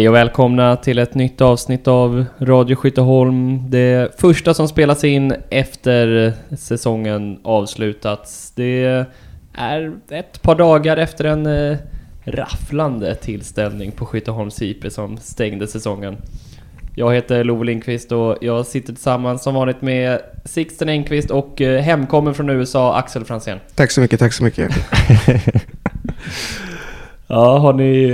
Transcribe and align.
Hej 0.00 0.08
och 0.08 0.14
välkomna 0.14 0.76
till 0.76 0.98
ett 0.98 1.14
nytt 1.14 1.40
avsnitt 1.40 1.88
av 1.88 2.24
Radio 2.38 2.76
Skytteholm. 2.76 3.70
Det 3.70 4.20
första 4.20 4.54
som 4.54 4.68
spelas 4.68 5.04
in 5.04 5.34
efter 5.50 6.32
säsongen 6.56 7.40
avslutats. 7.42 8.52
Det 8.56 9.06
är 9.52 9.92
ett 10.10 10.42
par 10.42 10.54
dagar 10.54 10.96
efter 10.96 11.24
en 11.24 11.46
eh, 11.46 11.76
rafflande 12.24 13.14
tillställning 13.14 13.92
på 13.92 14.06
Skytteholms 14.06 14.62
IP 14.62 14.92
som 14.92 15.16
stängde 15.18 15.66
säsongen. 15.66 16.16
Jag 16.94 17.14
heter 17.14 17.44
Love 17.44 17.64
Lindqvist 17.64 18.12
och 18.12 18.36
jag 18.40 18.66
sitter 18.66 18.92
tillsammans 18.92 19.42
som 19.42 19.54
vanligt 19.54 19.82
med 19.82 20.20
Sixten 20.44 20.88
Engqvist 20.88 21.30
och 21.30 21.60
eh, 21.60 21.82
hemkommen 21.82 22.34
från 22.34 22.50
USA 22.50 22.96
Axel 22.96 23.24
Franzén. 23.24 23.58
Tack 23.74 23.90
så 23.90 24.00
mycket, 24.00 24.20
tack 24.20 24.32
så 24.32 24.44
mycket. 24.44 24.70
Ja, 27.32 27.58
har 27.58 27.72
ni, 27.72 28.04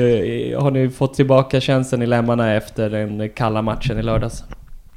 eh, 0.52 0.62
har 0.62 0.70
ni 0.70 0.88
fått 0.88 1.14
tillbaka 1.14 1.60
känslan 1.60 2.02
i 2.02 2.06
lemmarna 2.06 2.54
efter 2.54 2.90
den 2.90 3.30
kalla 3.30 3.62
matchen 3.62 3.98
i 3.98 4.02
lördags? 4.02 4.44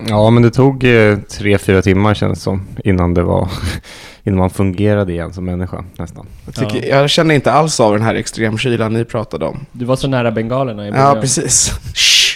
Ja, 0.08 0.30
men 0.30 0.44
det 0.44 0.52
tog 0.52 0.84
eh, 0.84 1.18
tre, 1.18 1.58
fyra 1.58 1.82
timmar 1.82 2.14
känns 2.14 2.40
det 2.40 2.44
som 2.44 2.68
innan 2.84 3.14
det 3.14 3.24
var 3.24 3.50
innan 4.24 4.40
man 4.40 4.50
fungerade 4.50 5.12
igen 5.12 5.34
som 5.34 5.46
människa 5.46 5.86
nästan. 5.98 6.28
Jag, 6.46 6.56
tycker, 6.56 6.90
jag 6.90 7.10
känner 7.10 7.36
inte 7.36 7.52
alls 7.52 7.80
av 7.80 7.94
den 7.94 8.02
här 8.02 8.16
extremkylan 8.16 8.94
ni 8.94 9.06
pratade 9.06 9.46
om. 9.46 9.66
Du 9.72 9.86
var 9.86 9.96
så 9.96 10.08
nära 10.08 10.32
bengalerna 10.32 10.84
i 10.86 10.90
Ja, 10.90 10.94
början. 10.94 11.22
precis. 11.22 11.72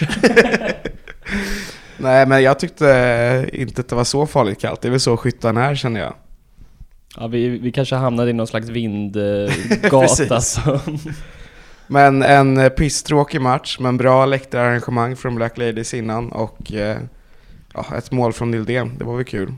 Nej, 1.98 2.26
men 2.26 2.42
jag 2.42 2.58
tyckte 2.58 3.48
inte 3.52 3.80
att 3.80 3.88
det 3.88 3.96
var 3.96 4.04
så 4.04 4.26
farligt 4.26 4.60
kallt. 4.60 4.80
Det 4.80 4.88
är 4.88 4.90
väl 4.90 5.00
så 5.00 5.16
skyttarna 5.16 5.64
är 5.64 5.74
känner 5.74 6.00
jag. 6.00 6.14
Ja, 7.16 7.26
vi, 7.26 7.48
vi 7.48 7.72
kanske 7.72 7.94
hamnade 7.96 8.30
i 8.30 8.32
någon 8.32 8.46
slags 8.46 8.68
vindgata. 8.68 10.40
Men 11.86 12.22
en 12.22 12.58
eh, 12.58 12.68
pisstråkig 12.68 13.40
match, 13.40 13.78
men 13.80 13.96
bra 13.96 14.26
läktararrangemang 14.26 15.16
från 15.16 15.34
Black 15.34 15.58
Ladies 15.58 15.94
innan 15.94 16.32
och 16.32 16.72
eh, 16.72 16.98
ja, 17.74 17.86
ett 17.98 18.12
mål 18.12 18.32
från 18.32 18.50
Nildén. 18.50 18.92
Det 18.98 19.04
var 19.04 19.16
väl 19.16 19.24
kul. 19.24 19.52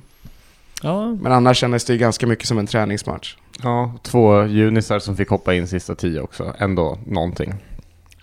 Ja, 0.83 1.17
Men 1.21 1.33
annars 1.33 1.59
kändes 1.59 1.85
det 1.85 1.93
ju 1.93 1.99
ganska 1.99 2.27
mycket 2.27 2.49
som 2.49 2.59
en 2.59 2.67
träningsmatch. 2.67 3.37
Ja, 3.63 3.95
två 4.03 4.45
junisar 4.45 4.99
som 4.99 5.17
fick 5.17 5.29
hoppa 5.29 5.55
in 5.55 5.67
sista 5.67 5.95
tio 5.95 6.21
också. 6.21 6.55
Ändå 6.59 6.99
någonting. 7.07 7.55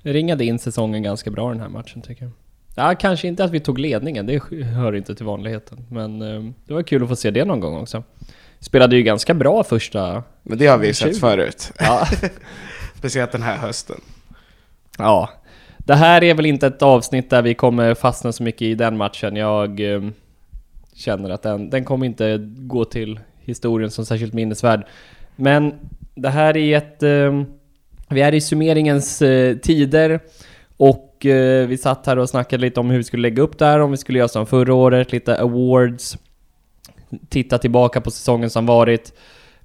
det 0.03 0.13
ringade 0.13 0.45
in 0.45 0.59
säsongen 0.59 1.03
ganska 1.03 1.31
bra 1.31 1.49
den 1.49 1.59
här 1.59 1.69
matchen 1.69 2.01
tycker 2.01 2.23
jag. 2.23 2.31
Ja, 2.75 2.95
kanske 2.95 3.27
inte 3.27 3.43
att 3.43 3.51
vi 3.51 3.59
tog 3.59 3.79
ledningen, 3.79 4.25
det 4.25 4.41
hör 4.63 4.95
inte 4.95 5.15
till 5.15 5.25
vanligheten. 5.25 5.85
Men 5.89 6.21
eh, 6.21 6.51
det 6.67 6.73
var 6.73 6.83
kul 6.83 7.03
att 7.03 7.09
få 7.09 7.15
se 7.15 7.31
det 7.31 7.45
någon 7.45 7.59
gång 7.59 7.77
också. 7.77 8.03
Spelade 8.59 8.95
ju 8.95 9.03
ganska 9.03 9.33
bra 9.33 9.63
första... 9.63 10.23
Men 10.43 10.57
det 10.57 10.67
har 10.67 10.77
vi 10.77 10.87
ju 10.87 10.93
20. 10.93 11.07
sett 11.09 11.19
förut. 11.19 11.71
Ja, 11.79 12.07
Speciellt 13.03 13.31
den 13.31 13.41
här 13.41 13.57
hösten. 13.57 14.01
Ja, 14.97 15.29
det 15.77 15.95
här 15.95 16.23
är 16.23 16.33
väl 16.33 16.45
inte 16.45 16.67
ett 16.67 16.81
avsnitt 16.81 17.29
där 17.29 17.41
vi 17.41 17.53
kommer 17.53 17.93
fastna 17.93 18.31
så 18.31 18.43
mycket 18.43 18.61
i 18.61 18.75
den 18.75 18.97
matchen. 18.97 19.35
Jag 19.35 19.93
eh, 19.93 20.01
känner 20.93 21.29
att 21.29 21.41
den, 21.41 21.69
den 21.69 21.85
kommer 21.85 22.05
inte 22.05 22.37
gå 22.47 22.85
till 22.85 23.19
historien 23.39 23.91
som 23.91 24.05
särskilt 24.05 24.33
minnesvärd. 24.33 24.85
Men 25.35 25.73
det 26.15 26.29
här 26.29 26.57
är 26.57 26.77
ett... 26.77 27.03
Eh, 27.03 27.43
vi 28.09 28.21
är 28.21 28.33
i 28.33 28.41
summeringens 28.41 29.21
eh, 29.21 29.57
tider 29.57 30.19
och 30.77 31.25
eh, 31.25 31.67
vi 31.67 31.77
satt 31.77 32.05
här 32.05 32.17
och 32.17 32.29
snackade 32.29 32.61
lite 32.61 32.79
om 32.79 32.89
hur 32.89 32.97
vi 32.97 33.03
skulle 33.03 33.21
lägga 33.21 33.43
upp 33.43 33.57
det 33.57 33.65
här, 33.65 33.79
om 33.79 33.91
vi 33.91 33.97
skulle 33.97 34.19
göra 34.19 34.29
som 34.29 34.45
förra 34.45 34.73
året, 34.73 35.11
lite 35.11 35.41
awards, 35.41 36.17
titta 37.29 37.57
tillbaka 37.57 38.01
på 38.01 38.11
säsongen 38.11 38.49
som 38.49 38.65
varit. 38.65 39.13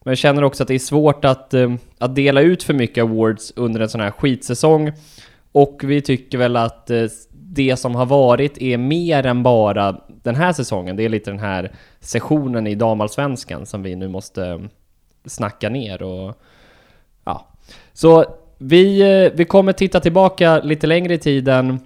Men 0.05 0.11
jag 0.11 0.19
känner 0.19 0.45
också 0.45 0.63
att 0.63 0.69
det 0.69 0.75
är 0.75 0.79
svårt 0.79 1.25
att, 1.25 1.55
eh, 1.55 1.75
att 1.99 2.15
dela 2.15 2.41
ut 2.41 2.63
för 2.63 2.75
mycket 2.75 3.03
awards 3.03 3.53
under 3.57 3.81
en 3.81 3.89
sån 3.89 4.01
här 4.01 4.11
skitsäsong. 4.11 4.93
Och 5.53 5.81
vi 5.85 6.01
tycker 6.01 6.39
väl 6.39 6.57
att 6.57 6.91
eh, 6.91 7.05
det 7.31 7.77
som 7.77 7.95
har 7.95 8.07
varit 8.07 8.59
är 8.59 8.79
mer 8.79 9.27
än 9.27 9.43
bara 9.43 10.01
den 10.23 10.35
här 10.35 10.53
säsongen. 10.53 10.97
Det 10.97 11.05
är 11.05 11.09
lite 11.09 11.31
den 11.31 11.41
här 11.41 11.73
sessionen 12.01 12.67
i 12.67 12.75
damallsvenskan 12.75 13.67
som 13.67 13.83
vi 13.83 13.97
nu 13.97 14.09
måste 14.09 14.47
eh, 14.47 14.59
snacka 15.25 15.69
ner 15.69 16.03
och 16.03 16.43
ja. 17.25 17.49
Så 17.93 18.25
vi, 18.59 19.31
vi 19.35 19.45
kommer 19.45 19.73
titta 19.73 20.01
tillbaka 20.01 20.61
lite 20.61 20.87
längre 20.87 21.15
i 21.15 21.19
tiden 21.19 21.81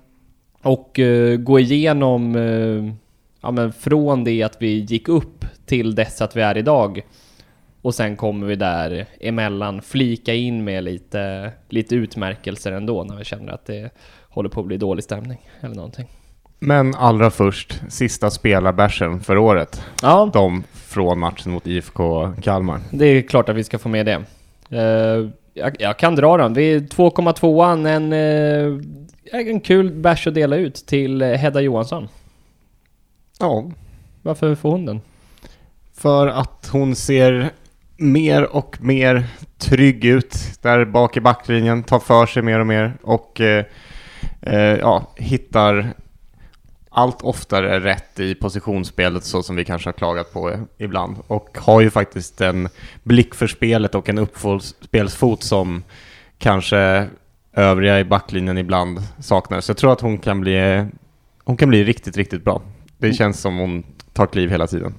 och 0.63 1.01
gå 1.39 1.59
igenom 1.59 2.35
ja, 3.41 3.51
men 3.51 3.73
från 3.73 4.25
det 4.25 4.43
att 4.43 4.63
vi 4.63 4.81
gick 4.81 5.09
upp 5.09 5.45
till 5.67 5.95
dess 5.95 6.23
att 6.23 6.37
vi 6.37 6.41
är 6.43 6.59
idag. 6.59 7.03
Och 7.83 7.95
sen 7.95 8.17
kommer 8.17 8.47
vi 8.47 8.57
där 8.57 9.07
emellan 9.21 9.83
flika 9.83 10.35
in 10.35 10.65
med 10.65 10.85
lite, 10.85 11.53
lite 11.69 11.95
utmärkelser 11.95 12.73
ändå 12.73 13.05
när 13.05 13.17
vi 13.17 13.25
känner 13.25 13.53
att 13.53 13.67
det 13.67 13.91
håller 14.29 14.49
på 14.49 14.61
att 14.61 14.67
bli 14.67 14.77
dålig 14.77 15.05
stämning 15.05 15.39
eller 15.61 15.75
någonting. 15.75 16.07
Men 16.59 16.95
allra 16.95 17.31
först, 17.31 17.81
sista 17.89 18.31
spelarbärsen 18.31 19.21
för 19.21 19.39
året. 19.39 19.83
Ja, 20.03 20.31
De 20.33 20.65
från 20.73 21.19
matchen 21.19 21.53
mot 21.53 21.67
IFK 21.67 22.33
Kalmar. 22.43 22.81
det 22.91 23.07
är 23.07 23.23
klart 23.23 23.49
att 23.49 23.57
vi 23.57 23.65
ska 23.65 23.79
få 23.79 23.89
med 23.89 24.07
det. 24.07 24.23
Eh, 24.79 25.29
jag, 25.55 25.77
jag 25.79 25.99
kan 25.99 26.15
dra 26.15 26.37
den. 26.37 26.55
Vi 26.55 26.75
är 26.75 26.81
2,2an, 26.81 27.89
en, 27.89 28.13
eh, 29.33 29.47
en 29.49 29.61
kul 29.61 29.91
bärs 29.91 30.27
att 30.27 30.35
dela 30.35 30.57
ut 30.57 30.75
till 30.75 31.23
Hedda 31.23 31.61
Johansson. 31.61 32.09
Ja, 33.41 33.65
Varför 34.23 34.55
får 34.55 34.71
hon 34.71 34.87
den? 34.87 35.01
för 35.95 36.27
att 36.27 36.69
hon 36.73 36.95
ser 36.97 37.51
mer 38.03 38.57
och 38.57 38.77
mer 38.81 39.27
trygg 39.59 40.05
ut 40.05 40.39
där 40.63 40.85
bak 40.85 41.17
i 41.17 41.21
backlinjen, 41.21 41.83
tar 41.83 41.99
för 41.99 42.27
sig 42.27 42.43
mer 42.43 42.61
och 42.61 42.67
mer 42.67 42.95
och 43.03 43.41
eh, 43.41 43.65
eh, 44.41 44.79
ja, 44.79 45.13
hittar 45.17 45.95
allt 46.91 47.23
oftare 47.23 47.81
rätt 47.81 48.21
i 48.21 48.35
positionsspelet 48.35 49.25
så 49.25 49.43
som 49.43 49.57
vi 49.57 49.65
kanske 49.65 49.89
har 49.89 49.93
klagat 49.93 50.33
på 50.33 50.57
ibland 50.79 51.17
och 51.27 51.59
har 51.61 51.81
ju 51.81 51.91
faktiskt 51.91 52.41
en 52.41 52.69
blick 53.03 53.35
för 53.35 53.47
spelet 53.47 53.95
och 53.95 54.09
en 54.09 54.19
uppspelsfot 54.19 55.43
som 55.43 55.83
kanske 56.39 57.09
övriga 57.53 58.01
i 58.01 58.05
backlinjen 58.05 58.59
ibland 58.59 59.01
saknar. 59.21 59.61
Så 59.61 59.71
jag 59.71 59.77
tror 59.77 59.93
att 59.93 60.01
hon 60.01 60.19
kan 60.19 60.41
bli, 60.41 60.87
hon 61.45 61.57
kan 61.57 61.69
bli 61.69 61.85
riktigt, 61.85 62.17
riktigt 62.17 62.45
bra. 62.45 62.63
Det 62.99 63.13
känns 63.13 63.41
som 63.41 63.59
hon 63.59 63.83
tar 64.13 64.27
kliv 64.27 64.51
hela 64.51 64.67
tiden. 64.67 64.95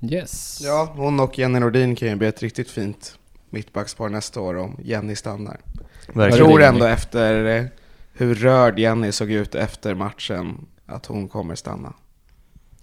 Yes. 0.00 0.60
Ja, 0.62 0.92
hon 0.96 1.20
och 1.20 1.38
Jenny 1.38 1.58
Nordin 1.58 1.96
kan 1.96 2.08
ju 2.08 2.16
bli 2.16 2.28
ett 2.28 2.42
riktigt 2.42 2.70
fint 2.70 3.18
mittbackspar 3.50 4.08
nästa 4.08 4.40
år 4.40 4.56
om 4.56 4.76
Jenny 4.84 5.16
stannar. 5.16 5.60
Jag 6.06 6.14
Verkligen. 6.14 6.46
tror 6.46 6.62
ändå 6.62 6.84
efter 6.84 7.44
eh, 7.44 7.64
hur 8.12 8.34
rörd 8.34 8.78
Jenny 8.78 9.12
såg 9.12 9.30
ut 9.30 9.54
efter 9.54 9.94
matchen 9.94 10.66
att 10.86 11.06
hon 11.06 11.28
kommer 11.28 11.54
stanna. 11.54 11.92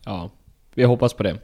Ja, 0.05 0.29
vi 0.73 0.83
hoppas 0.83 1.13
på 1.13 1.23
det. 1.23 1.37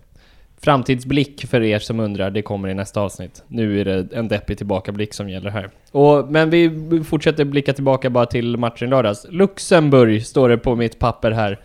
Framtidsblick 0.58 1.46
för 1.46 1.62
er 1.64 1.80
som 1.80 2.00
undrar, 2.00 2.30
det 2.32 2.42
kommer 2.42 2.68
i 2.70 2.74
nästa 2.74 3.02
avsnitt. 3.02 3.44
Nu 3.48 3.82
är 3.82 3.86
det 3.86 4.14
en 4.14 4.28
deppig 4.28 4.58
tillbakablick 4.58 5.14
som 5.14 5.30
gäller 5.30 5.50
här. 5.50 5.70
Och, 5.92 6.32
men 6.32 6.50
vi 6.50 7.04
fortsätter 7.04 7.46
blicka 7.46 7.74
tillbaka 7.74 8.10
bara 8.10 8.26
till 8.26 8.58
matchen 8.58 8.88
i 8.88 8.92
lördags. 8.92 9.26
Luxemburg 9.30 10.26
står 10.26 10.50
det 10.50 10.58
på 10.58 10.76
mitt 10.76 11.00
papper 11.00 11.32
här. 11.32 11.60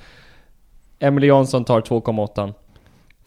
Emily 0.98 1.26
Jansson 1.26 1.64
tar 1.64 1.80
2,8. 1.80 2.54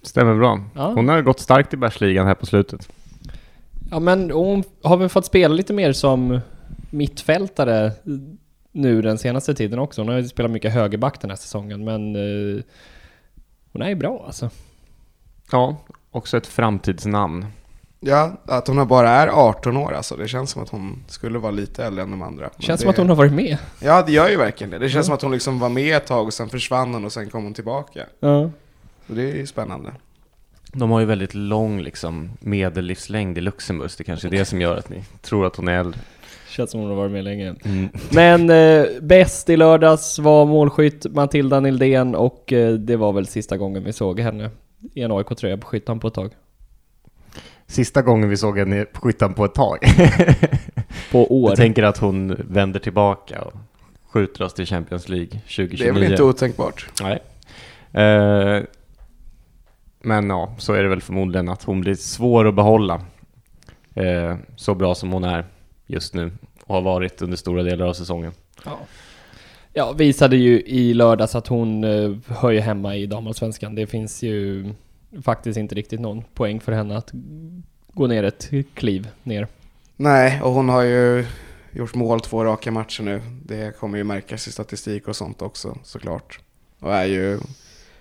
Stämmer 0.04 0.36
bra. 0.36 0.60
Ja. 0.76 0.92
Hon 0.94 1.08
har 1.08 1.22
gått 1.22 1.40
starkt 1.40 1.74
i 1.74 1.78
bärsligan 1.78 2.28
här 2.28 2.36
på 2.36 2.46
slutet. 2.46 2.90
Ja 3.92 4.00
men 4.00 4.32
hon 4.32 4.64
har 4.84 4.98
väl 4.98 5.10
fått 5.10 5.26
spela 5.26 5.54
lite 5.54 5.74
mer 5.74 5.94
som 5.94 6.40
mittfältare 6.90 7.92
nu 8.72 9.02
den 9.02 9.18
senaste 9.18 9.54
tiden 9.54 9.80
också. 9.80 10.02
Hon 10.02 10.08
har 10.10 10.18
ju 10.18 10.28
spelat 10.28 10.52
mycket 10.52 10.74
högerback 10.74 11.22
den 11.22 11.30
här 11.30 11.38
säsongen 11.38 11.84
men 11.84 12.16
eh, 12.16 12.64
hon 13.74 13.82
är 13.82 13.90
ju 13.90 13.96
bra 13.96 14.24
alltså. 14.26 14.50
Ja, 15.52 15.78
också 16.12 16.38
ett 16.38 16.48
framtidsnamn. 16.48 17.46
Ja, 18.00 18.32
att 18.46 18.68
hon 18.68 18.88
bara 18.88 19.10
är 19.10 19.28
18 19.28 19.78
år 19.78 19.94
alltså. 19.94 20.16
Det 20.16 20.28
känns 20.28 20.52
som 20.52 20.64
att 20.64 20.70
hon 20.70 21.04
skulle 21.08 21.40
vara 21.40 21.52
lite 21.52 21.86
äldre 21.86 22.04
än 22.04 22.12
de 22.12 22.22
andra. 22.22 22.50
Men 22.56 22.62
Känns 22.66 22.80
det... 22.80 22.84
som 22.84 22.90
att 22.90 22.98
hon 22.98 23.10
har 23.10 23.16
varit 23.16 23.34
med. 23.34 23.58
Ja, 23.80 24.04
det 24.06 24.12
gör 24.12 24.30
ju 24.30 24.38
verkligen 24.38 24.72
det. 24.72 24.80
Det 24.80 24.90
känns 24.90 25.06
som 25.06 25.16
att 25.16 25.22
hon 25.22 25.32
liksom 25.32 25.60
var 25.60 25.70
med 25.70 25.98
ett 25.98 26.08
tag 26.08 26.26
och 26.26 26.34
sen 26.34 26.50
försvann 26.50 26.94
hon 26.94 27.06
och 27.06 27.12
sen 27.12 27.30
kom 27.30 27.44
hon 27.44 27.54
tillbaka. 27.54 28.06
Ja. 28.20 28.50
Så 29.10 29.16
det 29.16 29.42
är 29.42 29.46
spännande. 29.46 29.92
De 30.74 30.92
har 30.92 31.00
ju 31.00 31.06
väldigt 31.06 31.34
lång 31.34 31.82
liksom, 31.82 32.30
medellivslängd 32.40 33.38
i 33.38 33.42
Luxemburg. 33.42 33.90
Det 33.98 34.04
kanske 34.04 34.28
är 34.28 34.32
det 34.32 34.46
som 34.46 34.62
gör 34.62 34.78
att 34.78 34.90
ni 34.90 35.04
tror 35.22 35.46
att 35.46 35.56
hon 35.56 35.68
är 35.68 35.80
äldre. 35.80 36.00
Känns 36.50 36.72
som 36.72 36.80
hon 36.80 36.90
har 36.90 36.98
varit 36.98 37.12
med 37.12 37.24
länge. 37.24 37.56
Mm. 37.66 37.90
Men 38.10 38.50
eh, 38.50 38.86
bäst 39.02 39.50
i 39.50 39.58
lördags 39.58 40.20
var 40.20 40.46
målskytt 40.46 41.06
Matilda 41.14 41.60
Nildén 41.60 42.16
och 42.16 42.54
eh, 42.54 42.74
det 42.74 42.96
var 42.96 43.14
väl 43.14 43.28
sista 43.28 43.58
gången 43.58 43.84
vi 43.84 43.94
såg 43.94 44.20
henne 44.20 44.50
i 44.94 45.02
en 45.02 45.12
AIK-tröja 45.12 45.58
på 45.58 45.68
skyttan 45.68 46.00
på 46.00 46.08
ett 46.08 46.14
tag. 46.14 46.32
Sista 47.68 48.02
gången 48.02 48.30
vi 48.30 48.38
såg 48.38 48.60
henne 48.60 48.86
på 48.86 49.02
skyttan 49.02 49.34
på 49.34 49.46
ett 49.46 49.54
tag. 49.54 49.80
På 51.12 51.44
år. 51.44 51.52
Jag 51.52 51.58
tänker 51.58 51.84
att 51.84 51.98
hon 51.98 52.36
vänder 52.50 52.80
tillbaka 52.80 53.42
och 53.42 53.54
skjuter 54.10 54.44
oss 54.44 54.54
till 54.54 54.66
Champions 54.66 55.10
League 55.10 55.28
2029. 55.30 55.78
Det 55.78 55.88
är 55.88 55.94
väl 55.94 56.12
inte 56.12 56.24
otänkbart. 56.24 56.90
Nej. 57.02 57.20
Eh, 58.04 58.64
men 60.00 60.30
ja, 60.30 60.56
så 60.58 60.74
är 60.74 60.84
det 60.84 60.90
väl 60.90 61.02
förmodligen 61.02 61.50
att 61.50 61.64
hon 61.64 61.82
blir 61.82 61.96
svår 61.96 62.48
att 62.48 62.56
behålla. 62.56 63.02
Eh, 63.94 64.38
så 64.56 64.76
bra 64.76 64.96
som 64.96 65.12
hon 65.12 65.24
är 65.24 65.46
just 65.88 66.14
nu 66.14 66.32
och 66.66 66.76
har 66.76 66.82
varit 66.82 67.22
under 67.22 67.38
stora 67.38 67.64
delar 67.64 67.86
av 67.86 67.94
säsongen. 67.94 68.32
Ja. 68.66 68.80
ja, 69.74 69.92
visade 69.92 70.38
ju 70.38 70.62
i 70.62 70.94
lördags 70.94 71.36
att 71.36 71.48
hon 71.48 71.84
uh, 71.84 72.18
hör 72.28 72.52
ju 72.52 72.60
hemma 72.60 72.96
i 72.96 73.06
damallsvenskan. 73.06 73.76
Det 73.76 73.88
finns 73.88 74.24
ju 74.24 74.74
faktiskt 75.24 75.58
inte 75.58 75.76
riktigt 75.76 76.00
någon 76.00 76.24
poäng 76.34 76.60
för 76.60 76.72
henne 76.72 76.98
att 76.98 77.12
gå 77.94 78.08
ner 78.08 78.24
ett 78.24 78.50
kliv 78.74 79.08
ner. 79.24 79.48
Nej, 79.96 80.42
och 80.42 80.52
hon 80.52 80.70
har 80.70 80.82
ju 80.82 81.26
gjort 81.72 81.96
mål 81.96 82.22
två 82.22 82.44
raka 82.44 82.72
matcher 82.72 83.04
nu. 83.04 83.22
Det 83.46 83.78
kommer 83.80 83.98
ju 83.98 84.04
märkas 84.04 84.48
i 84.48 84.52
statistik 84.52 85.08
och 85.08 85.16
sånt 85.16 85.42
också 85.42 85.78
såklart. 85.84 86.40
Och 86.80 86.94
är 86.94 87.06
ju 87.06 87.40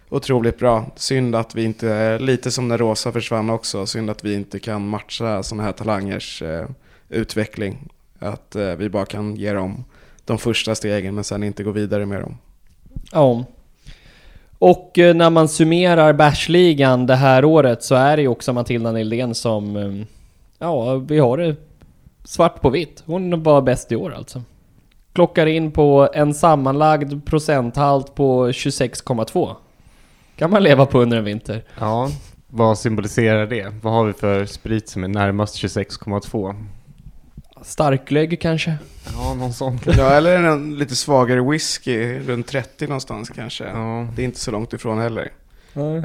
otroligt 0.08 0.58
bra. 0.58 0.86
Synd 0.96 1.36
att 1.36 1.54
vi 1.54 1.64
inte, 1.64 2.18
lite 2.18 2.50
som 2.50 2.68
när 2.68 2.78
Rosa 2.78 3.12
försvann 3.12 3.50
också, 3.50 3.86
synd 3.86 4.10
att 4.10 4.24
vi 4.24 4.34
inte 4.34 4.58
kan 4.58 4.88
matcha 4.88 5.42
sådana 5.42 5.62
här 5.62 5.72
talangers 5.72 6.42
eh, 6.42 6.66
utveckling. 7.08 7.88
Att 8.18 8.56
eh, 8.56 8.74
vi 8.74 8.88
bara 8.88 9.06
kan 9.06 9.36
ge 9.36 9.52
dem 9.52 9.84
de 10.24 10.38
första 10.38 10.74
stegen 10.74 11.14
men 11.14 11.24
sen 11.24 11.42
inte 11.42 11.62
gå 11.62 11.70
vidare 11.70 12.06
med 12.06 12.20
dem. 12.20 12.38
Ja. 13.12 13.44
Och 14.58 14.98
eh, 14.98 15.14
när 15.14 15.30
man 15.30 15.48
summerar 15.48 16.12
Bärsligan 16.12 17.06
det 17.06 17.16
här 17.16 17.44
året 17.44 17.82
så 17.82 17.94
är 17.94 18.16
det 18.16 18.22
ju 18.22 18.28
också 18.28 18.52
Matilda 18.52 18.92
Nildén 18.92 19.34
som, 19.34 19.76
eh, 19.76 20.06
ja, 20.58 20.94
vi 20.94 21.18
har 21.18 21.36
det 21.38 21.56
svart 22.24 22.60
på 22.60 22.70
vitt. 22.70 23.02
Hon 23.06 23.42
var 23.42 23.62
bäst 23.62 23.92
i 23.92 23.96
år 23.96 24.14
alltså. 24.14 24.42
Klockar 25.12 25.46
in 25.46 25.72
på 25.72 26.08
en 26.14 26.34
sammanlagd 26.34 27.24
procenthalt 27.26 28.14
på 28.14 28.48
26,2. 28.48 29.56
Kan 30.38 30.50
man 30.50 30.62
leva 30.62 30.86
på 30.86 31.00
under 31.02 31.16
en 31.16 31.24
vinter. 31.24 31.64
Ja, 31.78 32.10
vad 32.48 32.78
symboliserar 32.78 33.46
det? 33.46 33.72
Vad 33.82 33.92
har 33.92 34.04
vi 34.04 34.12
för 34.12 34.46
sprit 34.46 34.88
som 34.88 35.04
är 35.04 35.08
närmast 35.08 35.56
26,2? 35.62 36.66
Starklögg 37.62 38.40
kanske? 38.40 38.76
Ja, 39.16 39.34
någon 39.34 39.52
sån. 39.52 39.78
Ja, 39.86 40.10
eller 40.10 40.42
en 40.42 40.76
lite 40.78 40.96
svagare 40.96 41.50
whisky, 41.50 42.18
runt 42.18 42.46
30 42.46 42.86
någonstans 42.86 43.28
kanske. 43.30 43.64
Ja. 43.64 44.06
Det 44.16 44.22
är 44.22 44.24
inte 44.24 44.40
så 44.40 44.50
långt 44.50 44.72
ifrån 44.72 44.98
heller. 44.98 45.32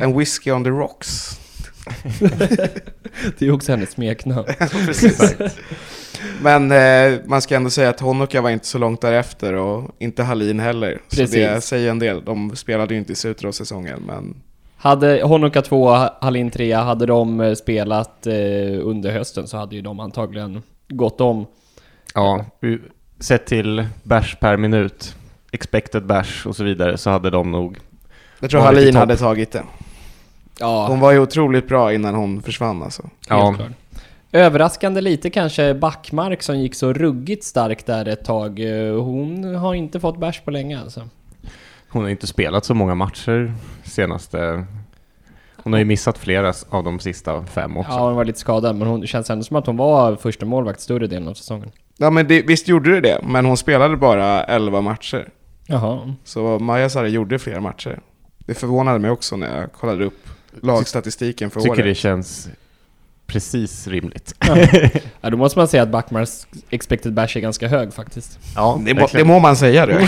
En 0.01 0.17
whisky 0.17 0.51
on 0.51 0.63
the 0.63 0.69
rocks. 0.69 1.39
det 3.39 3.45
är 3.45 3.51
också 3.51 3.71
hennes 3.71 3.91
smeknamn. 3.91 4.45
Precis. 4.85 5.35
Men 6.41 6.71
eh, 6.71 7.19
man 7.25 7.41
ska 7.41 7.55
ändå 7.55 7.69
säga 7.69 7.89
att 7.89 7.99
Honoka 7.99 8.41
var 8.41 8.49
inte 8.49 8.67
så 8.67 8.77
långt 8.77 9.01
därefter 9.01 9.53
och 9.53 9.95
inte 9.99 10.23
Hallin 10.23 10.59
heller. 10.59 11.01
Precis. 11.09 11.29
Så 11.29 11.35
det 11.35 11.61
säger 11.61 11.91
en 11.91 11.99
del. 11.99 12.25
De 12.25 12.55
spelade 12.55 12.93
ju 12.93 12.99
inte 12.99 13.13
i 13.13 13.15
slutet 13.15 13.45
av 13.45 13.51
säsongen 13.51 14.03
men 14.07 14.35
Hade 14.77 15.23
Honoka 15.23 15.61
2, 15.61 15.89
Hallin 16.21 16.51
3, 16.51 16.73
hade 16.73 17.05
de 17.05 17.41
eh, 17.41 17.53
spelat 17.53 18.27
eh, 18.27 18.33
under 18.81 19.11
hösten 19.11 19.47
så 19.47 19.57
hade 19.57 19.75
ju 19.75 19.81
de 19.81 19.99
antagligen 19.99 20.61
gått 20.89 21.21
om. 21.21 21.45
Ja, 22.13 22.45
sett 23.19 23.45
till 23.45 23.85
bärs 24.03 24.37
per 24.39 24.57
minut, 24.57 25.15
expected 25.51 26.05
bärs 26.05 26.45
och 26.45 26.55
så 26.55 26.63
vidare 26.63 26.97
så 26.97 27.09
hade 27.09 27.29
de 27.29 27.51
nog... 27.51 27.77
jag 28.39 28.49
tror 28.49 28.61
Hallin 28.61 28.95
hade 28.95 29.17
tagit 29.17 29.51
det. 29.51 29.63
Ja, 30.59 30.87
Hon 30.87 30.99
var 30.99 31.11
ju 31.11 31.19
otroligt 31.19 31.67
bra 31.67 31.93
innan 31.93 32.15
hon 32.15 32.41
försvann 32.41 32.83
alltså. 32.83 33.09
Helt 33.29 33.57
klart. 33.57 33.71
Överraskande 34.31 35.01
lite 35.01 35.29
kanske 35.29 35.73
Backmark 35.73 36.41
som 36.43 36.59
gick 36.59 36.75
så 36.75 36.93
ruggigt 36.93 37.43
starkt 37.43 37.85
där 37.85 38.07
ett 38.07 38.25
tag. 38.25 38.59
Eh, 38.59 39.01
Hon 39.03 39.55
har 39.55 39.73
inte 39.73 39.99
fått 39.99 40.17
bärs 40.19 40.41
på 40.41 40.51
länge 40.51 40.79
alltså. 40.81 41.07
Hon 41.89 42.03
har 42.03 42.09
inte 42.09 42.27
spelat 42.27 42.65
så 42.65 42.73
många 42.73 42.95
matcher 42.95 43.53
senaste... 43.83 44.65
Hon 45.55 45.73
har 45.73 45.79
ju 45.79 45.85
missat 45.85 46.17
flera 46.17 46.53
av 46.69 46.83
de 46.83 46.99
sista 46.99 47.43
fem 47.45 47.77
också. 47.77 47.91
Ja, 47.91 48.05
hon 48.07 48.15
var 48.15 48.25
lite 48.25 48.39
skadad 48.39 48.75
men 48.75 48.87
hon 48.87 48.99
det 49.01 49.07
känns 49.07 49.29
ändå 49.29 49.43
som 49.43 49.55
att 49.55 49.65
hon 49.67 49.77
var 49.77 50.15
första 50.15 50.45
målvakt 50.45 50.79
större 50.81 51.07
delen 51.07 51.27
av 51.27 51.33
säsongen. 51.33 51.71
Ja 51.97 52.09
men 52.09 52.27
det, 52.27 52.41
visst 52.41 52.67
gjorde 52.67 52.91
det 52.91 53.01
det, 53.01 53.19
men 53.23 53.45
hon 53.45 53.57
spelade 53.57 53.97
bara 53.97 54.43
11 54.43 54.81
matcher. 54.81 55.29
Jaha. 55.67 56.15
Så 56.23 56.59
Maja 56.59 56.89
Sarri 56.89 57.09
gjorde 57.09 57.39
fler 57.39 57.59
matcher. 57.59 57.99
Det 58.45 58.53
förvånade 58.53 58.99
mig 58.99 59.11
också 59.11 59.35
när 59.37 59.59
jag 59.59 59.71
kollade 59.73 60.05
upp 60.05 60.27
lagstatistiken 60.61 61.49
för 61.49 61.59
Tycker 61.59 61.73
året. 61.73 61.85
det 61.85 61.95
känns 61.95 62.49
precis 63.25 63.87
rimligt. 63.87 64.35
Ja, 65.21 65.29
då 65.29 65.37
måste 65.37 65.59
man 65.59 65.67
säga 65.67 65.83
att 65.83 65.89
Backmarks 65.89 66.47
expected 66.69 67.13
bash 67.13 67.37
är 67.37 67.39
ganska 67.41 67.67
hög 67.67 67.93
faktiskt. 67.93 68.39
Ja, 68.55 68.81
Det, 68.85 68.93
må, 68.93 69.07
det 69.11 69.23
må 69.23 69.39
man 69.39 69.55
säga 69.55 69.85
du. 69.85 70.07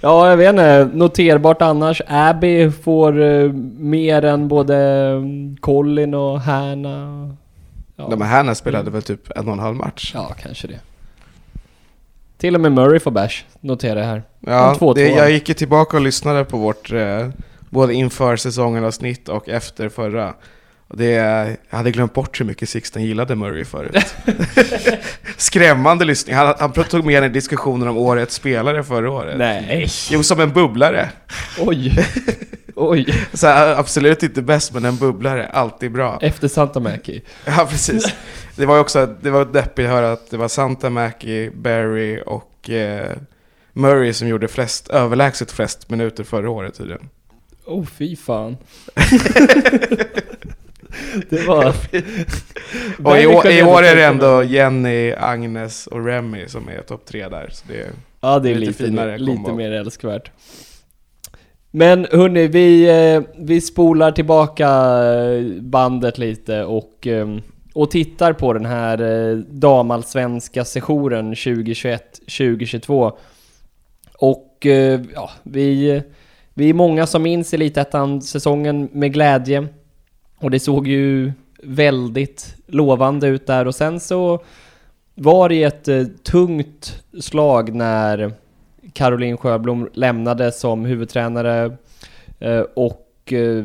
Ja, 0.00 0.30
jag 0.30 0.36
vet 0.36 0.50
inte. 0.50 0.90
Noterbart 0.92 1.62
annars. 1.62 2.02
Abby 2.06 2.70
får 2.70 3.22
eh, 3.22 3.52
mer 3.78 4.24
än 4.24 4.48
både 4.48 4.76
mm, 4.76 5.56
Colin 5.56 6.14
och 6.14 6.40
Hanna. 6.40 7.36
Ja. 7.96 8.08
De 8.10 8.20
här 8.22 8.54
spelade 8.54 8.90
väl 8.90 9.02
typ 9.02 9.30
en 9.38 9.46
och 9.46 9.52
en 9.52 9.58
halv 9.58 9.76
match. 9.76 10.10
ja, 10.14 10.34
kanske 10.42 10.66
det. 10.66 10.80
Till 12.38 12.54
och 12.54 12.60
med 12.60 12.72
Murray 12.72 12.98
får 13.00 13.10
bash, 13.10 13.44
noterar 13.60 14.00
jag 14.00 14.06
här. 14.06 14.22
Ja, 14.40 14.70
En 14.70 14.76
2-2. 14.76 14.94
det, 14.94 15.08
jag 15.08 15.30
gick 15.30 15.48
ju 15.48 15.54
tillbaka 15.54 15.96
och 15.96 16.02
lyssnade 16.02 16.44
på 16.44 16.56
vårt, 16.56 16.92
eh, 16.92 17.28
både 17.70 17.94
inför 17.94 18.36
säsongen 18.36 18.84
av 18.84 18.90
snitt 18.90 19.28
och 19.28 19.48
efter 19.48 19.88
förra. 19.88 20.34
Det, 20.94 21.10
jag 21.70 21.78
hade 21.78 21.90
glömt 21.90 22.14
bort 22.14 22.40
hur 22.40 22.44
mycket 22.44 22.68
Sixten 22.68 23.04
gillade 23.04 23.36
Murray 23.36 23.64
förut. 23.64 24.14
Skrämmande 25.36 26.04
lyssning. 26.04 26.36
Han, 26.36 26.54
han 26.58 26.72
tog 26.72 27.04
med 27.04 27.24
en 27.24 27.32
diskussionen 27.32 27.88
om 27.88 27.96
årets 27.96 28.34
spelare 28.34 28.84
förra 28.84 29.10
året. 29.10 29.38
Nej. 29.38 29.86
Jo, 30.10 30.22
som 30.22 30.40
en 30.40 30.52
bubblare. 30.52 31.10
Oj. 31.58 31.98
Oj. 32.74 33.14
Så 33.32 33.46
här, 33.46 33.78
absolut 33.78 34.22
inte 34.22 34.42
bäst, 34.42 34.74
men 34.74 34.84
en 34.84 34.96
bubblare. 34.96 35.46
Alltid 35.46 35.92
bra. 35.92 36.18
Efter 36.22 36.48
Santa 36.48 36.80
Mäki. 36.80 37.22
Ja, 37.44 37.66
precis. 37.70 38.14
Det 38.56 38.66
var 38.66 38.78
också 38.78 39.16
det 39.20 39.30
var 39.30 39.44
deppigt 39.44 39.86
att 39.86 39.92
höra 39.92 40.12
att 40.12 40.30
det 40.30 40.36
var 40.36 40.48
Santa 40.48 40.90
Mackie, 40.90 41.50
Barry 41.50 42.20
och 42.26 42.70
eh, 42.70 43.16
Murray 43.72 44.12
som 44.12 44.28
gjorde 44.28 44.48
flest, 44.48 44.88
överlägset 44.88 45.52
flest 45.52 45.90
minuter 45.90 46.24
förra 46.24 46.50
året 46.50 46.78
tydligen. 46.78 47.08
Oh 47.68 47.84
fy 47.86 48.16
fan. 48.16 48.56
det 51.30 51.46
var... 51.46 51.66
Och 53.04 53.18
i, 53.18 53.26
år- 53.26 53.46
i 53.50 53.62
år 53.62 53.82
är 53.82 53.96
det 53.96 54.04
ändå. 54.04 54.42
Jenny, 54.42 55.12
Agnes 55.12 55.86
och 55.86 56.04
Remy 56.06 56.48
som 56.48 56.68
är 56.68 56.82
topp 56.82 57.04
tre 57.06 57.28
där. 57.28 57.48
Så 57.52 57.64
det 57.68 57.80
är, 57.80 57.90
Ja, 58.20 58.38
det 58.38 58.50
är 58.50 58.54
lite 58.54 58.70
lite, 58.70 58.84
finare 58.84 59.18
lite 59.18 59.32
kombo. 59.36 59.54
mer 59.54 59.72
älskvärt. 59.72 60.30
Men 61.70 62.06
hörni, 62.12 62.46
vi, 62.46 62.88
eh, 63.14 63.22
vi 63.38 63.60
spolar 63.60 64.12
tillbaka 64.12 64.68
eh, 64.68 65.42
bandet 65.62 66.18
lite 66.18 66.64
och, 66.64 67.06
eh, 67.06 67.28
och 67.74 67.90
tittar 67.90 68.32
på 68.32 68.52
den 68.52 68.66
här 68.66 69.34
damallsvenska 69.50 70.64
sessionen 70.64 71.34
2021-2022. 71.34 73.12
Och 74.18 74.66
ja, 75.14 75.30
vi, 75.42 76.02
vi 76.58 76.70
är 76.70 76.74
många 76.74 77.06
som 77.06 77.22
minns 77.22 77.54
Elitettan-säsongen 77.54 78.88
med 78.92 79.12
glädje. 79.12 79.68
Och 80.36 80.50
det 80.50 80.60
såg 80.60 80.86
ju 80.86 81.32
väldigt 81.62 82.56
lovande 82.66 83.26
ut 83.28 83.46
där 83.46 83.66
och 83.66 83.74
sen 83.74 84.00
så 84.00 84.42
var 85.14 85.48
det 85.48 85.62
ett 85.62 85.88
eh, 85.88 86.04
tungt 86.04 87.02
slag 87.20 87.74
när 87.74 88.32
Caroline 88.92 89.36
Sjöblom 89.36 89.90
lämnade 89.92 90.52
som 90.52 90.84
huvudtränare 90.84 91.76
eh, 92.38 92.60
och 92.60 93.32
eh, 93.32 93.64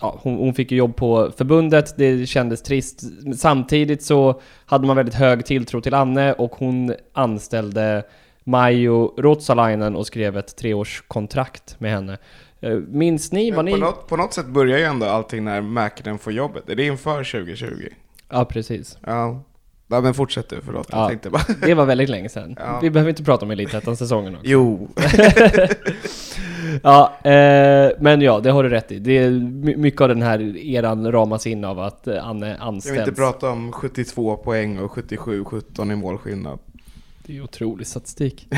ja, 0.00 0.18
hon, 0.22 0.36
hon 0.36 0.54
fick 0.54 0.70
ju 0.70 0.78
jobb 0.78 0.96
på 0.96 1.30
förbundet, 1.36 1.94
det 1.96 2.26
kändes 2.26 2.62
trist. 2.62 3.02
Samtidigt 3.36 4.02
så 4.02 4.40
hade 4.66 4.86
man 4.86 4.96
väldigt 4.96 5.14
hög 5.14 5.44
tilltro 5.44 5.80
till 5.80 5.94
Anne 5.94 6.32
och 6.32 6.54
hon 6.54 6.94
anställde 7.12 8.02
Majo 8.50 9.14
Ruotsalainen 9.16 9.96
och 9.96 10.06
skrev 10.06 10.36
ett 10.38 10.56
treårskontrakt 10.56 11.80
med 11.80 11.90
henne. 11.92 12.18
Eh, 12.60 12.70
Minns 12.74 13.32
ni 13.32 13.50
vad 13.50 13.64
Men 13.64 13.72
på, 13.72 13.76
ni... 13.78 13.82
något, 13.84 14.06
på 14.08 14.16
något 14.16 14.32
sätt 14.32 14.46
börjar 14.46 14.78
ju 14.78 14.84
ändå 14.84 15.06
allting 15.06 15.44
när 15.44 15.60
Mäkinen 15.60 16.18
får 16.18 16.32
jobbet. 16.32 16.68
Är 16.68 16.74
det 16.76 16.86
inför 16.86 17.24
2020? 17.24 17.66
Ja, 18.28 18.44
precis. 18.44 18.98
Ja. 19.06 19.42
ja 19.88 20.00
men 20.00 20.14
fortsätt 20.14 20.48
du, 20.48 20.56
förlåt. 20.64 20.88
Ja. 20.92 20.98
Jag 20.98 21.08
tänkte 21.08 21.30
bara... 21.30 21.42
Det 21.66 21.74
var 21.74 21.84
väldigt 21.86 22.08
länge 22.08 22.28
sedan. 22.28 22.56
Ja. 22.58 22.78
Vi 22.82 22.90
behöver 22.90 23.08
inte 23.10 23.24
prata 23.24 23.44
om 23.44 23.50
Elitettan-säsongen 23.50 24.34
också. 24.34 24.46
Jo. 24.48 24.88
Ja, 26.82 27.12
eh, 27.24 27.90
men 28.00 28.20
ja, 28.20 28.40
det 28.40 28.50
har 28.50 28.62
du 28.62 28.68
rätt 28.68 28.92
i. 28.92 28.98
Det 28.98 29.18
är 29.18 29.30
my- 29.30 29.76
mycket 29.76 30.00
av 30.00 30.08
den 30.08 30.22
här 30.22 30.56
eran 30.56 31.12
ramas 31.12 31.46
in 31.46 31.64
av 31.64 31.80
att 31.80 32.06
eh, 32.06 32.26
Anne 32.28 32.46
Jag 32.46 32.52
vill 32.54 32.62
anställs. 32.62 32.98
inte 32.98 33.12
prata 33.12 33.50
om 33.50 33.72
72 33.72 34.36
poäng 34.36 34.78
och 34.78 34.90
77-17 34.96 35.92
i 35.92 35.96
målskillnad. 35.96 36.58
Det 37.30 37.34
är 37.34 37.36
ju 37.36 37.42
otrolig 37.42 37.86
statistik. 37.86 38.48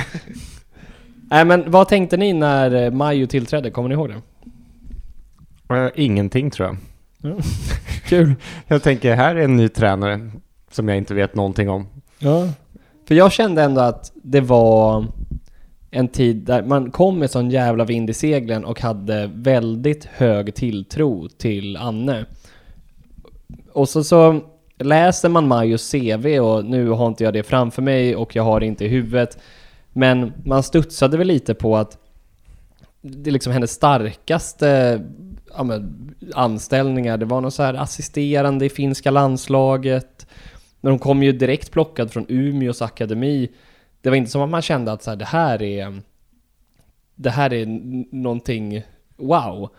Nej 1.31 1.45
men 1.45 1.71
vad 1.71 1.89
tänkte 1.89 2.17
ni 2.17 2.33
när 2.33 2.75
eh, 2.75 2.91
Majo 2.91 3.27
tillträdde? 3.27 3.71
Kommer 3.71 3.89
ni 3.89 3.95
ihåg 3.95 4.09
det? 5.69 5.77
Eh, 5.77 5.91
Ingenting 5.95 6.51
tror 6.51 6.69
jag. 6.69 6.77
Kul. 8.09 8.35
Jag 8.67 8.83
tänker, 8.83 9.15
här 9.15 9.37
är 9.37 9.45
en 9.45 9.57
ny 9.57 9.69
tränare 9.69 10.31
som 10.71 10.89
jag 10.89 10.97
inte 10.99 11.15
vet 11.15 11.35
någonting 11.35 11.71
om. 11.71 11.87
Ja. 12.19 12.49
För 13.09 13.15
jag 13.15 13.33
kände 13.33 13.63
ändå 13.63 13.81
att 13.81 14.13
det 14.15 14.41
var 14.41 15.07
en 15.91 16.09
tid 16.09 16.37
där 16.37 16.63
man 16.63 16.91
kom 16.91 17.19
med 17.19 17.31
sån 17.31 17.51
jävla 17.51 17.85
vind 17.85 18.11
i 18.11 18.15
seglen 18.15 18.65
och 18.65 18.81
hade 18.81 19.31
väldigt 19.35 20.05
hög 20.05 20.55
tilltro 20.55 21.29
till 21.29 21.77
Anne. 21.77 22.25
Och 23.73 23.89
så, 23.89 24.05
så 24.05 24.41
läser 24.83 25.29
man 25.29 25.49
Majos 25.49 25.91
CV 25.91 26.41
och 26.41 26.65
nu 26.65 26.89
har 26.89 27.07
inte 27.07 27.25
jag 27.25 27.33
det 27.33 27.43
framför 27.43 27.83
mig 27.83 28.17
och 28.17 28.37
jag 28.37 28.43
har 28.43 28.61
det 28.61 28.67
inte 28.67 28.85
i 28.85 28.89
huvudet. 28.89 29.39
Men 29.93 30.33
man 30.45 30.63
studsade 30.63 31.17
väl 31.17 31.27
lite 31.27 31.55
på 31.55 31.77
att 31.77 31.99
det 33.01 33.31
är 33.31 33.33
liksom 33.33 33.53
hennes 33.53 33.71
starkaste 33.71 35.01
ja, 35.57 35.63
men, 35.63 36.15
anställningar. 36.35 37.17
Det 37.17 37.25
var 37.25 37.41
någon 37.41 37.51
så 37.51 37.63
här 37.63 37.75
assisterande 37.75 38.65
i 38.65 38.69
finska 38.69 39.11
landslaget. 39.11 40.27
Men 40.81 40.93
hon 40.93 40.99
kom 40.99 41.23
ju 41.23 41.33
direkt 41.33 41.71
plockad 41.71 42.11
från 42.11 42.27
Umeås 42.29 42.83
akademi. 42.83 43.49
Det 44.01 44.11
var 44.11 44.17
inte 44.17 44.31
som 44.31 44.43
att 44.43 44.51
man 44.51 44.63
kände 44.63 44.93
att 44.93 45.03
så 45.03 45.11
här, 45.11 45.17
det 45.17 45.25
här 45.25 45.63
är... 45.63 46.01
Det 47.15 47.31
här 47.31 47.53
är 47.53 47.67
någonting 48.15 48.83
wow. 49.17 49.71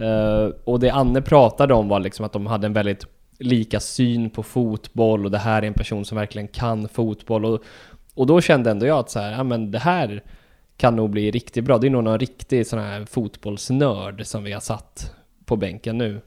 Uh, 0.00 0.54
och 0.64 0.80
det 0.80 0.90
Anne 0.90 1.22
pratade 1.22 1.74
om 1.74 1.88
var 1.88 2.00
liksom 2.00 2.26
att 2.26 2.32
de 2.32 2.46
hade 2.46 2.66
en 2.66 2.72
väldigt 2.72 3.06
lika 3.38 3.80
syn 3.80 4.30
på 4.30 4.42
fotboll 4.42 5.24
och 5.24 5.30
det 5.30 5.38
här 5.38 5.62
är 5.62 5.66
en 5.66 5.74
person 5.74 6.04
som 6.04 6.18
verkligen 6.18 6.48
kan 6.48 6.88
fotboll. 6.88 7.44
Och, 7.44 7.64
och 8.14 8.26
då 8.26 8.40
kände 8.40 8.70
ändå 8.70 8.86
jag 8.86 8.98
att 8.98 9.10
så 9.10 9.20
här, 9.20 9.32
ja 9.32 9.42
men 9.42 9.70
det 9.70 9.78
här 9.78 10.22
kan 10.76 10.96
nog 10.96 11.10
bli 11.10 11.30
riktigt 11.30 11.64
bra. 11.64 11.78
Det 11.78 11.86
är 11.86 11.90
nog 11.90 12.04
någon 12.04 12.18
riktig 12.18 12.66
sån 12.66 12.78
här 12.78 13.04
fotbollsnörd 13.04 14.26
som 14.26 14.44
vi 14.44 14.52
har 14.52 14.60
satt 14.60 15.14
på 15.44 15.56
bänken 15.56 15.98
nu. 15.98 16.20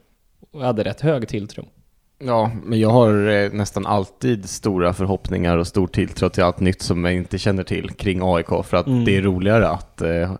Och 0.50 0.60
jag 0.60 0.66
hade 0.66 0.84
rätt 0.84 1.00
hög 1.00 1.28
tilltro. 1.28 1.66
Ja, 2.24 2.50
men 2.64 2.80
jag 2.80 2.90
har 2.90 3.28
eh, 3.28 3.52
nästan 3.52 3.86
alltid 3.86 4.48
stora 4.48 4.92
förhoppningar 4.92 5.56
och 5.58 5.66
stor 5.66 5.86
tilltro 5.86 6.28
till 6.28 6.42
allt 6.44 6.60
nytt 6.60 6.82
som 6.82 7.04
jag 7.04 7.14
inte 7.14 7.38
känner 7.38 7.62
till 7.62 7.90
kring 7.90 8.20
AIK 8.22 8.46
för 8.64 8.74
att 8.76 8.86
Mm. 8.86 9.04
det 9.04 9.16
är 9.16 9.22
roligare 9.22 9.68
att 9.68 10.00
eh, 10.02 10.32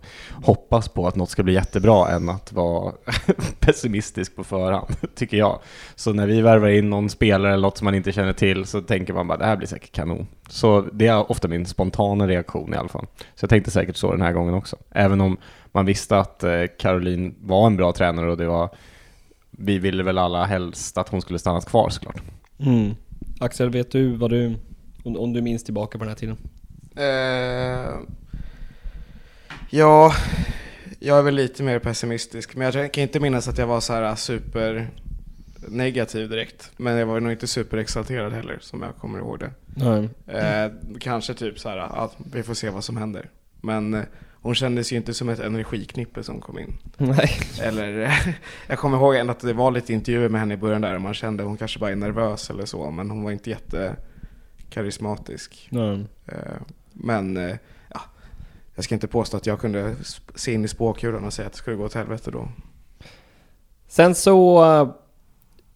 hoppas 0.45 0.89
på 0.89 1.07
att 1.07 1.17
något 1.17 1.31
ska 1.31 1.43
bli 1.43 1.55
jättebra 1.55 2.09
än 2.11 2.29
att 2.29 2.53
vara 2.53 2.93
pessimistisk 3.61 4.37
på 4.37 4.45
förhand, 4.45 4.87
tycker 5.15 5.37
jag. 5.37 5.59
Så 5.95 6.13
när 6.13 6.27
vi 6.27 6.41
värvar 6.41 6.69
in 6.69 6.91
någon 6.91 7.09
spelare 7.09 7.53
eller 7.53 7.63
något 7.63 7.79
som 7.79 7.85
man 7.85 7.95
inte 7.95 8.13
känner 8.13 8.33
till 8.33 8.65
så 8.67 8.81
tänker 8.81 9.13
man 9.15 9.27
bara 9.29 9.39
det 9.39 9.45
här 9.47 9.57
blir 9.57 9.69
säkert 9.69 9.93
kanon. 9.93 10.27
Så 10.49 10.81
det 10.93 11.07
är 11.07 11.31
ofta 11.31 11.49
min 11.49 11.67
spontana 11.67 12.27
reaktion 12.27 12.75
i 12.75 12.77
alla 12.77 12.89
fall. 12.89 13.07
Så 13.35 13.45
jag 13.45 13.51
tänkte 13.51 13.71
säkert 13.71 13.97
så 13.97 14.13
den 14.13 14.23
här 14.23 14.33
gången 14.33 14.55
också. 14.55 14.77
Även 14.91 15.21
om 15.21 15.37
man 15.73 15.87
visste 15.87 16.19
att 16.19 16.45
eh, 16.45 16.63
Caroline 16.79 17.35
var 17.41 17.67
en 17.67 17.77
bra 17.77 17.93
tränare 17.93 18.31
och 18.31 18.37
det 18.37 18.47
var 18.47 18.71
vi 19.51 19.79
ville 19.79 20.03
väl 20.03 20.19
alla 20.19 20.45
helst 20.45 20.99
att 20.99 21.09
hon 21.09 21.21
skulle 21.21 21.39
stannat 21.39 21.67
kvar 21.67 21.91
såklart. 21.91 22.23
Mm. 22.59 22.95
Axel, 23.41 23.71
vet 23.71 23.93
du 23.93 24.17
vad 24.17 24.31
du... 24.31 24.57
Om, 25.05 25.17
om 25.17 25.33
du 25.33 25.41
minns 25.43 25.65
tillbaka 25.65 25.99
på 25.99 26.05
den 26.05 26.09
här 26.09 26.17
tiden? 26.17 26.37
Eh, 26.97 27.95
ja, 29.71 30.15
jag 30.99 31.19
är 31.19 31.23
väl 31.23 31.35
lite 31.35 31.63
mer 31.63 31.79
pessimistisk. 31.79 32.57
Men 32.57 32.73
jag 32.73 32.93
kan 32.93 33.03
inte 33.03 33.21
minnas 33.21 33.49
att 33.49 33.59
jag 33.59 33.67
var 33.67 33.81
så 33.81 33.93
här 33.93 34.15
super 34.15 34.89
negativ 35.69 36.29
direkt. 36.29 36.71
Men 36.77 36.97
jag 36.97 37.07
var 37.07 37.21
nog 37.21 37.33
inte 37.33 37.47
superexalterad 37.47 38.33
heller, 38.33 38.59
som 38.61 38.83
jag 38.83 38.97
kommer 38.97 39.19
ihåg 39.19 39.39
det. 39.39 39.51
Nej. 39.67 40.09
Eh, 40.27 40.71
kanske 41.01 41.35
typ 41.35 41.59
så 41.59 41.69
här, 41.69 41.79
att 41.79 42.17
vi 42.33 42.43
får 42.43 42.55
se 42.55 42.71
vad 42.71 42.85
som 42.85 42.97
händer. 42.97 43.31
Men 43.61 43.95
eh, 43.95 44.03
hon 44.43 44.55
kändes 44.55 44.93
ju 44.93 44.97
inte 44.97 45.15
som 45.15 45.29
ett 45.29 45.39
energiknippe 45.41 46.23
som 46.23 46.41
kom 46.41 46.59
in. 46.59 46.73
Nej. 46.97 47.31
Eller, 47.63 48.13
jag 48.67 48.79
kommer 48.79 48.97
ihåg 48.99 49.17
att 49.17 49.41
det 49.41 49.53
var 49.53 49.71
lite 49.71 49.93
intervjuer 49.93 50.29
med 50.29 50.41
henne 50.41 50.55
i 50.55 50.57
början 50.57 50.81
där 50.81 50.95
och 50.95 51.01
man 51.01 51.15
kände 51.15 51.43
att 51.43 51.49
hon 51.49 51.57
kanske 51.57 51.79
bara 51.79 51.91
är 51.91 51.97
nervös 51.97 52.51
eller 52.51 52.65
så. 52.67 52.91
Men 52.91 53.11
hon 53.11 53.23
var 53.23 53.31
inte 53.31 53.51
jättekarismatisk. 53.51 55.69
Nej. 55.71 56.05
Eh, 56.27 56.35
Men 56.93 57.37
eh, 57.37 57.57
ja, 57.95 58.01
jag 58.75 58.85
ska 58.85 58.95
inte 58.95 59.09
påstå 59.09 59.37
att 59.37 59.47
jag 59.47 59.61
kunde 59.61 59.95
se 60.35 60.53
in 60.53 60.65
i 60.65 60.69
spåkulan 60.69 61.25
och 61.25 61.33
säga 61.33 61.47
att 61.47 61.53
det 61.53 61.59
skulle 61.59 61.77
gå 61.77 61.85
åt 61.85 61.95
helvete 61.95 62.31
då. 62.31 62.49
Sen 63.89 64.15
så... 64.15 64.65
eh, 64.65 64.89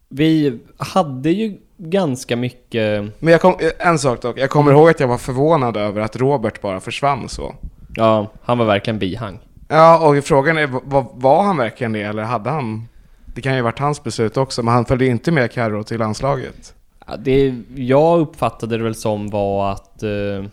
Vi 0.09 0.61
hade 0.79 1.31
ju 1.31 1.59
ganska 1.77 2.37
mycket... 2.37 3.13
Men 3.19 3.33
jag 3.33 3.41
kom, 3.41 3.55
en 3.79 3.99
sak 3.99 4.23
dock, 4.23 4.39
jag 4.39 4.51
kommer 4.51 4.73
ihåg 4.73 4.89
att 4.91 5.01
jag 5.01 5.09
var 5.09 5.19
förvånad 5.19 5.77
över 5.77 6.01
att 6.01 6.17
Robert 6.17 6.61
bara 6.61 6.81
försvann 6.81 7.29
så. 7.29 7.55
Ja, 7.97 8.31
han 8.43 8.59
var 8.59 8.65
verkligen 8.65 8.99
bihang. 8.99 9.39
Ja, 9.69 10.09
och 10.09 10.25
frågan 10.25 10.59
är, 10.59 10.67
var, 10.67 11.07
var 11.15 11.43
han 11.43 11.57
verkligen 11.57 11.93
det 11.93 12.03
eller 12.03 12.23
hade 12.23 12.51
han? 12.51 12.89
Det 13.27 13.41
kan 13.41 13.53
ju 13.53 13.59
ha 13.59 13.65
varit 13.65 13.79
hans 13.79 14.05
beslut 14.05 14.37
också, 14.37 14.63
men 14.63 14.75
han 14.75 14.85
följde 14.85 15.07
inte 15.07 15.33
med 15.33 15.53
Carro 15.53 15.83
till 15.83 15.99
landslaget. 15.99 16.75
Ja, 17.07 17.17
Det 17.17 17.55
jag 17.75 18.21
uppfattade 18.21 18.77
det 18.79 18.85
väl 18.85 18.95
som 18.95 19.29
var 19.29 19.73
att 19.73 20.03
eh, 20.03 20.45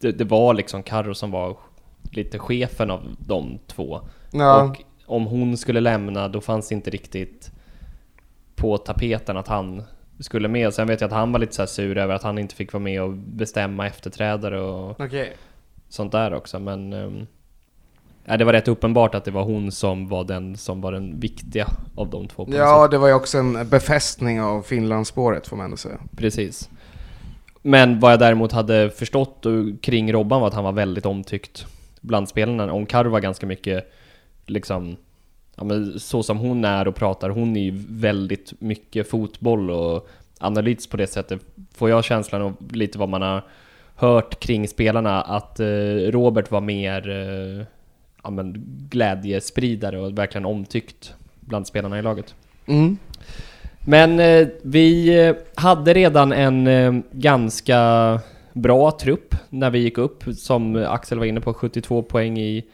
det, 0.00 0.12
det 0.12 0.24
var 0.24 0.54
liksom 0.54 0.82
Carro 0.82 1.14
som 1.14 1.30
var 1.30 1.56
lite 2.10 2.38
chefen 2.38 2.90
av 2.90 3.00
de 3.18 3.58
två. 3.66 4.00
Ja, 4.30 4.62
Och 4.62 4.82
om 5.06 5.26
hon 5.26 5.56
skulle 5.56 5.80
lämna, 5.80 6.28
då 6.28 6.40
fanns 6.40 6.72
inte 6.72 6.90
riktigt 6.90 7.50
på 8.56 8.78
tapeten 8.78 9.36
att 9.36 9.48
han 9.48 9.82
skulle 10.18 10.48
med. 10.48 10.74
Sen 10.74 10.86
vet 10.86 11.00
jag 11.00 11.08
att 11.08 11.14
han 11.14 11.32
var 11.32 11.38
lite 11.38 11.54
så 11.54 11.62
här 11.62 11.66
sur 11.66 11.98
över 11.98 12.14
att 12.14 12.22
han 12.22 12.38
inte 12.38 12.54
fick 12.54 12.72
vara 12.72 12.82
med 12.82 13.02
och 13.02 13.12
bestämma 13.12 13.86
efterträdare 13.86 14.60
och 14.60 15.00
okej. 15.00 15.36
Sånt 15.92 16.12
där 16.12 16.34
också. 16.34 16.58
Men 16.58 16.92
ja, 18.24 18.36
det 18.36 18.44
var 18.44 18.52
rätt 18.52 18.68
uppenbart 18.68 19.14
att 19.14 19.24
det 19.24 19.30
var 19.30 19.44
hon 19.44 19.72
som 19.72 20.08
var 20.08 20.24
den 20.24 20.56
som 20.56 20.80
var 20.80 20.92
den 20.92 21.20
viktiga 21.20 21.66
av 21.94 22.10
de 22.10 22.28
två. 22.28 22.48
Ja, 22.50 22.88
det 22.88 22.98
var 22.98 23.08
ju 23.08 23.14
också 23.14 23.38
en 23.38 23.68
befästning 23.68 24.40
av 24.40 24.62
Finlandsspåret 24.62 25.46
får 25.46 25.56
man 25.56 25.64
ändå 25.64 25.76
säga. 25.76 25.98
Precis. 26.16 26.70
Men 27.62 28.00
vad 28.00 28.12
jag 28.12 28.18
däremot 28.18 28.52
hade 28.52 28.90
förstått 28.90 29.46
kring 29.80 30.12
Robban 30.12 30.40
var 30.40 30.48
att 30.48 30.54
han 30.54 30.64
var 30.64 30.72
väldigt 30.72 31.06
omtyckt 31.06 31.66
bland 32.00 32.28
spelarna. 32.28 32.66
Var 32.66 33.20
ganska 33.20 33.46
mycket 33.46 33.92
liksom 34.46 34.96
ja, 35.56 35.64
men 35.64 36.00
så 36.00 36.22
som 36.22 36.38
hon 36.38 36.64
är 36.64 36.88
och 36.88 36.94
pratar, 36.94 37.30
hon 37.30 37.56
är 37.56 37.60
ju 37.60 37.84
väldigt 37.88 38.52
mycket 38.58 39.10
fotboll 39.10 39.70
och 39.70 40.08
analys 40.38 40.86
på 40.86 40.96
det 40.96 41.06
sättet. 41.06 41.40
Får 41.74 41.90
jag 41.90 42.04
känslan 42.04 42.42
av 42.42 42.56
lite 42.70 42.98
vad 42.98 43.08
man 43.08 43.22
har 43.22 43.42
hört 43.96 44.40
kring 44.40 44.68
spelarna 44.68 45.22
att 45.22 45.60
eh, 45.60 45.66
Robert 46.10 46.50
var 46.50 46.60
mer 46.60 47.10
eh, 47.10 47.66
ja, 48.22 48.30
men 48.30 48.64
glädjespridare 48.90 50.00
och 50.00 50.18
verkligen 50.18 50.44
omtyckt 50.44 51.14
bland 51.40 51.66
spelarna 51.66 51.98
i 51.98 52.02
laget. 52.02 52.34
Mm. 52.66 52.98
Men 53.86 54.20
eh, 54.20 54.48
vi 54.62 55.18
eh, 55.26 55.36
hade 55.54 55.94
redan 55.94 56.32
en 56.32 56.66
eh, 56.66 56.92
ganska 57.12 58.20
bra 58.52 58.90
trupp 58.90 59.34
när 59.48 59.70
vi 59.70 59.78
gick 59.78 59.98
upp, 59.98 60.24
som 60.36 60.86
Axel 60.88 61.18
var 61.18 61.26
inne 61.26 61.40
på, 61.40 61.54
72 61.54 62.02
poäng 62.02 62.38
i 62.38 62.64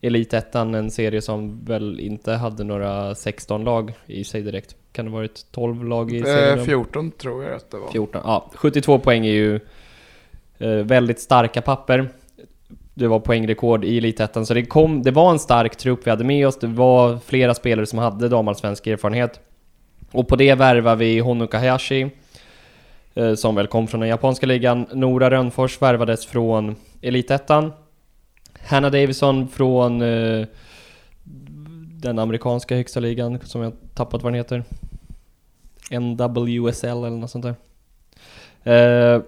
Elitettan, 0.00 0.74
en 0.74 0.90
serie 0.90 1.22
som 1.22 1.64
väl 1.64 2.00
inte 2.00 2.32
hade 2.32 2.64
några 2.64 3.14
16 3.14 3.64
lag 3.64 3.92
i 4.06 4.24
sig 4.24 4.42
direkt. 4.42 4.76
Kan 4.92 5.04
det 5.04 5.10
varit 5.10 5.46
12 5.50 5.84
lag 5.84 6.12
i 6.12 6.22
serien? 6.22 6.58
Eh, 6.58 6.64
14 6.64 7.10
tror 7.10 7.44
jag 7.44 7.54
att 7.54 7.70
det 7.70 7.76
var. 7.76 7.88
14, 7.88 8.22
ja. 8.24 8.50
72 8.54 8.98
poäng 8.98 9.26
är 9.26 9.32
ju 9.32 9.60
Eh, 10.58 10.68
väldigt 10.68 11.20
starka 11.20 11.62
papper. 11.62 12.08
Det 12.94 13.06
var 13.06 13.20
poängrekord 13.20 13.84
i 13.84 13.98
Elitettan, 13.98 14.46
så 14.46 14.54
det, 14.54 14.64
kom, 14.64 15.02
det 15.02 15.10
var 15.10 15.30
en 15.30 15.38
stark 15.38 15.76
trupp 15.76 16.06
vi 16.06 16.10
hade 16.10 16.24
med 16.24 16.46
oss. 16.46 16.58
Det 16.58 16.66
var 16.66 17.18
flera 17.18 17.54
spelare 17.54 17.86
som 17.86 17.98
hade 17.98 18.28
damallsvensk 18.28 18.86
erfarenhet. 18.86 19.40
Och 20.12 20.28
på 20.28 20.36
det 20.36 20.54
värvar 20.54 20.96
vi 20.96 21.18
Honoka 21.18 21.58
Hayashi, 21.58 22.10
eh, 23.14 23.34
som 23.34 23.54
väl 23.54 23.66
kom 23.66 23.86
från 23.86 24.00
den 24.00 24.08
japanska 24.08 24.46
ligan. 24.46 24.86
Nora 24.92 25.30
Rönnfors 25.30 25.82
värvades 25.82 26.26
från 26.26 26.76
Elitettan. 27.02 27.72
Hannah 28.66 28.90
Davison 28.90 29.48
från 29.48 30.02
eh, 30.02 30.46
den 32.00 32.18
amerikanska 32.18 32.76
högsta 32.76 33.00
ligan, 33.00 33.38
som 33.44 33.62
jag 33.62 33.72
tappat 33.94 34.22
vad 34.22 34.32
den 34.32 34.38
heter. 34.38 34.64
NWSL 35.90 36.86
eller 36.86 37.10
något 37.10 37.30
sånt 37.30 37.44
där. 37.44 37.54
Eh, 38.72 39.22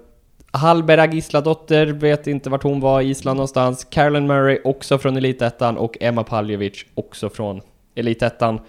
Hallberg 0.51 1.01
Agisladotter, 1.01 1.87
vet 1.87 2.27
inte 2.27 2.51
vart 2.51 2.63
hon 2.63 2.81
var, 2.81 3.01
Island 3.03 3.37
någonstans. 3.37 3.87
Carolyn 3.91 4.27
Murray, 4.27 4.59
också 4.65 4.99
från 4.99 5.17
Elitettan. 5.17 5.77
Och 5.77 5.97
Emma 6.01 6.25
Paljovic, 6.25 6.85
också 6.95 7.31
från 7.31 7.61
Elitettan. 7.95 8.61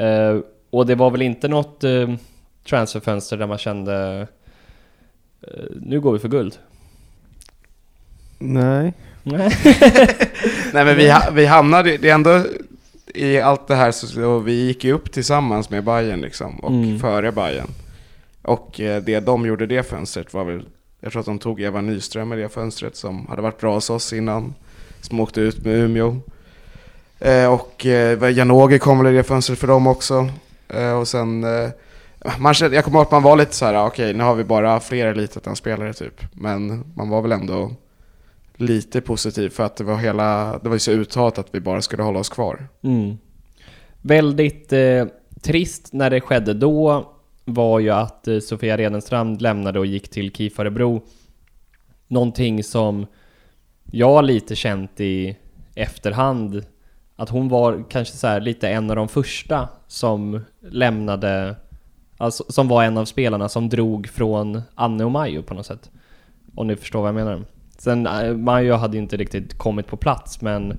Uh, 0.00 0.40
och 0.70 0.86
det 0.86 0.94
var 0.94 1.10
väl 1.10 1.22
inte 1.22 1.48
något 1.48 1.84
uh, 1.84 2.14
transferfönster 2.68 3.36
där 3.36 3.46
man 3.46 3.58
kände 3.58 4.26
uh, 5.48 5.64
nu 5.80 6.00
går 6.00 6.12
vi 6.12 6.18
för 6.18 6.28
guld. 6.28 6.58
Nej. 8.38 8.92
Nej. 9.22 9.50
Nej 10.72 10.84
men 10.84 10.96
vi, 10.96 11.10
ha- 11.10 11.30
vi 11.32 11.46
hamnade, 11.46 11.96
det 11.96 12.10
är 12.10 12.14
ändå 12.14 12.44
i 13.14 13.40
allt 13.40 13.68
det 13.68 13.74
här 13.74 13.90
så, 13.92 14.06
så 14.06 14.38
vi 14.38 14.66
gick 14.66 14.84
ju 14.84 14.92
upp 14.92 15.12
tillsammans 15.12 15.70
med 15.70 15.84
Bayern 15.84 16.20
liksom 16.20 16.60
och 16.60 16.70
Mm. 16.70 16.98
före 16.98 17.32
Bayern. 17.32 17.70
Och 18.42 18.80
eh, 18.80 19.02
det 19.02 19.20
de 19.20 19.46
gjorde 19.46 19.66
det 19.66 19.82
fönstret 19.82 20.34
var 20.34 20.44
väl, 20.44 20.62
jag 21.00 21.12
tror 21.12 21.20
att 21.20 21.26
de 21.26 21.38
tog 21.38 21.60
Eva 21.60 21.80
Nyström 21.80 22.32
i 22.32 22.36
det 22.36 22.48
fönstret 22.48 22.96
som 22.96 23.26
hade 23.26 23.42
varit 23.42 23.60
bra 23.60 23.74
hos 23.74 23.90
oss 23.90 24.12
innan. 24.12 24.54
Som 25.00 25.20
åkte 25.20 25.40
ut 25.40 25.64
med 25.64 25.74
Umeå. 25.74 26.16
Eh, 27.18 27.52
och 27.52 27.86
eh, 27.86 28.30
Janogy 28.30 28.78
kom 28.78 28.98
väl 28.98 29.14
i 29.14 29.16
det 29.16 29.22
fönstret 29.22 29.58
för 29.58 29.66
dem 29.66 29.86
också. 29.86 30.28
Eh, 30.68 30.92
och 30.92 31.08
sen, 31.08 31.44
eh, 31.44 31.70
man 32.38 32.54
jag 32.60 32.84
kommer 32.84 32.98
ihåg 32.98 33.06
att 33.06 33.10
man 33.10 33.22
var 33.22 33.36
lite 33.36 33.54
så 33.54 33.64
här: 33.64 33.74
ah, 33.74 33.86
okej 33.86 34.14
nu 34.14 34.24
har 34.24 34.34
vi 34.34 34.44
bara 34.44 34.80
fler 34.80 35.06
elitettan-spelare 35.06 35.92
typ. 35.92 36.22
Men 36.32 36.84
man 36.94 37.08
var 37.08 37.22
väl 37.22 37.32
ändå 37.32 37.70
lite 38.56 39.00
positiv 39.00 39.48
för 39.48 39.64
att 39.64 39.76
det 39.76 39.84
var 39.84 39.96
hela, 39.96 40.58
det 40.62 40.68
var 40.68 40.76
ju 40.76 40.80
så 40.80 40.90
uttalat 40.90 41.38
att 41.38 41.48
vi 41.50 41.60
bara 41.60 41.82
skulle 41.82 42.02
hålla 42.02 42.18
oss 42.18 42.28
kvar. 42.28 42.68
Mm. 42.82 43.18
Väldigt 44.02 44.72
eh, 44.72 45.04
trist 45.42 45.92
när 45.92 46.10
det 46.10 46.20
skedde 46.20 46.54
då 46.54 47.12
var 47.44 47.78
ju 47.78 47.90
att 47.90 48.28
eh, 48.28 48.38
Sofia 48.38 48.76
Redenstrand 48.76 49.42
lämnade 49.42 49.78
och 49.78 49.86
gick 49.86 50.08
till 50.08 50.32
KIF 50.32 50.58
Örebro. 50.58 51.02
Någonting 52.08 52.64
som 52.64 53.06
jag 53.90 54.24
lite 54.24 54.56
känt 54.56 55.00
i 55.00 55.36
efterhand 55.74 56.64
att 57.16 57.28
hon 57.28 57.48
var 57.48 57.84
kanske 57.90 58.16
så 58.16 58.26
här 58.26 58.40
lite 58.40 58.68
en 58.68 58.90
av 58.90 58.96
de 58.96 59.08
första 59.08 59.68
som 59.86 60.44
lämnade, 60.60 61.56
alltså 62.16 62.44
som 62.48 62.68
var 62.68 62.84
en 62.84 62.98
av 62.98 63.04
spelarna 63.04 63.48
som 63.48 63.68
drog 63.68 64.08
från 64.08 64.62
Anne 64.74 65.04
och 65.04 65.10
Majo 65.10 65.42
på 65.42 65.54
något 65.54 65.66
sätt. 65.66 65.90
Om 66.54 66.66
ni 66.66 66.76
förstår 66.76 67.00
vad 67.00 67.08
jag 67.08 67.14
menar. 67.14 67.44
Sen 67.78 68.06
eh, 68.06 68.36
Majo 68.36 68.74
hade 68.74 68.96
ju 68.96 69.02
inte 69.02 69.16
riktigt 69.16 69.58
kommit 69.58 69.86
på 69.86 69.96
plats 69.96 70.40
men 70.40 70.78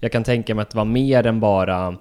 jag 0.00 0.12
kan 0.12 0.24
tänka 0.24 0.54
mig 0.54 0.62
att 0.62 0.70
det 0.70 0.76
var 0.76 0.84
mer 0.84 1.26
än 1.26 1.40
bara 1.40 1.96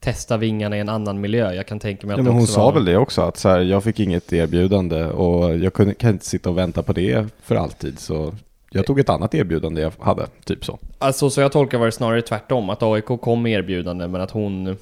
testa 0.00 0.36
vingarna 0.36 0.76
i 0.76 0.80
en 0.80 0.88
annan 0.88 1.20
miljö. 1.20 1.52
Jag 1.52 1.66
kan 1.66 1.78
tänka 1.78 2.06
mig 2.06 2.14
att 2.14 2.18
Ja, 2.18 2.22
men 2.24 2.32
hon 2.32 2.46
sa 2.46 2.64
var... 2.64 2.72
väl 2.72 2.84
det 2.84 2.96
också, 2.96 3.22
att 3.22 3.36
så 3.36 3.48
här, 3.48 3.60
jag 3.60 3.84
fick 3.84 4.00
inget 4.00 4.32
erbjudande 4.32 5.04
och 5.04 5.58
jag 5.58 5.72
kunde, 5.72 5.94
kan 5.94 6.10
inte 6.10 6.26
sitta 6.26 6.50
och 6.50 6.58
vänta 6.58 6.82
på 6.82 6.92
det 6.92 7.26
för 7.42 7.54
alltid. 7.56 7.98
Så 7.98 8.34
jag 8.70 8.86
tog 8.86 9.00
ett 9.00 9.08
annat 9.08 9.34
erbjudande 9.34 9.80
jag 9.82 9.92
hade, 10.00 10.26
typ 10.44 10.64
så. 10.64 10.78
Alltså 10.98 11.30
så 11.30 11.40
jag 11.40 11.52
tolkar 11.52 11.78
var 11.78 11.86
det 11.86 11.92
snarare 11.92 12.22
tvärtom, 12.22 12.70
att 12.70 12.82
AIK 12.82 13.04
kom 13.04 13.42
med 13.42 13.52
erbjudande 13.52 14.08
men 14.08 14.20
att 14.20 14.30
hon 14.30 14.66
eh, 14.66 14.74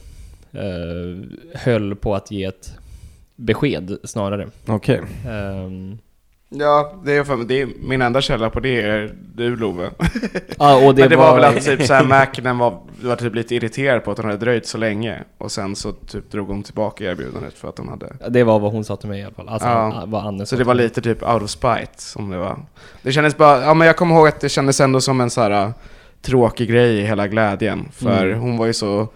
höll 1.54 1.96
på 1.96 2.14
att 2.14 2.30
ge 2.30 2.44
ett 2.44 2.72
besked 3.36 3.98
snarare. 4.04 4.48
Okej. 4.66 5.00
Ehm, 5.28 5.98
Ja, 6.50 6.92
det 7.04 7.12
är, 7.12 7.24
för, 7.24 7.36
det 7.36 7.60
är 7.62 7.68
min 7.80 8.02
enda 8.02 8.20
källa 8.20 8.50
på 8.50 8.60
det 8.60 8.80
är 8.80 9.14
du 9.34 9.56
Love. 9.56 9.90
ja, 10.58 10.86
och 10.86 10.94
det, 10.94 11.02
Men 11.02 11.10
det 11.10 11.16
var, 11.16 11.34
väl 11.34 11.44
att 11.44 11.64
typ 11.64 11.82
såhär 11.82 12.04
Macnen 12.04 12.58
var, 12.58 12.78
var 13.02 13.16
typ 13.16 13.34
lite 13.34 13.54
irriterad 13.54 14.04
på 14.04 14.10
att 14.10 14.16
hon 14.18 14.26
hade 14.26 14.38
dröjt 14.38 14.66
så 14.66 14.78
länge. 14.78 15.18
Och 15.38 15.52
sen 15.52 15.76
så 15.76 15.92
typ 15.92 16.30
drog 16.30 16.48
hon 16.48 16.62
tillbaka 16.62 17.04
erbjudandet 17.04 17.54
för 17.54 17.68
att 17.68 17.76
de 17.76 17.88
hade... 17.88 18.12
Det 18.28 18.44
var 18.44 18.58
vad 18.58 18.72
hon 18.72 18.84
sa 18.84 18.96
till 18.96 19.08
mig 19.08 19.20
i 19.20 19.24
alla 19.24 19.34
fall. 19.34 19.48
Alltså 19.48 19.68
Ja. 19.68 20.04
vad 20.06 20.26
Anne 20.26 20.46
sa 20.46 20.46
Så 20.46 20.56
det 20.56 20.64
var 20.64 20.74
lite 20.74 21.00
typ 21.00 21.22
out 21.22 21.42
of 21.42 21.50
spite 21.50 21.92
som 21.96 22.30
det 22.30 22.38
var. 22.38 22.58
Det 23.02 23.12
kändes 23.12 23.36
bara, 23.36 23.60
ja 23.62 23.74
men 23.74 23.86
jag 23.86 23.96
kommer 23.96 24.14
ihåg 24.14 24.28
att 24.28 24.40
det 24.40 24.48
kändes 24.48 24.80
ändå 24.80 25.00
som 25.00 25.20
en 25.20 25.30
så 25.30 25.40
här 25.40 25.66
uh, 25.66 25.70
tråkig 26.22 26.68
grej 26.68 26.98
i 26.98 27.02
hela 27.06 27.28
glädjen. 27.28 27.88
För 27.92 28.26
Mm. 28.26 28.40
hon 28.40 28.56
var 28.56 28.66
ju 28.66 28.72
så, 28.72 29.08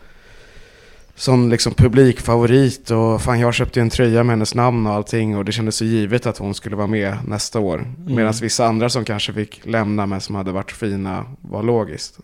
sån 1.14 1.50
liksom 1.50 1.74
publikfavorit 1.74 2.90
och 2.90 3.22
fan 3.22 3.40
jag 3.40 3.54
köpte 3.54 3.78
ju 3.80 3.82
en 3.82 3.90
tröja 3.90 4.22
med 4.24 4.32
hennes 4.32 4.54
namn 4.54 4.86
och 4.86 4.92
allting 4.92 5.36
och 5.36 5.44
det 5.44 5.52
kändes 5.52 5.76
så 5.76 5.84
givet 5.84 6.26
att 6.26 6.38
hon 6.38 6.54
skulle 6.54 6.76
vara 6.76 6.86
med 6.86 7.16
nästa 7.26 7.60
år. 7.60 7.78
Mm. 7.78 8.14
Medan 8.14 8.32
vissa 8.42 8.66
andra 8.66 8.88
som 8.88 9.04
kanske 9.04 9.32
fick 9.32 9.66
lämna 9.66 10.06
men 10.06 10.20
som 10.20 10.34
hade 10.34 10.52
varit 10.52 10.72
fina 10.72 11.24
var 11.40 11.62
logiskt. 11.62 12.18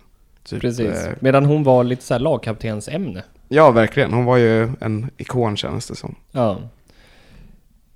Typ, 0.49 0.61
Precis. 0.61 0.87
eh, 0.87 1.13
Medan 1.21 1.45
hon 1.45 1.65
var 1.65 1.85
lite 1.85 2.05
såhär 2.05 2.21
lagkaptensämne. 2.21 3.23
ja 3.49 3.71
verkligen, 3.71 4.13
hon 4.13 4.25
var 4.25 4.37
ju 4.37 4.69
en 4.81 5.11
ikon 5.17 5.57
kändes 5.57 5.87
det 5.87 5.97
som. 5.97 6.15
Ja. 6.33 6.59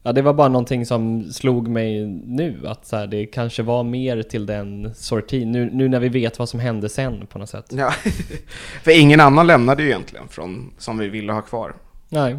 Ja, 0.03 0.13
det 0.13 0.23
var 0.23 0.33
bara 0.33 0.49
någonting 0.49 0.87
som 0.87 1.33
slog 1.33 1.69
mig 1.69 2.07
nu, 2.27 2.61
att 2.67 2.87
så 2.87 2.97
här, 2.97 3.07
det 3.07 3.27
kanske 3.27 3.63
var 3.63 3.83
mer 3.83 4.23
till 4.23 4.47
den 4.47 4.95
sortin, 4.95 5.53
nu, 5.53 5.71
nu 5.73 5.89
när 5.89 6.01
vi 6.01 6.09
vet 6.09 6.39
vad 6.39 6.49
som 6.49 6.61
hände 6.61 6.89
sen 6.89 7.27
på 7.27 7.39
något 7.39 7.49
sätt. 7.49 7.67
Ja, 7.69 7.91
för 8.83 9.01
ingen 9.01 9.21
annan 9.21 9.47
lämnade 9.47 9.83
ju 9.83 9.89
egentligen 9.89 10.29
från, 10.29 10.75
som 10.79 10.99
vi 10.99 11.09
ville 11.09 11.33
ha 11.33 11.43
kvar. 11.43 11.75
Nej. 12.09 12.39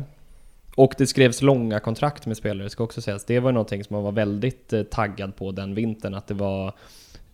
Och 0.75 0.93
det 0.97 1.07
skrevs 1.07 1.41
långa 1.41 1.79
kontrakt 1.79 2.25
med 2.25 2.37
spelare, 2.37 2.69
ska 2.69 2.83
också 2.83 3.01
sägas. 3.01 3.25
Det 3.25 3.39
var 3.39 3.51
någonting 3.51 3.83
som 3.83 3.93
man 3.95 4.03
var 4.03 4.11
väldigt 4.11 4.73
eh, 4.73 4.83
taggad 4.83 5.35
på 5.35 5.51
den 5.51 5.75
vintern, 5.75 6.13
att 6.13 6.27
det 6.27 6.33
var 6.33 6.73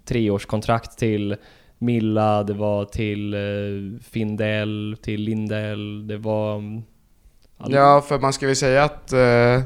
treårskontrakt 0.05 0.98
till 0.98 1.36
Milla, 1.77 2.43
det 2.43 2.54
var 2.54 2.86
till 2.86 3.34
eh, 3.34 4.01
Findell, 4.12 4.97
till 5.01 5.21
Lindell, 5.21 6.08
det 6.08 6.17
var... 6.17 6.56
mm, 6.56 6.84
Ja, 7.67 8.01
för 8.08 8.19
man 8.19 8.34
ska 8.34 8.47
väl 8.47 8.56
säga 8.56 8.84
att 8.84 9.13
eh, 9.13 9.62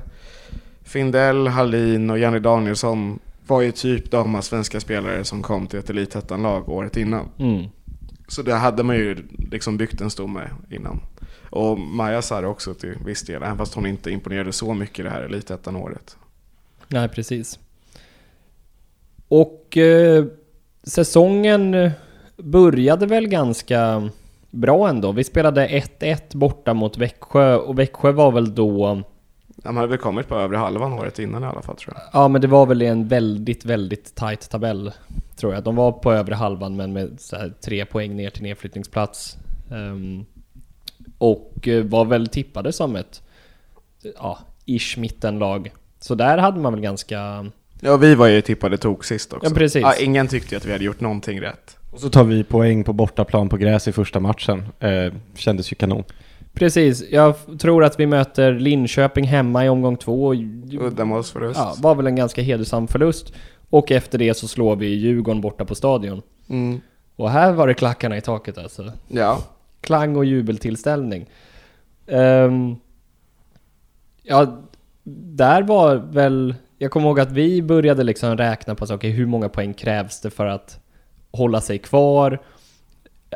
Findell, 0.94 1.48
Hallin 1.48 2.10
och 2.10 2.20
Janne 2.20 2.40
Danielsson 2.40 3.20
var 3.48 3.62
ju 3.62 3.72
typ 3.72 4.12
de 4.12 4.42
svenska 4.42 4.80
spelare 4.80 5.24
som 5.24 5.42
kom 5.42 5.68
till 5.68 5.80
ett 5.80 5.90
elitettan-lag 5.90 6.70
året 6.70 6.98
innan. 6.98 7.30
Mm. 7.40 7.66
Så 8.28 8.42
det 8.42 8.54
hade 8.54 8.84
man 8.84 8.96
ju 8.96 9.18
liksom 9.52 9.78
byggt 9.78 10.02
en 10.02 10.10
stomme 10.10 10.42
innan. 10.70 11.00
Och 11.50 11.80
Maja 11.80 12.22
Sarr 12.22 12.46
också 12.46 12.74
till 12.74 12.96
viss 13.06 13.22
del, 13.22 13.44
även 13.44 13.58
fast 13.58 13.74
hon 13.74 13.86
inte 13.86 14.12
imponerade 14.12 14.52
så 14.52 14.74
mycket 14.74 15.06
det 15.06 15.12
här 15.12 15.22
elitettan-året. 15.22 16.18
Nej, 16.88 17.10
precis. 17.10 17.60
Och 19.28 19.78
eh, 19.78 20.26
säsongen 20.84 21.92
började 22.38 23.06
väl 23.06 23.28
ganska 23.28 24.10
bra 24.50 24.90
ändå. 24.90 25.12
Vi 25.12 25.24
spelade 25.24 25.68
1-1 25.68 26.38
borta 26.38 26.74
mot 26.74 26.98
Växjö 26.98 27.56
och 27.56 27.80
Växjö 27.80 28.12
var 28.12 28.32
väl 28.32 28.56
då... 28.56 29.04
De 29.64 29.76
hade 29.78 29.88
väl 29.88 29.98
kommit 29.98 30.28
på 30.28 30.36
övre 30.36 30.58
halvan 30.58 30.94
året 30.94 31.20
innan 31.20 31.44
i 31.44 31.46
alla 31.46 31.62
fall 31.62 31.76
tror 31.76 31.94
jag. 31.98 32.22
Ja, 32.22 32.28
men 32.28 32.42
det 32.42 32.48
var 32.48 32.66
väl 32.66 32.82
en 32.82 33.08
väldigt, 33.08 33.66
väldigt 33.66 34.16
tight 34.16 34.50
tabell 34.50 34.92
tror 35.36 35.54
jag. 35.54 35.64
De 35.64 35.76
var 35.76 35.92
på 35.92 36.14
övre 36.14 36.36
halvan 36.36 36.76
men 36.76 36.94
med 36.94 37.16
så 37.20 37.36
här 37.36 37.54
tre 37.62 37.86
poäng 37.86 38.16
ner 38.16 38.30
till 38.30 38.44
nedflyttningsplats. 38.44 39.38
Ehm, 39.72 40.26
och 41.18 41.68
eh, 41.68 41.84
var 41.84 42.06
väl 42.06 42.28
tippade 42.28 42.72
som 42.72 42.96
ett, 42.96 43.22
ja, 44.16 44.40
ish 44.66 44.98
mittenlag. 44.98 45.72
Så 46.00 46.16
där 46.16 46.38
hade 46.38 46.60
man 46.60 46.74
väl 46.74 46.82
ganska... 46.82 47.46
Ja, 47.80 47.98
vi 47.98 48.16
var 48.16 48.28
ju 48.28 48.42
tippade 48.42 48.78
tok 48.78 49.04
sist 49.04 49.34
också. 49.34 49.50
Ja, 49.50 49.56
precis. 49.56 49.82
Ja, 49.82 49.96
ingen 49.96 50.28
tyckte 50.28 50.56
ju 50.56 50.58
att 50.58 50.66
vi 50.66 50.72
hade 50.72 50.84
gjort 50.84 51.00
någonting 51.00 51.42
rätt. 51.42 51.78
Och 51.92 52.00
så 52.00 52.10
tar 52.10 52.24
vi 52.24 52.44
poäng 52.44 52.84
på 52.84 52.94
bortaplan 52.94 53.50
på 53.50 53.58
gräs 53.58 53.88
i 53.88 53.92
första 53.92 54.20
matchen. 54.20 54.66
Eh, 54.80 55.14
kändes 55.36 55.72
ju 55.72 55.76
kanon. 55.76 56.04
Precis, 56.54 57.04
jag 57.12 57.36
tror 57.60 57.84
att 57.84 58.00
vi 58.00 58.06
möter 58.06 58.54
Linköping 58.54 59.26
hemma 59.26 59.66
i 59.66 59.70
omgång 59.70 59.98
två. 59.98 60.34
Uddamålsförlust. 60.80 61.60
Ja, 61.60 61.76
var 61.80 61.96
väl 61.96 62.08
en 62.08 62.16
ganska 62.16 62.42
hedersam 62.42 62.88
förlust. 62.88 63.34
Och 63.70 63.92
efter 63.92 64.18
det 64.18 64.34
så 64.34 64.48
slår 64.48 64.76
vi 64.76 64.88
Djurgården 64.88 65.42
borta 65.42 65.66
på 65.66 65.76
Stadion. 65.76 66.22
Mm. 66.50 66.82
Och 67.16 67.30
här 67.30 67.54
var 67.54 67.68
det 67.68 67.74
klackarna 67.74 68.18
i 68.18 68.22
taket 68.22 68.58
alltså. 68.58 68.92
Ja. 69.08 69.44
Klang 69.82 70.16
och 70.16 70.26
jubeltillställning. 70.26 71.26
Ehm, 72.08 72.76
ja, 74.24 74.62
där 75.04 75.62
var 75.62 75.96
väl... 75.96 76.56
Jag 76.78 76.92
kommer 76.92 77.08
ihåg 77.08 77.20
att 77.20 77.32
vi 77.32 77.62
började 77.62 78.04
liksom 78.04 78.38
räkna 78.38 78.76
på 78.76 78.88
så, 78.88 78.96
okej, 78.96 79.12
hur 79.12 79.26
många 79.26 79.50
poäng 79.50 79.74
krävs 79.74 80.22
det 80.22 80.30
för 80.30 80.46
att 80.46 80.80
hålla 81.32 81.62
sig 81.62 81.78
kvar? 81.78 82.42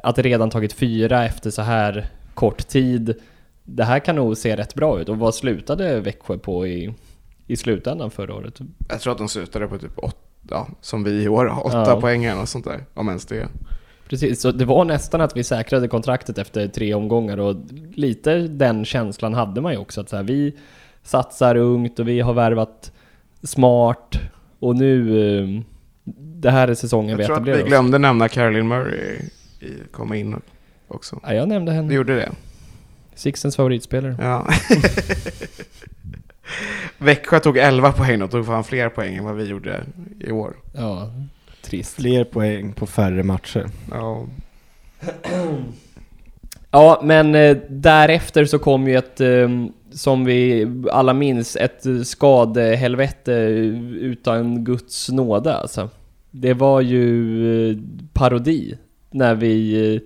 Att 0.03 0.19
redan 0.19 0.49
tagit 0.49 0.73
fyra 0.73 1.25
efter 1.25 1.51
så 1.51 1.62
här 1.62 2.08
kort 2.38 2.67
tid. 2.67 3.13
Det 3.63 3.84
här 3.84 4.00
kan 4.00 4.15
nog 4.15 4.38
se 4.38 4.56
rätt 4.58 4.73
bra 4.76 5.00
ut. 5.02 5.10
Och 5.10 5.17
vad 5.17 5.36
slutade 5.36 6.00
Växjö 6.00 6.38
på 6.38 6.67
i, 6.67 6.93
i 7.47 7.56
slutändan 7.58 8.12
förra 8.12 8.36
året? 8.36 8.60
Jag 8.89 9.02
tror 9.02 9.12
att 9.12 9.17
de 9.17 9.30
slutade 9.30 9.67
på 9.67 9.78
typ 9.78 9.91
åtta, 9.97 10.17
ja, 10.50 10.67
som 10.82 11.04
vi 11.04 11.23
i 11.23 11.28
år, 11.28 11.65
åtta 11.65 11.84
Ja. 11.88 12.02
poäng 12.02 12.26
eller 12.26 12.39
något 12.39 12.50
sånt 12.50 12.65
där. 12.65 12.86
Om 12.93 13.08
ens 13.08 13.26
det. 13.26 13.47
Precis, 14.10 14.41
så 14.41 14.52
det 14.52 14.65
var 14.65 14.86
nästan 14.86 15.21
att 15.21 15.38
vi 15.38 15.43
säkrade 15.43 15.88
kontraktet 15.88 16.38
efter 16.38 16.67
tre 16.67 16.93
omgångar 16.93 17.38
och 17.39 17.56
lite 17.93 18.38
den 18.39 18.86
känslan 18.86 19.34
hade 19.34 19.62
man 19.62 19.71
ju 19.73 19.78
också 19.80 20.02
att 20.02 20.10
så 20.10 20.15
här, 20.15 20.23
vi 20.23 20.56
satsar 21.04 21.56
ungt 21.56 22.00
och 22.00 22.08
vi 22.08 22.19
har 22.19 22.34
värvat 22.34 22.91
smart 23.43 24.15
och 24.60 24.76
nu 24.76 25.19
eh, 25.39 25.62
det 26.19 26.52
här 26.52 26.67
är 26.67 26.73
säsongen 26.73 27.17
vi 27.17 27.23
Jag 27.23 27.28
tror 27.28 27.36
att 27.36 27.39
etablerar 27.41 27.58
vi 27.58 27.63
oss. 27.63 27.67
glömde 27.67 27.97
nämna 27.97 28.28
Caroline 28.30 28.67
Murray 28.67 29.19
komma 29.91 30.15
in 30.15 30.36
också. 30.88 31.19
Ja, 31.23 31.34
jag 31.34 31.47
nämnde 31.50 31.71
Vi 31.71 31.76
henne. 31.76 31.93
gjorde 31.93 32.15
det. 32.15 32.32
Sixtens 33.15 33.56
favoritspelare. 33.56 34.15
Ja. 34.19 34.47
Växjö 36.97 37.39
tog 37.39 37.58
11 37.58 37.91
poäng 37.91 38.21
och 38.21 38.32
tog 38.32 38.45
fan 38.45 38.63
fler 38.63 38.89
poäng 38.89 39.15
än 39.15 39.23
vad 39.26 39.36
vi 39.36 39.43
gjorde 39.43 39.84
i 40.19 40.32
år. 40.32 40.56
Ja, 40.73 41.12
trist. 41.62 41.95
Fler 41.95 42.23
poäng 42.23 42.73
på 42.73 42.86
färre 42.86 43.23
matcher. 43.23 43.65
Ja, 43.91 44.26
Ja, 46.71 47.02
men 47.04 47.36
eh, 47.36 47.58
därefter 47.69 48.45
så 48.45 48.60
kom 48.60 48.88
ju 48.88 48.97
ett, 48.97 49.21
eh, 49.21 49.50
som 49.91 50.26
vi 50.26 50.67
alla 50.91 51.13
minns, 51.13 51.56
ett 51.56 51.86
eh, 51.86 52.02
skadehelvete 52.02 53.32
utan 54.02 54.63
Guds 54.63 55.10
nåde 55.10 55.56
alltså. 55.56 55.89
Det 56.32 56.54
var 56.54 56.82
ju 56.82 57.69
eh, 57.71 57.78
parodi 58.13 58.78
när 59.12 59.36
vi... 59.36 60.02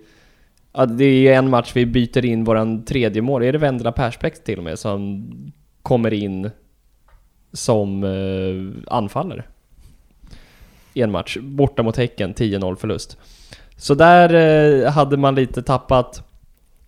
Ja, 0.73 0.85
det 0.85 1.27
är 1.27 1.37
en 1.37 1.49
match 1.49 1.71
vi 1.75 1.85
byter 1.85 2.25
in 2.25 2.43
våran 2.43 2.85
tredje 2.85 3.21
mål. 3.21 3.43
Är 3.43 3.51
det 3.51 3.57
Vendela 3.57 3.91
Persbäck 3.91 4.43
till 4.43 4.57
och 4.57 4.63
med 4.63 4.79
som 4.79 5.27
kommer 5.81 6.13
in 6.13 6.51
som 7.53 8.03
eh, 8.03 8.93
anfallare? 8.93 9.43
I 10.93 11.01
en 11.01 11.11
match. 11.11 11.37
Borta 11.41 11.83
mot 11.83 11.97
Häcken, 11.97 12.33
10-0 12.33 12.75
förlust. 12.75 13.17
Så 13.75 13.93
där 13.93 14.33
eh, 14.33 14.91
hade 14.91 15.17
man 15.17 15.35
lite 15.35 15.61
tappat 15.61 16.23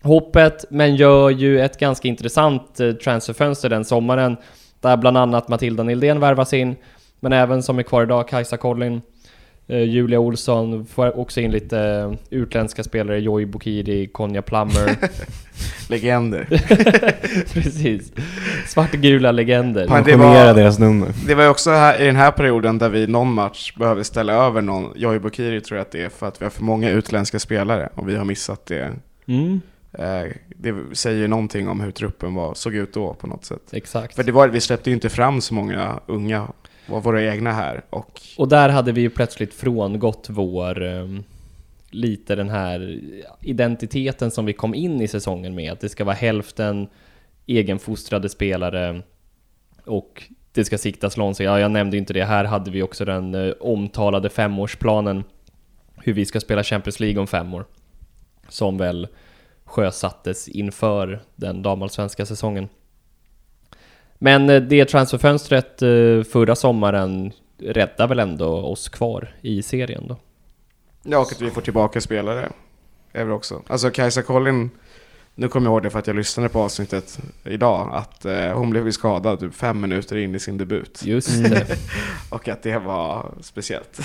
hoppet, 0.02 0.64
men 0.70 0.96
gör 0.96 1.30
ju 1.30 1.60
ett 1.60 1.78
ganska 1.78 2.08
intressant 2.08 2.80
eh, 2.80 2.92
transferfönster 2.92 3.68
den 3.68 3.84
sommaren. 3.84 4.36
Där 4.80 4.96
bland 4.96 5.18
annat 5.18 5.48
Matilda 5.48 5.82
Nildén 5.82 6.20
värvas 6.20 6.52
in, 6.52 6.76
men 7.20 7.32
även 7.32 7.62
som 7.62 7.78
är 7.78 7.82
kvar 7.82 8.02
idag, 8.02 8.28
Kajsa 8.28 8.56
Collin. 8.56 9.02
Eh, 9.68 9.78
Julia 9.82 10.18
Olsson 10.20 10.86
får 10.86 11.18
också 11.18 11.40
in 11.40 11.50
lite 11.50 11.78
eh, 11.80 12.12
utländska 12.30 12.84
spelare, 12.84 13.20
Joy 13.20 13.46
Bokiri, 13.46 14.06
Konja 14.06 14.42
Plummer. 14.42 14.96
Legender. 15.88 16.44
Precis. 17.52 18.12
Svartgula 18.66 19.32
legender. 19.32 19.86
Pensionera 19.86 20.44
var- 20.46 20.54
deras 20.54 20.78
nummer. 20.78 21.08
Det 21.26 21.34
var 21.34 21.48
också 21.48 21.70
här, 21.70 22.02
i 22.02 22.06
den 22.06 22.16
här 22.16 22.30
perioden 22.30 22.78
där 22.78 22.88
vi 22.88 23.06
någon 23.06 23.32
match 23.34 23.72
behöver 23.76 24.02
ställa 24.02 24.32
över 24.32 24.62
någon. 24.62 24.92
Joy 24.96 25.18
Bokiri 25.18 25.60
tror 25.60 25.78
jag 25.78 25.82
att 25.84 25.90
det 25.92 26.02
är 26.02 26.08
för 26.08 26.28
att 26.28 26.40
vi 26.40 26.44
har 26.44 26.50
för 26.50 26.62
många 26.64 26.90
utländska 26.90 27.38
spelare 27.38 27.88
och 27.94 28.08
vi 28.08 28.16
har 28.16 28.24
missat 28.24 28.66
det. 28.66 28.92
Mm, 29.26 29.60
Eh, 29.98 30.30
det 30.48 30.74
säger 30.92 31.18
ju 31.18 31.28
någonting 31.28 31.68
om 31.68 31.80
hur 31.80 31.90
truppen 31.90 32.34
var, 32.34 32.54
såg 32.54 32.74
ut 32.74 32.94
då 32.94 33.14
på 33.14 33.26
något 33.26 33.44
sätt. 33.44 33.60
exakt. 33.72 34.16
För 34.16 34.22
det 34.22 34.32
var, 34.32 34.48
vi 34.48 34.60
släppte 34.60 34.90
ju 34.90 34.94
inte 34.94 35.08
fram 35.08 35.40
så 35.40 35.54
många 35.54 36.00
unga, 36.06 36.46
var 36.86 37.00
våra 37.00 37.22
egna 37.22 37.52
här. 37.52 37.84
Och 37.90 38.20
Och 38.36 38.48
där 38.48 38.68
hade 38.68 38.92
vi 38.92 39.00
ju 39.00 39.10
plötsligt 39.10 39.54
frångått 39.54 40.26
vår... 40.30 40.82
Ehm, 40.82 41.24
lite 41.94 42.34
den 42.34 42.48
här 42.48 43.00
identiteten 43.40 44.30
som 44.30 44.46
vi 44.46 44.52
kom 44.52 44.74
in 44.74 45.00
i 45.00 45.08
säsongen 45.08 45.54
med. 45.54 45.72
Att 45.72 45.80
det 45.80 45.88
ska 45.88 46.04
vara 46.04 46.14
hälften 46.14 46.88
egenfostrade 47.46 48.28
spelare 48.28 49.02
och 49.84 50.22
det 50.52 50.64
ska 50.64 50.78
siktas 50.78 51.16
långsiktigt. 51.16 51.46
Ja, 51.46 51.60
jag 51.60 51.70
nämnde 51.70 51.96
inte 51.96 52.12
det. 52.12 52.24
Här 52.24 52.44
hade 52.44 52.70
vi 52.70 52.82
också 52.82 53.04
den 53.04 53.34
eh, 53.34 53.52
omtalade 53.60 54.30
femårsplanen 54.30 55.24
hur 55.96 56.12
vi 56.12 56.26
ska 56.26 56.40
spela 56.40 56.62
Champions 56.62 57.00
League 57.00 57.20
om 57.20 57.26
fem 57.26 57.54
år. 57.54 57.64
Som 58.48 58.78
väl 58.78 59.08
sjösattes 59.64 60.48
inför 60.48 61.22
den 61.36 61.62
damallsvenska 61.62 62.26
säsongen. 62.26 62.68
Men 64.18 64.50
eh, 64.50 64.62
det 64.62 64.84
transferfönstret 64.84 65.82
eh, 65.82 66.22
förra 66.32 66.56
sommaren 66.56 67.32
räddar 67.58 68.08
väl 68.08 68.18
ändå 68.18 68.48
oss 68.48 68.88
kvar 68.88 69.34
i 69.40 69.62
serien 69.62 70.04
då? 70.08 70.16
Ja, 71.02 71.18
och 71.18 71.32
att 71.32 71.40
vi 71.40 71.50
får 71.50 71.60
tillbaka 71.60 72.00
spelare. 72.00 72.52
Är 73.12 73.24
väl 73.24 73.32
också. 73.32 73.62
Alltså 73.66 73.90
Kajsa 73.90 74.22
Collin, 74.22 74.70
nu 75.34 75.48
kommer 75.48 75.66
jag 75.66 75.72
ihåg 75.72 75.82
det 75.82 75.90
för 75.90 75.98
att 75.98 76.06
jag 76.06 76.16
lyssnade 76.16 76.48
på 76.48 76.60
avsnittet 76.60 77.18
idag, 77.44 77.90
att 77.92 78.24
eh, 78.24 78.52
hon 78.52 78.70
blev 78.70 78.90
skadad 78.90 79.40
typ 79.40 79.54
fem 79.54 79.80
minuter 79.80 80.16
in 80.16 80.34
i 80.34 80.38
sin 80.38 80.58
debut. 80.58 81.02
Just 81.04 81.44
det. 81.44 81.66
Och 82.30 82.48
att 82.48 82.62
det 82.62 82.78
var 82.78 83.34
speciellt. 83.40 84.00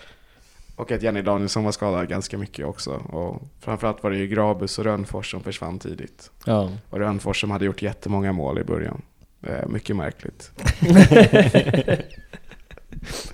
och 0.76 0.92
att 0.92 1.02
Jenny 1.02 1.22
Danielsson 1.22 1.64
var 1.64 1.72
skadad 1.72 2.08
ganska 2.08 2.38
mycket 2.38 2.66
också. 2.66 2.90
Och 2.90 3.42
framförallt 3.60 4.02
var 4.02 4.10
det 4.10 4.16
ju 4.16 4.26
Grabus 4.26 4.78
och 4.78 4.84
Rönnfors 4.84 5.30
som 5.30 5.40
försvann 5.40 5.78
tidigt. 5.78 6.30
ja. 6.44 6.70
Och 6.90 6.98
Rönnfors 6.98 7.40
som 7.40 7.50
hade 7.50 7.64
gjort 7.64 7.82
jättemånga 7.82 8.32
mål 8.32 8.58
i 8.58 8.64
början. 8.64 9.02
Eh, 9.46 9.68
mycket 9.68 9.96
märkligt. 9.96 10.50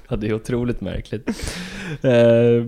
ja, 0.09 0.17
det 0.17 0.29
är 0.29 0.35
otroligt 0.35 0.81
märkligt. 0.81 1.29
Eh, 2.03 2.65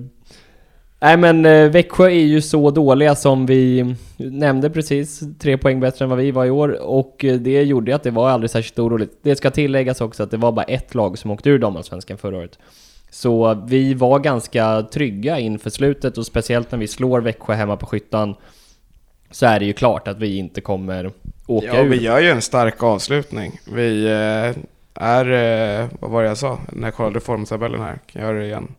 Nej 1.00 1.16
men 1.16 1.46
eh, 1.46 1.70
Växjö 1.70 2.04
är 2.04 2.24
ju 2.24 2.40
så 2.40 2.70
dåliga 2.70 3.14
som 3.14 3.46
vi 3.46 3.94
nämnde 4.16 4.70
precis, 4.70 5.22
tre 5.38 5.58
poäng 5.58 5.80
bättre 5.80 6.04
än 6.04 6.08
vad 6.08 6.18
vi 6.18 6.30
var 6.30 6.44
i 6.44 6.50
år 6.50 6.80
och 6.82 7.24
eh, 7.24 7.36
det 7.36 7.62
gjorde 7.62 7.90
ju 7.90 7.94
att 7.94 8.02
det 8.02 8.10
var 8.10 8.30
aldrig 8.30 8.50
särskilt 8.50 8.78
oroligt. 8.78 9.18
Det 9.22 9.36
ska 9.36 9.50
tilläggas 9.50 10.00
också 10.00 10.22
att 10.22 10.30
det 10.30 10.36
var 10.36 10.52
bara 10.52 10.64
ett 10.64 10.94
lag 10.94 11.18
som 11.18 11.30
åkte 11.30 11.50
ur 11.50 11.58
damallsvenskan 11.58 12.18
förra 12.18 12.36
året. 12.36 12.58
Så 13.10 13.64
vi 13.68 13.94
var 13.94 14.18
ganska 14.18 14.82
trygga 14.82 15.38
inför 15.38 15.70
slutet 15.70 16.18
och 16.18 16.26
speciellt 16.26 16.72
när 16.72 16.78
vi 16.78 16.88
slår 16.88 17.20
Växjö 17.20 17.54
hemma 17.54 17.76
på 17.76 17.86
Skyttan 17.86 18.34
så 19.30 19.46
är 19.46 19.58
det 19.60 19.66
ju 19.66 19.72
klart 19.72 20.08
att 20.08 20.18
vi 20.18 20.36
inte 20.36 20.60
kommer 20.60 21.12
åka 21.46 21.66
Ja, 21.66 21.82
ur. 21.82 21.88
vi 21.88 22.02
gör 22.02 22.20
ju 22.20 22.30
en 22.30 22.42
stark 22.42 22.82
avslutning. 22.82 23.60
Vi 23.72 24.04
eh, 24.06 24.56
är, 24.94 25.30
eh, 25.80 25.88
vad 26.00 26.10
var 26.10 26.22
det 26.22 26.28
jag 26.28 26.38
sa 26.38 26.58
när 26.72 26.86
jag 26.86 26.94
kollade 26.94 27.20
formtabellen 27.20 27.80
här? 27.80 27.98
Kan 28.06 28.22
jag 28.22 28.28
göra 28.30 28.38
det 28.40 28.46
igen? 28.46 28.74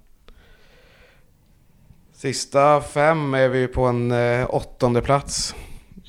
Sista 2.14 2.82
fem 2.82 3.34
är 3.34 3.48
vi 3.50 3.68
på 3.68 3.84
en 3.86 4.12
eh, 4.12 4.46
åttonde 4.50 5.02
plats 5.02 5.56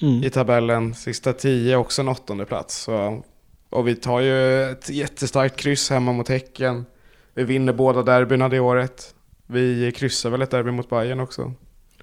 Mm. 0.02 0.24
i 0.24 0.30
tabellen. 0.30 0.94
Sista 0.94 1.32
tio 1.32 1.76
också 1.76 2.02
en 2.02 2.08
åttonde 2.08 2.44
plats. 2.44 2.76
Så, 2.76 3.22
och 3.70 3.88
vi 3.88 3.94
tar 3.96 4.20
ju 4.20 4.62
ett 4.70 4.88
jättestarkt 4.90 5.56
kryss 5.56 5.90
hemma 5.90 6.12
mot 6.12 6.28
Häcken. 6.28 6.86
Vi 7.34 7.44
vinner 7.44 7.72
båda 7.72 8.02
derbyna 8.02 8.48
det 8.48 8.60
året. 8.60 9.14
Vi 9.46 9.92
kryssar 9.96 10.30
väl 10.30 10.42
ett 10.42 10.50
derby 10.50 10.70
mot 10.70 10.90
Bayern 10.90 11.20
också. 11.20 11.52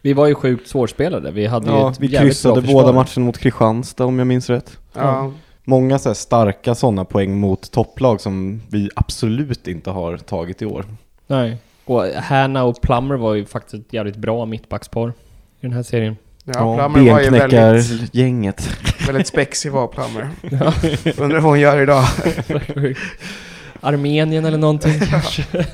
Vi 0.08 0.13
var 0.13 0.28
ju 0.28 0.36
sjukt 0.36 0.67
svårspelade, 0.67 1.32
vi 1.32 1.46
hade 1.46 1.65
ju 1.67 1.72
Ja, 1.74 1.91
ett 1.91 2.00
vi 2.00 2.08
jävligt 2.08 2.32
kryssade 2.32 2.62
bra 2.62 2.74
båda 2.74 2.91
matcherna 2.91 3.26
mot 3.26 3.38
Kristianstad 3.38 4.06
om 4.06 4.20
jag 4.20 4.28
minns 4.28 4.50
rätt. 4.50 4.78
Ja, 4.93 5.32
Många 5.63 6.00
så 6.00 6.10
här 6.10 6.13
starka 6.13 6.76
sådana 6.76 7.06
poäng 7.06 7.39
mot 7.39 7.72
topplag 7.72 8.22
som 8.22 8.62
vi 8.70 8.89
absolut 8.96 9.67
inte 9.67 9.89
har 9.89 10.17
tagit 10.17 10.62
i 10.62 10.65
år. 10.65 10.86
Nej. 11.28 11.58
Och 11.86 12.06
Hanna 12.06 12.63
och 12.63 12.82
Plummer 12.82 13.15
var 13.15 13.34
ju 13.34 13.46
faktiskt 13.46 13.74
ett 13.74 13.93
jävligt 13.93 14.15
bra 14.15 14.46
mittbackspar 14.46 15.10
i 15.10 15.13
den 15.62 15.74
här 15.74 15.84
serien. 15.84 16.17
ja, 16.46 16.54
Plummer 16.54 17.12
var 17.12 17.20
ju 17.20 17.30
väldigt, 17.30 17.32
benknäckargänget. 17.32 18.70
väldigt 19.08 19.28
spexig 19.28 19.72
var 19.72 19.88
Plummer. 19.88 20.30
Undrar 21.24 21.39
vad 21.39 21.52
hon 21.52 21.60
gör 21.60 21.82
idag. 21.82 22.04
Armenien 23.82 24.46
eller 24.46 24.58
någonting 24.58 25.00
kanske. 25.10 25.65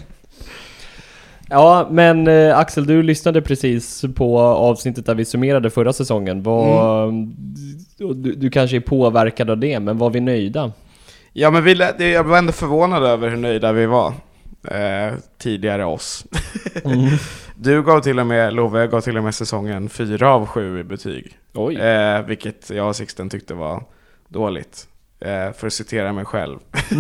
Ja, 1.54 1.88
men 1.92 2.28
eh, 2.28 2.58
Axel, 2.58 2.86
du 2.86 3.04
lyssnade 3.04 3.42
precis 3.42 4.06
på 4.16 4.40
avsnittet 4.40 5.06
där 5.06 5.16
vi 5.16 5.26
summerade 5.26 5.70
förra 5.70 5.94
säsongen. 5.94 6.44
Var, 6.44 7.06
och 8.04 8.16
du, 8.16 8.34
du 8.36 8.50
kanske 8.50 8.76
är 8.78 8.82
påverkad 8.82 9.50
av 9.50 9.58
det, 9.58 9.80
men 9.80 9.98
var 9.98 10.10
vi 10.10 10.20
nöjda? 10.20 10.72
Ja 11.34 11.52
men 11.52 11.64
vi, 11.64 11.76
lät- 11.76 12.00
jag 12.14 12.24
var 12.24 12.38
ändå 12.38 12.52
förvånad 12.52 13.04
över 13.04 13.30
hur 13.30 13.38
nöjda 13.38 13.72
vi 13.72 13.86
var. 13.86 14.14
Eh, 14.68 15.14
tidigare 15.38 15.86
oss. 15.86 16.26
Du 17.56 17.84
gav 17.84 18.00
till 18.00 18.20
och 18.20 18.28
med, 18.28 18.54
Love 18.54 18.88
gav 18.88 19.02
till 19.02 19.18
och 19.18 19.24
med 19.24 19.36
säsongen 19.36 19.90
4 19.90 20.30
av 20.34 20.46
7 20.46 20.80
i 20.80 20.84
betyg. 20.84 21.38
Eh, 21.80 22.22
vilket 22.26 22.70
jag 22.70 22.88
och 22.88 22.96
Sixten 22.96 23.30
tyckte 23.30 23.54
var 23.54 23.84
dåligt. 24.28 24.88
Eh, 25.24 25.54
för 25.54 25.68
att 25.68 25.74
citera 25.74 26.14
mig 26.14 26.26
själv. 26.26 26.60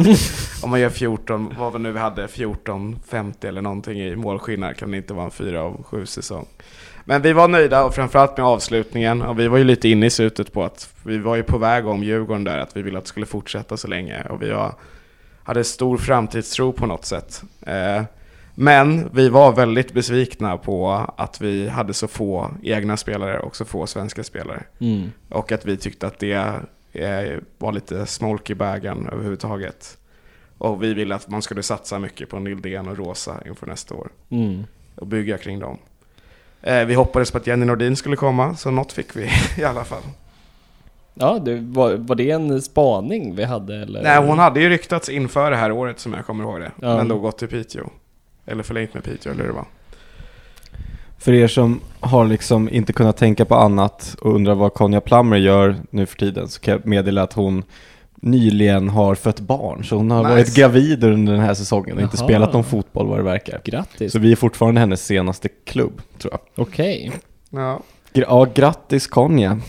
Om 0.63 0.69
man 0.69 0.79
gör 0.79 0.89
14, 0.89 1.53
vad 1.57 1.71
var 1.71 1.79
nu 1.79 1.91
vi 1.91 1.99
hade, 1.99 2.27
14, 2.27 2.99
50 3.07 3.47
eller 3.47 3.61
någonting 3.61 4.01
i 4.01 4.15
målskillnad 4.15 4.77
kan 4.77 4.91
det 4.91 4.97
inte 4.97 5.13
vara 5.13 5.25
en 5.25 5.31
4 5.31 5.61
av 5.61 5.83
7 5.83 6.05
säsong. 6.05 6.45
Men 7.05 7.21
vi 7.21 7.33
var 7.33 7.47
nöjda 7.47 7.83
och 7.83 7.95
framförallt 7.95 8.37
med 8.37 8.45
avslutningen 8.45 9.21
och 9.21 9.39
vi 9.39 9.47
var 9.47 9.57
ju 9.57 9.63
lite 9.63 9.89
inne 9.89 10.05
i 10.05 10.09
slutet 10.09 10.53
på 10.53 10.63
att 10.63 10.93
vi 11.03 11.17
var 11.17 11.35
ju 11.35 11.43
på 11.43 11.57
väg 11.57 11.87
om 11.87 12.03
Djurgården 12.03 12.43
där, 12.43 12.57
att 12.57 12.77
vi 12.77 12.81
ville 12.81 12.97
att 12.97 13.03
det 13.03 13.09
skulle 13.09 13.25
fortsätta 13.25 13.77
så 13.77 13.87
länge 13.87 14.23
och 14.29 14.41
vi 14.41 14.49
var, 14.49 14.75
hade 15.43 15.63
stor 15.63 15.97
framtidstro 15.97 16.71
på 16.71 16.85
något 16.85 17.05
sätt. 17.05 17.43
Eh, 17.61 18.03
men 18.55 19.09
vi 19.13 19.29
var 19.29 19.51
väldigt 19.51 19.93
besvikna 19.93 20.57
på 20.57 21.05
att 21.17 21.41
vi 21.41 21.69
hade 21.69 21.93
så 21.93 22.07
få 22.07 22.51
egna 22.63 22.97
spelare 22.97 23.39
och 23.39 23.55
så 23.55 23.65
få 23.65 23.87
svenska 23.87 24.23
spelare. 24.23 24.63
Mm. 24.79 25.11
Och 25.29 25.51
att 25.51 25.65
vi 25.65 25.77
tyckte 25.77 26.07
att 26.07 26.19
det 26.19 26.53
var 27.57 27.71
lite 27.71 28.05
smolk 28.05 28.49
i 28.49 28.55
bägaren 28.55 29.09
överhuvudtaget. 29.11 29.97
Och 30.57 30.83
vi 30.83 30.93
ville 30.93 31.15
att 31.15 31.29
man 31.29 31.41
skulle 31.41 31.63
satsa 31.63 31.99
mycket 31.99 32.29
på 32.29 32.39
Nildén 32.39 32.87
och 32.87 32.97
Rosa 32.97 33.41
inför 33.45 33.67
nästa 33.67 33.95
år. 33.95 34.09
Mm. 34.29 34.63
Och 34.95 35.07
bygga 35.07 35.37
kring 35.37 35.59
dem. 35.59 35.77
Eh, 36.61 36.85
vi 36.85 36.93
hoppades 36.93 37.31
på 37.31 37.37
att 37.37 37.47
Jenny 37.47 37.65
Nordin 37.65 37.95
skulle 37.95 38.15
komma, 38.15 38.55
så 38.55 38.71
något 38.71 38.91
fick 38.91 39.15
vi 39.15 39.29
i 39.57 39.63
alla 39.63 39.83
fall. 39.83 40.03
Ja, 41.13 41.39
det, 41.39 41.55
var, 41.55 41.93
var 41.93 42.15
det 42.15 42.31
en 42.31 42.61
spaning 42.61 43.35
vi 43.35 43.43
hade 43.43 43.75
eller? 43.75 44.03
Nej, 44.03 44.27
hon 44.27 44.39
hade 44.39 44.61
ju 44.61 44.69
ryktats 44.69 45.09
inför 45.09 45.51
det 45.51 45.57
här 45.57 45.71
året 45.71 45.99
som 45.99 46.13
jag 46.13 46.25
kommer 46.25 46.43
ihåg 46.43 46.59
det. 46.59 46.71
Ja. 46.81 46.97
Men 46.97 47.07
då 47.07 47.19
gått 47.19 47.37
till 47.37 47.47
Piteå. 47.47 47.89
Eller 48.45 48.63
förlängt 48.63 48.93
med 48.93 49.03
Piteå, 49.03 49.31
eller 49.31 49.41
hur 49.41 49.49
det 49.49 49.55
var. 49.55 49.65
För 51.23 51.33
er 51.33 51.47
som 51.47 51.79
har 51.99 52.25
liksom 52.25 52.69
inte 52.69 52.93
kunnat 52.93 53.17
tänka 53.17 53.45
på 53.45 53.55
annat 53.55 54.15
och 54.21 54.35
undrar 54.35 54.55
vad 54.55 54.73
Conja 54.73 55.01
Plummer 55.01 55.37
gör 55.37 55.75
nu 55.89 56.05
för 56.05 56.17
tiden 56.17 56.47
så 56.47 56.59
kan 56.61 56.71
jag 56.71 56.85
meddela 56.85 57.23
att 57.23 57.33
hon 57.33 57.63
nyligen 58.15 58.89
har 58.89 59.15
fött 59.15 59.39
barn. 59.39 59.83
Så 59.83 59.95
hon 59.95 60.11
har 60.11 60.23
Nice. 60.23 60.29
varit 60.33 60.55
gravid 60.55 61.03
under 61.03 61.33
den 61.33 61.41
här 61.41 61.53
säsongen 61.53 61.95
och 61.97 62.01
inte 62.03 62.17
Jaha. 62.17 62.27
spelat 62.27 62.53
någon 62.53 62.63
fotboll 62.63 63.07
vad 63.07 63.19
det 63.19 63.23
verkar. 63.23 63.61
Grattis! 63.63 64.11
Så 64.11 64.19
vi 64.19 64.31
är 64.31 64.35
fortfarande 64.35 64.79
hennes 64.79 65.05
senaste 65.05 65.49
klubb, 65.65 66.01
tror 66.19 66.33
jag. 66.33 66.67
Okej. 66.67 67.11
Ja. 67.49 67.79
Gra- 68.13 68.25
Ja, 68.27 68.47
grattis 68.53 69.07
Conja. 69.07 69.59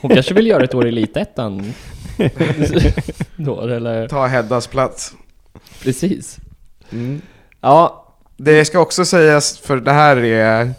Hon 0.00 0.10
kanske 0.14 0.34
vill 0.34 0.46
göra 0.46 0.64
ett 0.64 0.74
år 0.74 0.86
i 0.86 0.88
Elitettan? 0.88 1.72
Då, 3.36 3.60
eller? 3.60 4.08
Ta 4.08 4.26
Heddas 4.26 4.66
plats. 4.66 5.12
Precis. 5.82 6.38
Mm. 6.92 7.20
Ja, 7.60 8.06
Det 8.36 8.64
ska 8.64 8.80
också 8.80 9.04
sägas, 9.04 9.58
för 9.58 9.76
det 9.76 9.92
här 9.92 10.16
är 10.16 10.70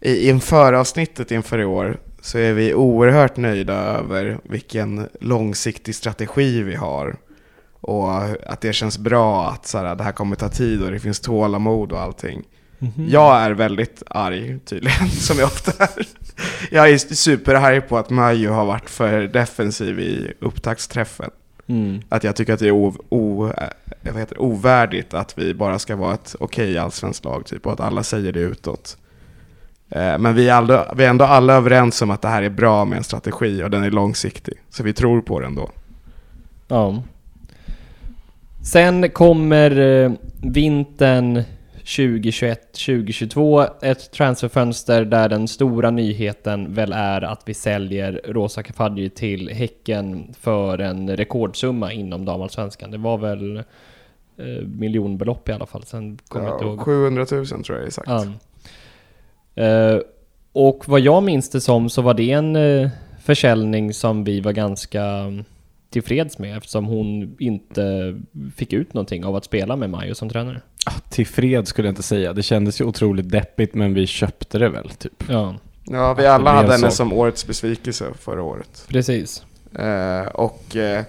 i 0.00 0.28
inför 0.28 0.72
avsnittet 0.72 1.30
inför 1.30 1.58
i 1.58 1.64
år, 1.64 2.00
så 2.20 2.38
är 2.38 2.52
vi 2.52 2.74
oerhört 2.74 3.36
nöjda 3.36 3.74
över 3.74 4.38
vilken 4.42 5.08
långsiktig 5.20 5.94
strategi 5.94 6.62
vi 6.62 6.74
har. 6.74 7.16
Och 7.80 8.22
att 8.22 8.60
det 8.60 8.72
känns 8.72 8.98
bra 8.98 9.50
att 9.50 9.66
så 9.66 9.78
här, 9.78 9.94
det 9.94 10.04
här 10.04 10.12
kommer 10.12 10.36
ta 10.36 10.48
tid 10.48 10.82
och 10.82 10.90
det 10.90 11.00
finns 11.00 11.20
tålamod 11.20 11.92
och 11.92 12.00
allting. 12.00 12.42
Jag 13.08 13.36
är 13.36 13.50
väldigt 13.50 14.02
arg 14.06 14.58
tydligen, 14.58 15.08
som 15.10 15.38
jag 15.38 15.46
ofta 15.46 15.84
är. 15.84 16.06
Jag 16.70 16.90
är 16.90 16.98
superarg 16.98 17.80
på 17.80 17.98
att 17.98 18.10
Majo 18.10 18.52
har 18.52 18.64
varit 18.64 18.90
för 18.90 19.20
defensiv 19.20 20.00
i 20.00 20.32
upptaktsträffen. 20.40 21.30
Mm. 21.66 22.00
Att 22.08 22.24
jag 22.24 22.36
tycker 22.36 22.52
att 22.52 22.58
det 22.58 22.66
är 22.66 22.72
o, 22.72 22.94
o, 23.08 23.52
heter, 24.02 24.26
det, 24.34 24.36
ovärdigt 24.38 25.14
att 25.14 25.38
vi 25.38 25.54
bara 25.54 25.78
ska 25.78 25.96
vara 25.96 26.14
ett 26.14 26.36
okej 26.40 26.78
allsvenskt 26.78 27.24
lag 27.24 27.46
typ, 27.46 27.66
och 27.66 27.72
att 27.72 27.80
alla 27.80 28.02
säger 28.02 28.32
det 28.32 28.40
utåt. 28.40 28.96
Eh, 29.90 30.18
Men 30.18 30.34
vi 30.34 30.48
är, 30.48 30.54
alla, 30.54 30.94
vi 30.96 31.04
är 31.04 31.10
ändå 31.10 31.24
alla 31.24 31.54
överens 31.54 32.02
om 32.02 32.10
att 32.10 32.22
det 32.22 32.28
här 32.28 32.42
är 32.42 32.50
bra 32.50 32.84
med 32.84 32.98
en 32.98 33.04
strategi 33.04 33.62
och 33.64 33.70
den 33.70 33.84
är 33.84 33.90
långsiktig. 33.90 34.54
Så 34.70 34.82
vi 34.82 34.92
tror 34.92 35.20
på 35.20 35.40
den 35.40 35.54
då. 35.54 35.70
Ja. 36.68 37.02
Sen 38.64 39.10
kommer 39.10 39.78
eh, 40.04 40.10
vintern 40.42 41.42
2021-2022 41.84 43.66
ett 43.82 44.10
transferfönster 44.12 45.04
där 45.04 45.28
den 45.28 45.48
stora 45.48 45.90
nyheten 45.90 46.74
väl 46.74 46.92
är 46.92 47.22
att 47.24 47.42
vi 47.44 47.54
säljer 47.54 48.20
Rosa 48.28 48.62
Kafaji 48.62 49.10
till 49.10 49.48
Häcken 49.48 50.34
för 50.40 50.78
en 50.78 51.16
rekordsumma 51.16 51.92
inom 51.92 52.24
damallsvenskan. 52.24 52.90
Det 52.90 52.98
var 52.98 53.18
väl 53.18 53.56
eh, 53.56 53.64
miljonbelopp 54.66 55.48
i 55.48 55.52
alla 55.52 55.66
fall. 55.66 55.82
Sen 55.82 56.18
kommer 56.28 56.48
Ja, 56.48 56.60
ihåg. 56.62 56.80
700 56.80 57.26
000 57.30 57.46
tror 57.46 57.78
jag 57.78 57.86
exakt. 57.86 58.08
Ja. 58.08 58.26
Eh, 59.54 59.98
och 60.52 60.82
vad 60.86 61.00
jag 61.00 61.22
minns 61.22 61.50
det 61.50 61.60
som 61.60 61.90
så 61.90 62.02
var 62.02 62.14
det 62.14 62.30
en 62.32 62.56
eh, 62.56 62.88
försäljning 63.22 63.94
som 63.94 64.24
vi 64.24 64.40
var 64.40 64.52
ganska 64.52 65.02
mm, 65.04 65.44
tillfreds 65.90 66.38
med 66.38 66.56
eftersom 66.56 66.84
hon 66.84 67.36
inte 67.38 68.16
fick 68.56 68.72
ut 68.72 68.94
någonting 68.94 69.24
av 69.24 69.36
att 69.36 69.44
spela 69.44 69.76
med 69.76 69.90
Majo 69.90 70.14
som 70.14 70.28
tränare. 70.28 70.60
Ah, 70.86 70.92
Tillfreds 71.10 71.70
skulle 71.70 71.88
jag 71.88 71.92
inte 71.92 72.02
säga. 72.02 72.32
Det 72.32 72.42
kändes 72.42 72.80
ju 72.80 72.84
otroligt 72.84 73.30
deppigt 73.30 73.74
men 73.74 73.94
vi 73.94 74.06
köpte 74.06 74.58
det 74.58 74.68
väl 74.68 74.90
typ. 74.90 75.24
Ja, 75.28 75.54
Ja, 75.84 76.14
vi 76.14 76.26
alla 76.26 76.52
hade 76.52 76.72
henne 76.72 76.90
som 76.90 77.12
årets 77.12 77.46
besvikelse 77.46 78.06
förra 78.18 78.42
året. 78.42 78.84
precis. 78.88 79.44
Eh, 79.78 80.26
och 80.34 80.76
eh, 80.76 81.04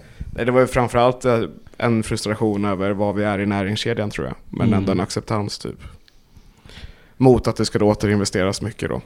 det 0.45 0.51
var 0.51 0.60
ju 0.62 0.67
framförallt 0.67 1.25
eh, 1.25 1.39
en 1.77 2.04
frustration 2.04 2.65
över 2.65 2.91
vad 2.91 3.15
vi 3.15 3.23
är 3.23 3.39
i 3.39 3.45
näringskedjan 3.45 4.10
tror 4.10 4.27
jag. 4.27 4.36
Men 4.49 4.67
Mm. 4.67 4.80
ändå 4.80 4.91
en 4.91 4.99
acceptans 4.99 5.60
typ. 5.60 5.77
Mot 7.21 7.47
att 7.47 7.55
det 7.55 7.65
skulle 7.65 7.86
återinvesteras 7.86 8.62
mycket 8.62 8.89
då. 8.89 9.01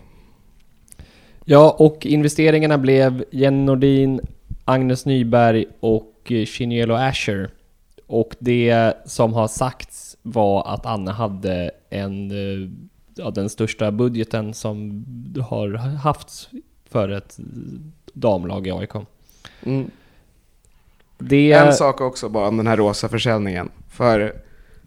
Ja, 1.46 1.76
och 1.80 2.06
investeringarna 2.06 2.78
blev 2.78 3.26
Jenny 3.32 3.64
Nordin, 3.64 4.22
Agnes 4.66 5.06
Nyberg 5.06 5.66
och 5.80 6.32
eh, 6.32 6.46
Chinielo 6.46 6.94
Asher. 6.94 7.50
Och 8.08 8.36
det 8.40 8.94
som 9.06 9.34
har 9.34 9.48
sagts 9.48 10.18
var 10.22 10.74
att 10.74 10.86
Anna 10.86 11.12
hade 11.12 11.72
en, 11.90 12.32
eh, 12.32 12.70
ja, 13.16 13.32
den 13.32 13.50
största 13.50 13.92
budgeten 13.92 14.54
som 14.54 15.06
har 15.50 15.78
haft 15.78 16.50
för 16.90 17.10
ett 17.10 17.38
damlag 18.14 18.68
i 18.68 18.72
AIK. 18.72 18.94
Mm. 19.64 19.92
Det... 21.18 21.52
En 21.52 21.74
sak 21.74 22.02
också 22.02 22.30
bara 22.30 22.48
om 22.48 22.58
den 22.58 22.68
här 22.68 22.78
rosa 22.78 23.10
försäljningen. 23.10 23.70
För 23.90 24.46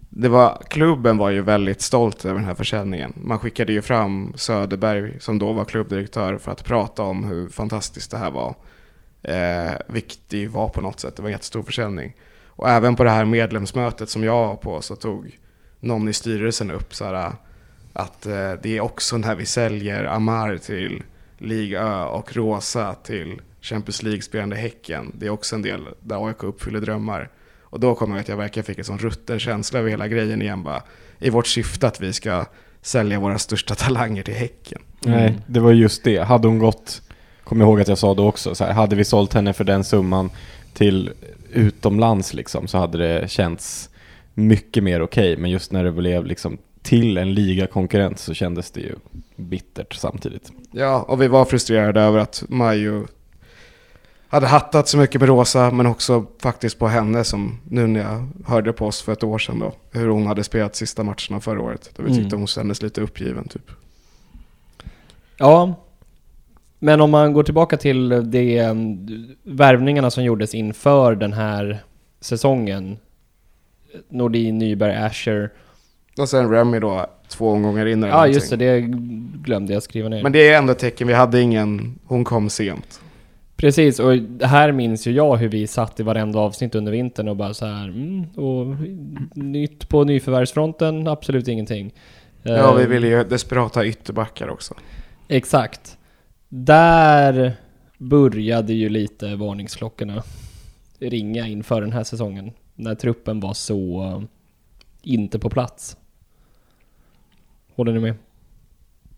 det 0.08 0.28
var, 0.28 0.62
klubben 0.68 1.16
var 1.16 1.30
ju 1.30 1.42
väldigt 1.42 1.80
stolt 1.80 2.24
över 2.24 2.34
den 2.34 2.44
här 2.44 2.54
försäljningen. 2.54 3.12
Man 3.16 3.38
skickade 3.38 3.72
ju 3.72 3.82
fram 3.82 4.32
Söderberg 4.36 5.20
som 5.20 5.38
då 5.38 5.52
var 5.52 5.64
klubbdirektör 5.64 6.38
för 6.38 6.52
att 6.52 6.64
prata 6.64 7.02
om 7.02 7.24
hur 7.24 7.48
fantastiskt 7.48 8.10
det 8.10 8.18
här 8.18 8.30
var. 8.30 8.54
Eh, 9.22 9.72
viktig 9.86 10.50
var 10.50 10.68
på 10.68 10.80
något 10.80 11.00
sätt, 11.00 11.16
det 11.16 11.22
var 11.22 11.28
en 11.28 11.32
jättestor 11.32 11.62
försäljning. 11.62 12.14
Och 12.46 12.68
även 12.68 12.96
på 12.96 13.04
det 13.04 13.10
här 13.10 13.24
medlemsmötet 13.24 14.10
som 14.10 14.24
jag 14.24 14.46
var 14.46 14.56
på 14.56 14.82
så 14.82 14.96
tog 14.96 15.38
någon 15.80 16.08
i 16.08 16.12
styrelsen 16.12 16.70
upp 16.70 16.94
så 16.94 17.04
här, 17.04 17.32
att 17.92 18.26
eh, 18.26 18.52
det 18.62 18.76
är 18.76 18.80
också 18.80 19.16
när 19.16 19.34
vi 19.34 19.46
säljer 19.46 20.04
Amar 20.04 20.56
till 20.56 21.02
Liga 21.38 21.80
Ö 21.80 22.04
och 22.04 22.36
Rosa 22.36 22.94
till 22.94 23.40
Champions 23.60 24.02
League-spelande 24.02 24.56
Häcken. 24.56 25.12
Det 25.18 25.26
är 25.26 25.30
också 25.30 25.56
en 25.56 25.62
del 25.62 25.88
där 26.00 26.26
AIK 26.26 26.42
uppfyller 26.42 26.80
drömmar. 26.80 27.30
Och 27.70 27.80
då 27.80 27.94
kommer 27.94 28.16
jag 28.16 28.20
att 28.20 28.28
jag 28.28 28.36
verkligen 28.36 28.64
fick 28.64 28.78
en 28.78 28.84
sån 28.84 28.98
rutten 28.98 29.38
känsla 29.38 29.78
över 29.78 29.90
hela 29.90 30.08
grejen 30.08 30.42
igen 30.42 30.62
bara. 30.62 30.82
I 31.18 31.30
vårt 31.30 31.46
syfte 31.46 31.86
att 31.86 32.00
vi 32.00 32.12
ska 32.12 32.44
sälja 32.82 33.20
våra 33.20 33.38
största 33.38 33.74
talanger 33.74 34.22
till 34.22 34.34
Häcken. 34.34 34.82
Mm. 35.06 35.18
Nej, 35.18 35.38
det 35.46 35.60
var 35.60 35.72
just 35.72 36.04
det. 36.04 36.18
Hade 36.18 36.48
hon 36.48 36.58
gått, 36.58 37.02
jag 37.50 37.60
ihåg 37.60 37.80
att 37.80 37.88
jag 37.88 37.98
sa 37.98 38.14
då 38.14 38.28
också, 38.28 38.54
så 38.54 38.64
här, 38.64 38.72
hade 38.72 38.96
vi 38.96 39.04
sålt 39.04 39.34
henne 39.34 39.52
för 39.52 39.64
den 39.64 39.84
summan 39.84 40.30
till 40.74 41.10
utomlands 41.52 42.34
liksom 42.34 42.68
så 42.68 42.78
hade 42.78 42.98
det 42.98 43.30
känts 43.30 43.90
mycket 44.34 44.84
mer 44.84 45.02
okej. 45.02 45.36
Men 45.36 45.50
just 45.50 45.72
när 45.72 45.84
det 45.84 45.92
blev 45.92 46.26
liksom 46.26 46.58
till 46.82 47.18
en 47.18 47.34
ligakonkurrent 47.34 48.18
så 48.18 48.34
kändes 48.34 48.70
det 48.70 48.80
ju 48.80 48.94
bittert 49.36 49.94
samtidigt. 49.94 50.52
Ja, 50.70 51.02
och 51.08 51.22
vi 51.22 51.28
var 51.28 51.44
frustrerade 51.44 52.00
över 52.00 52.18
att 52.18 52.44
Majo 52.48 53.06
hade 54.28 54.46
hattat 54.46 54.88
så 54.88 54.98
mycket 54.98 55.20
med 55.20 55.28
Rosa, 55.28 55.70
men 55.70 55.86
också 55.86 56.26
faktiskt 56.42 56.78
på 56.78 56.88
henne 56.88 57.24
som 57.24 57.60
nu 57.68 57.86
när 57.86 58.00
jag 58.00 58.28
hörde 58.46 58.72
på 58.72 58.86
oss 58.86 59.02
för 59.02 59.12
ett 59.12 59.22
år 59.24 59.38
sedan 59.38 59.58
då, 59.58 59.72
hur 59.92 60.08
hon 60.08 60.26
hade 60.26 60.44
spelat 60.44 60.76
sista 60.76 61.02
matcherna 61.02 61.40
förra 61.40 61.60
året. 61.62 61.90
Då 61.96 62.02
vi 62.02 62.08
tyckte 62.08 62.26
Mm. 62.26 62.38
hon 62.38 62.46
kändes 62.46 62.82
lite 62.82 63.00
uppgiven 63.00 63.48
typ. 63.48 63.70
Ja. 65.36 65.74
Men 66.78 67.00
om 67.00 67.10
man 67.10 67.32
går 67.32 67.42
tillbaka 67.42 67.76
till 67.76 68.08
de 68.30 68.58
eh, 68.58 68.74
värvningarna 69.42 70.10
som 70.10 70.24
gjordes 70.24 70.54
inför 70.54 71.14
den 71.14 71.32
här 71.32 71.78
säsongen. 72.20 72.98
Nordin, 74.08 74.58
Nyberg, 74.58 74.96
Asher. 74.96 75.50
Och 76.18 76.28
sen 76.28 76.50
Remy 76.50 76.78
då, 76.78 77.06
två 77.28 77.50
omgångar 77.50 77.86
in 77.86 77.98
eller 78.02 78.08
Ja 78.08 78.14
någonting. 78.14 78.34
just 78.34 78.50
det, 78.50 78.56
det 78.56 78.80
glömde 79.44 79.72
jag 79.72 79.82
skriva 79.82 80.08
ner. 80.08 80.22
Men 80.22 80.32
det 80.32 80.48
är 80.48 80.58
ändå 80.58 80.72
ett 80.72 80.78
tecken, 80.78 81.06
vi 81.08 81.14
hade 81.14 81.40
ingen, 81.40 81.98
hon 82.04 82.24
kom 82.24 82.50
sent. 82.50 83.00
Precis, 83.58 84.00
och 84.00 84.12
här 84.42 84.72
minns 84.72 85.06
ju 85.06 85.12
jag 85.12 85.36
hur 85.36 85.48
vi 85.48 85.66
satt 85.66 86.00
i 86.00 86.02
varenda 86.02 86.38
avsnitt 86.38 86.74
under 86.74 86.92
vintern 86.92 87.28
och 87.28 87.36
bara 87.36 87.54
så 87.54 87.66
här, 87.66 87.84
mm, 87.84 88.30
och 88.30 88.76
nytt 89.34 89.88
på 89.88 90.04
nyförvärvsfronten, 90.04 91.08
absolut 91.08 91.48
ingenting. 91.48 91.94
Ja, 92.42 92.74
vi 92.74 92.82
Eh, 92.82 92.88
ville 92.88 93.08
ju 93.08 93.24
desperat 93.24 93.74
ha 93.74 93.84
ytterbackar 93.84 94.48
också. 94.48 94.74
Exakt. 95.28 95.98
Där 96.48 97.52
började 97.98 98.72
ju 98.72 98.88
lite 98.88 99.36
varningsklockorna 99.36 100.22
ringa 100.98 101.46
inför 101.46 101.80
den 101.80 101.92
här 101.92 102.04
säsongen. 102.04 102.50
När 102.74 102.94
truppen 102.94 103.40
var 103.40 103.54
så 103.54 104.22
inte 105.02 105.38
på 105.38 105.50
plats. 105.50 105.96
Håller 107.74 107.92
ni 107.92 108.00
med? 108.00 108.14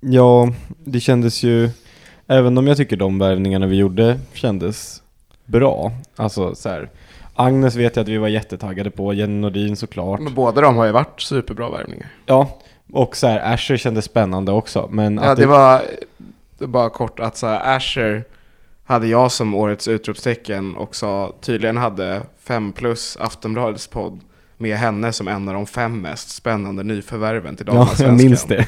Ja, 0.01 0.53
det 0.85 1.01
kändes 1.01 1.43
ju, 1.43 1.71
även 2.31 2.59
om 2.59 2.67
jag 2.67 2.77
tycker 2.77 2.97
de 2.97 3.19
värvningarna 3.19 3.67
vi 3.67 3.77
gjorde 3.77 4.19
kändes 4.33 5.03
bra. 5.45 5.93
Alltså 6.17 6.55
så 6.55 6.69
här, 6.69 6.91
Agnes 7.35 7.77
vet 7.77 7.97
jag 7.97 8.03
att 8.03 8.09
vi 8.09 8.19
var 8.19 8.29
jättetaggade 8.29 8.91
på, 8.91 9.15
Jenny 9.15 9.41
Nordin 9.41 9.77
såklart. 9.77 10.21
Men 10.21 10.35
båda 10.35 10.61
de 10.61 10.77
har 10.77 10.87
ju 10.87 10.93
varit 10.93 11.21
superbra 11.21 11.71
värvningar. 11.71 12.07
Ja, 12.27 12.59
och 12.93 13.17
så 13.17 13.27
här, 13.27 13.55
Asher 13.55 13.77
kändes 13.77 14.05
spännande 14.05 14.53
också. 14.53 14.89
Men 14.91 15.15
Ja, 15.17 15.31
att 15.31 15.39
det 15.39 15.47
var, 15.47 15.83
det 16.59 16.65
var 16.65 16.69
bara 16.69 16.91
kort 16.91 17.21
att 17.21 17.37
så 17.37 17.47
här, 17.47 17.77
Asher 17.77 18.25
hade 18.85 19.07
jag 19.07 19.33
som 19.33 19.55
årets 19.55 19.89
utropstecken 19.89 20.77
och 20.77 20.97
sa 20.97 21.33
tydligen 21.41 21.77
hade 21.77 22.23
5 22.43 22.73
plus 22.73 23.17
Aftonbladets 23.21 23.87
podd 23.87 24.21
med 24.61 24.77
henne 24.77 25.13
som 25.13 25.29
en 25.29 25.49
av 25.49 25.55
de 25.55 25.67
fem 25.67 26.01
mest 26.01 26.31
spännande 26.31 26.83
nyförvärven 26.83 27.57
till 27.57 27.67
Ja, 27.67 27.73
jag 27.73 27.81
damallsvenskan. 27.81 28.17
minns 28.17 28.45
det. 28.45 28.67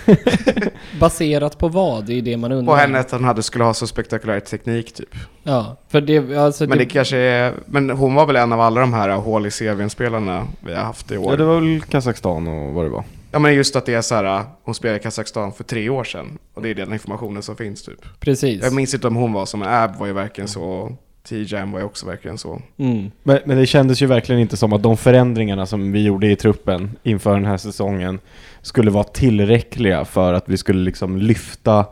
Baserat 1.01 1.59
på 1.59 1.69
vad? 1.69 2.07
Det 2.07 2.19
är 2.19 2.23
det 2.23 2.37
man 2.37 2.53
undrar. 2.53 2.75
På 2.75 2.81
henne 2.81 2.99
att 2.99 3.11
hon 3.11 3.25
hade, 3.25 3.43
skulle 3.43 3.65
ha 3.65 3.75
så 3.75 3.87
spektakulär 3.87 4.41
teknik 4.41 4.93
typ. 4.95 5.15
Ja, 5.43 5.77
för 5.89 6.01
det, 6.01 6.37
alltså 6.37 6.67
Men 6.67 6.79
det 6.79 6.85
kanske 6.87 7.17
är, 7.17 7.53
men 7.67 7.91
hon 7.91 8.15
var 8.15 8.27
väl 8.27 8.37
en 8.37 8.53
av 8.53 8.61
alla 8.61 8.81
de 8.81 8.93
här 8.93 9.09
hål 9.11 9.47
i 9.47 9.51
CVn-spelarna 9.51 10.47
vi 10.61 10.75
har 10.75 10.83
haft 10.83 11.11
i 11.11 11.17
år. 11.17 11.31
Ja, 11.33 11.37
det 11.37 11.45
var 11.45 11.61
väl 11.61 11.81
Kazakstan 11.83 12.49
och 12.49 12.73
vad 12.75 12.85
det 12.85 12.91
var. 12.91 13.05
Ja 13.33 13.39
men 13.39 13.55
just 13.55 13.77
att 13.77 13.87
det 13.87 13.95
är 13.95 14.03
så 14.03 14.15
här, 14.15 14.43
hon 14.65 14.75
spelade 14.75 14.99
i 14.99 15.03
Kazakstan 15.03 15.53
för 15.53 15.65
tre 15.65 15.89
år 15.89 16.05
sedan. 16.05 16.39
Och 16.55 16.63
det 16.63 16.71
är 16.71 16.75
den 16.75 16.93
informationen 16.93 17.43
som 17.43 17.57
finns 17.57 17.83
typ. 17.83 18.21
Precis. 18.21 18.63
Jag 18.63 18.73
minns 18.75 18.95
inte 18.95 19.07
om 19.07 19.17
hon 19.17 19.33
var 19.33 19.47
som 19.47 19.63
Ab 19.63 19.97
var 19.99 20.07
ju 20.07 20.13
verkligen 20.13 20.49
så. 20.49 20.97
T-Jam 21.29 21.73
var 21.73 21.79
ju 21.79 21.85
också 21.85 22.07
verkligen 22.07 22.39
så. 22.39 22.63
Mm. 22.77 23.11
Men, 23.23 23.39
men 23.45 23.57
det 23.57 23.67
kändes 23.67 24.03
ju 24.03 24.07
verkligen 24.07 24.41
inte 24.41 24.57
som 24.57 24.73
att 24.73 24.83
de 24.83 24.97
förändringarna 24.97 25.67
som 25.67 25.93
vi 25.93 26.05
gjorde 26.05 26.31
i 26.31 26.37
truppen 26.37 26.97
inför 27.03 27.35
den 27.35 27.45
här 27.45 27.57
säsongen 27.57 28.21
skulle 28.63 28.91
vara 28.91 29.05
tillräckliga 29.05 30.05
för 30.05 30.33
att 30.33 30.49
vi 30.49 30.57
skulle 30.57 30.81
liksom 30.81 31.17
lyfta 31.17 31.87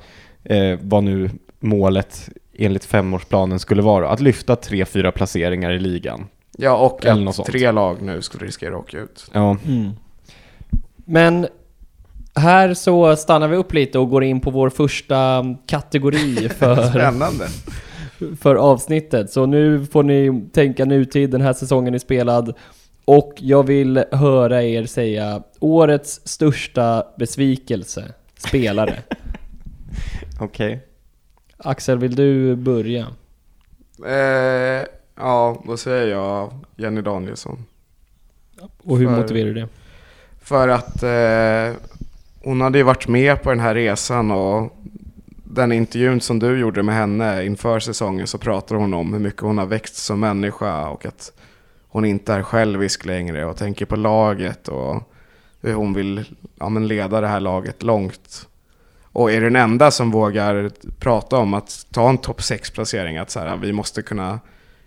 eh, 0.45 0.79
vad 0.83 1.05
nu 1.05 1.31
målet 1.61 2.29
enligt 2.59 2.85
femårsplanen 2.85 3.59
skulle 3.59 3.83
vara. 3.83 4.09
Att 4.09 4.21
lyfta 4.21 4.57
tre, 4.57 4.85
fyra 4.85 5.13
placeringar 5.13 5.71
i 5.71 5.79
ligan. 5.79 6.27
Ja 6.57 6.77
och 6.77 7.07
Eller 7.07 7.31
att 7.31 7.47
tre 7.47 7.73
lag 7.73 8.03
nu 8.03 8.23
skulle 8.23 8.47
riskera 8.47 8.75
att 8.75 8.81
åka 8.81 8.99
ut. 8.99 9.31
Ja, 9.33 9.57
Mm. 9.67 9.91
Men 11.05 11.47
här 12.35 12.75
så 12.75 13.17
stannar 13.17 13.49
vi 13.49 13.57
upp 13.57 13.75
lite 13.75 13.99
och 13.99 14.11
går 14.11 14.25
in 14.25 14.41
på 14.41 14.51
vår 14.51 14.71
första 14.71 15.45
kategori 15.67 16.49
för, 16.59 16.91
Spännande. 16.91 17.47
För 18.41 18.55
avsnittet. 18.57 19.31
Så 19.31 19.47
nu 19.47 19.87
får 19.87 20.03
ni 20.03 20.43
tänka 20.53 20.85
nutid, 20.85 21.31
den 21.31 21.41
här 21.41 21.53
säsongen 21.53 21.95
är 21.95 21.99
spelad. 21.99 22.55
Och 23.05 23.33
jag 23.37 23.63
vill 23.67 24.05
höra 24.13 24.63
er 24.63 24.87
säga 24.87 25.43
årets 25.61 26.21
största 26.25 27.05
besvikelse, 27.19 28.13
spelare. 28.39 28.99
okej. 30.41 30.87
Axel, 31.57 31.99
vill 31.99 32.15
du 32.15 32.57
börja? 32.57 33.07
Eh, 34.07 34.87
Ja, 35.23 35.63
då 35.67 35.77
säger 35.77 36.07
jag 36.07 36.53
Jenny 36.77 37.01
Danielsson. 37.01 37.65
Och 38.85 38.99
hur 38.99 39.07
För- 39.07 39.17
motiverar 39.17 39.47
du 39.47 39.55
det? 39.55 39.69
För 40.43 40.69
att 40.69 41.03
eh, 41.03 41.81
hon 42.45 42.61
hade 42.61 42.79
ju 42.79 42.85
varit 42.85 43.09
med 43.09 43.43
på 43.43 43.51
den 43.51 43.61
här 43.61 43.75
resan 43.75 44.31
och 44.31 44.73
den 45.53 45.73
intervjun 45.73 46.21
som 46.21 46.39
du 46.39 46.59
gjorde 46.59 46.83
med 46.83 46.95
henne 46.95 47.45
inför 47.45 47.81
säsongen 47.81 48.27
så 48.27 48.39
pratar 48.39 48.77
hon 48.77 48.95
om 48.95 49.13
hur 49.13 49.21
mycket 49.21 49.43
hon 49.43 49.59
har 49.59 49.67
växt 49.67 49.97
som 49.97 50.21
människa 50.21 50.89
och 50.89 51.07
att 51.07 51.33
hon 51.89 52.05
inte 52.05 52.33
är 52.33 52.43
självisk 52.43 53.05
längre 53.05 53.45
och 53.45 53.57
tänker 53.57 53.87
på 53.87 53.97
laget 53.97 54.69
och 54.69 55.03
hur 55.61 55.75
hon 55.75 55.95
vill 55.95 56.25
ja, 56.59 56.69
men 56.69 56.89
leda 56.89 57.21
det 57.21 57.29
här 57.29 57.41
laget 57.41 57.83
långt. 57.83 58.49
Och 59.13 59.33
är 59.33 59.41
den 59.41 59.57
enda 59.57 59.91
som 59.91 60.11
vågar 60.11 60.71
prata 60.99 61.37
om 61.37 61.55
att 61.55 61.87
ta 61.91 62.09
en 62.09 62.19
topp 62.19 62.41
6-placering, 62.41 63.17
att 63.17 63.31
så 63.31 63.41
här, 63.41 63.57
vi 63.57 63.73
måste 63.73 64.03
kunna 64.03 64.41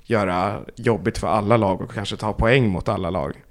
göra 0.04 0.60
jobbigt 0.76 1.17
för 1.17 1.28
alla 1.28 1.58
lag 1.58 1.82
och 1.82 1.93
kanske 1.93 2.17
ta 2.17 2.34
poäng 2.34 2.69
mot 2.69 2.89
alla 2.89 3.10
lag. 3.10 3.43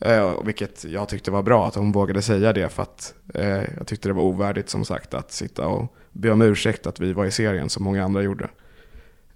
Eh, 0.00 0.42
vilket 0.44 0.84
jag 0.84 1.08
tyckte 1.08 1.30
var 1.30 1.42
bra 1.42 1.66
att 1.66 1.74
hon 1.74 1.92
vågade 1.92 2.22
säga 2.22 2.52
det 2.52 2.68
för 2.68 2.82
att 2.82 3.14
eh, 3.34 3.62
jag 3.76 3.86
tyckte 3.86 4.08
det 4.08 4.12
var 4.12 4.22
ovärdigt 4.22 4.68
som 4.68 4.84
sagt 4.84 5.14
att 5.14 5.32
sitta 5.32 5.66
och 5.66 5.94
be 6.12 6.30
om 6.30 6.42
ursäkt 6.42 6.86
att 6.86 7.00
vi 7.00 7.12
var 7.12 7.24
i 7.24 7.30
serien 7.30 7.68
som 7.68 7.84
många 7.84 8.04
andra 8.04 8.22
gjorde. 8.22 8.48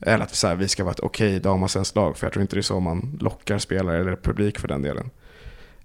Eller 0.01 0.25
att 0.25 0.35
så 0.35 0.47
här, 0.47 0.55
vi 0.55 0.69
ska 0.69 0.85
vara 0.85 0.93
ett 0.93 1.01
okej 1.01 1.41
damallsvenskt 1.41 1.97
lag 1.97 2.17
för 2.17 2.27
jag 2.27 2.33
tror 2.33 2.43
inte 2.43 2.57
det 2.57 2.61
är 2.61 2.62
så 2.62 2.81
man 2.81 3.19
lockar 3.21 3.59
spelare 3.59 4.01
eller 4.01 4.17
publik 4.17 4.59
för 4.59 4.69
den 4.69 4.83
delen. 4.83 5.11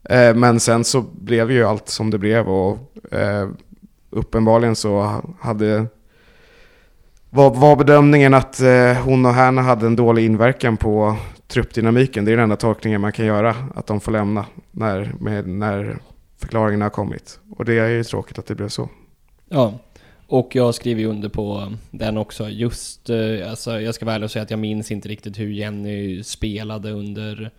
Eh, 0.04 0.36
men 0.36 0.60
sen 0.60 0.84
så 0.84 1.01
blev 1.01 1.51
ju 1.51 1.63
allt 1.63 1.89
som 1.89 2.10
det 2.10 2.17
blev 2.17 2.49
och 2.49 2.77
eh, 3.12 3.49
uppenbarligen 4.10 4.75
så 4.75 5.21
hade 5.39 5.86
var, 7.30 7.56
var 7.56 7.75
bedömningen 7.75 8.34
att 8.34 8.62
eh, 8.62 8.93
hon 8.93 9.25
och 9.25 9.34
Härna 9.34 9.62
hade 9.62 9.86
en 9.86 9.95
dålig 9.95 10.25
inverkan 10.25 10.77
på 10.77 11.17
truppdynamiken. 11.47 12.25
Det 12.25 12.32
är 12.32 12.36
den 12.36 12.43
enda 12.43 12.56
tolkningen 12.56 13.01
man 13.01 13.12
kan 13.12 13.25
göra, 13.25 13.56
att 13.75 13.88
de 13.88 13.99
får 13.99 14.12
lämna 14.12 14.45
när, 14.71 15.13
med, 15.19 15.47
när 15.47 15.97
förklaringen 16.38 16.82
har 16.82 16.89
kommit. 16.89 17.39
Och 17.58 17.65
det 17.65 17.80
är 17.80 17.88
ju 17.88 18.04
tråkigt 18.04 18.39
att 18.39 18.45
det 18.45 18.56
blev 18.56 18.67
så. 18.67 18.89
Ja, 19.49 19.73
och 20.31 20.55
jag 20.55 20.75
skriver 20.75 21.01
ju 21.01 21.07
under 21.07 21.29
på 21.29 21.73
den 21.91 22.17
också. 22.17 22.49
Just, 22.49 23.09
eh, 23.09 23.49
alltså 23.49 23.81
jag 23.81 23.95
ska 23.95 24.05
väl 24.05 24.15
ärlig 24.15 24.25
och 24.25 24.31
säga 24.31 24.43
att 24.43 24.51
jag 24.51 24.59
minns 24.59 24.91
inte 24.91 25.09
riktigt 25.09 25.39
hur 25.39 25.51
Jenny 25.51 26.23
spelade 26.23 26.91
under 26.91 27.51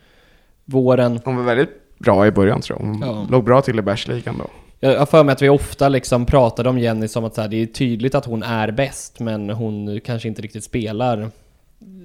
våren. 0.65 1.21
Hon 1.25 1.37
var 1.37 1.43
väldigt 1.45 1.99
bra 1.99 2.27
i 2.27 2.31
början 2.31 2.61
tror 2.61 2.79
jag. 2.81 2.87
Hon 2.87 3.01
Ja. 3.01 3.27
låg 3.31 3.45
bra 3.45 3.63
till 3.63 3.79
i 3.79 3.83
bärsligan 3.83 4.39
då. 4.39 4.47
Jag 4.81 4.99
har 4.99 5.07
för 5.07 5.25
mig 5.25 5.33
att 5.33 5.43
vi 5.43 5.49
ofta 5.49 5.89
liksom 5.89 6.27
pratade 6.27 6.69
om 6.69 6.79
Jenny 6.79 7.09
som 7.09 7.25
att 7.25 7.35
så 7.35 7.41
här, 7.41 7.49
det 7.49 7.57
är 7.63 7.67
tydligt 7.67 8.15
att 8.15 8.25
hon 8.25 8.43
är 8.43 8.71
bäst, 8.71 9.21
men 9.21 9.51
hon 9.51 10.01
kanske 10.01 10.29
inte 10.29 10.43
riktigt 10.43 10.65
spelar. 10.65 11.31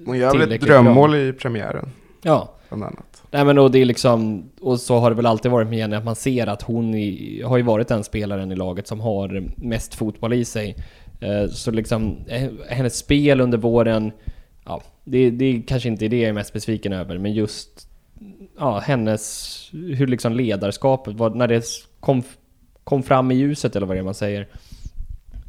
Hon 0.05 0.17
gör 0.17 0.37
väl 0.37 0.51
ett 0.51 0.61
drömmål 0.61 1.15
i 1.15 1.33
premiären, 1.33 1.89
Ja, 2.21 2.53
bland 2.69 2.83
annat. 2.83 3.16
Nej 3.37 3.45
men 3.45 3.57
och 3.57 3.71
det 3.71 3.79
är 3.79 3.85
liksom, 3.85 4.49
och 4.61 4.79
så 4.79 4.97
har 4.97 5.09
det 5.09 5.15
väl 5.15 5.25
alltid 5.25 5.51
varit 5.51 5.67
med 5.67 5.79
Jenny, 5.79 5.95
att 5.95 6.05
man 6.05 6.15
ser 6.15 6.47
att 6.47 6.61
hon 6.61 6.95
i, 6.95 7.41
har 7.45 7.57
ju 7.57 7.63
varit 7.63 7.87
den 7.87 8.03
spelaren 8.03 8.51
i 8.51 8.55
laget 8.55 8.87
som 8.87 8.99
har 8.99 9.43
mest 9.55 9.95
fotboll 9.95 10.33
i 10.33 10.45
sig. 10.45 10.75
Eh, 11.19 11.49
så 11.49 11.71
liksom, 11.71 12.17
eh, 12.27 12.49
hennes 12.69 12.97
spel 12.97 13.41
under 13.41 13.57
våren, 13.57 14.11
ja, 14.65 14.81
det, 15.03 15.29
det 15.29 15.45
är 15.45 15.61
kanske 15.67 15.89
inte 15.89 16.07
det 16.07 16.19
jag 16.19 16.29
är 16.29 16.33
mest 16.33 16.53
besviken 16.53 16.93
över, 16.93 17.17
men 17.17 17.33
just 17.33 17.89
ja, 18.59 18.79
hennes, 18.79 19.69
hur 19.71 20.07
liksom 20.07 20.33
ledarskapet, 20.33 21.13
vad, 21.13 21.35
när 21.35 21.47
det 21.47 21.65
kom, 21.99 22.23
kom 22.83 23.03
fram 23.03 23.31
i 23.31 23.35
ljuset 23.35 23.75
eller 23.75 23.87
vad 23.87 23.95
det 23.95 23.99
är 23.99 24.03
man 24.03 24.13
säger, 24.13 24.47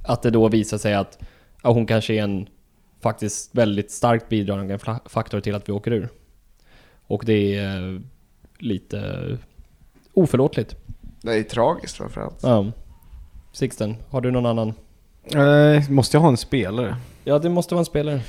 att 0.04 0.22
det 0.22 0.30
då 0.30 0.48
visar 0.48 0.78
sig 0.78 0.94
att 0.94 1.18
ja, 1.62 1.72
hon 1.72 1.86
kanske 1.86 2.14
är 2.14 2.22
en 2.22 2.48
faktiskt 3.00 3.54
väldigt 3.54 3.90
starkt 3.90 4.28
bidragande 4.28 4.78
faktor 5.06 5.40
till 5.40 5.54
att 5.54 5.68
vi 5.68 5.72
åker 5.72 5.90
ur. 5.90 6.08
Och 7.08 7.22
det 7.26 7.56
är 7.56 8.00
lite 8.58 9.38
oförlåtligt. 10.12 10.76
Det 11.22 11.34
är 11.38 11.42
tragiskt 11.42 11.96
framförallt. 11.96 12.38
Ja. 12.42 12.66
Sixten, 13.52 13.96
har 14.10 14.20
du 14.20 14.30
någon 14.30 14.46
annan? 14.46 14.74
Eh, 15.34 15.90
måste 15.90 16.16
jag 16.16 16.22
ha 16.22 16.28
en 16.28 16.36
spelare? 16.36 16.96
Ja, 17.24 17.38
det 17.38 17.48
måste 17.48 17.74
vara 17.74 17.80
en 17.80 17.84
spelare. 17.84 18.20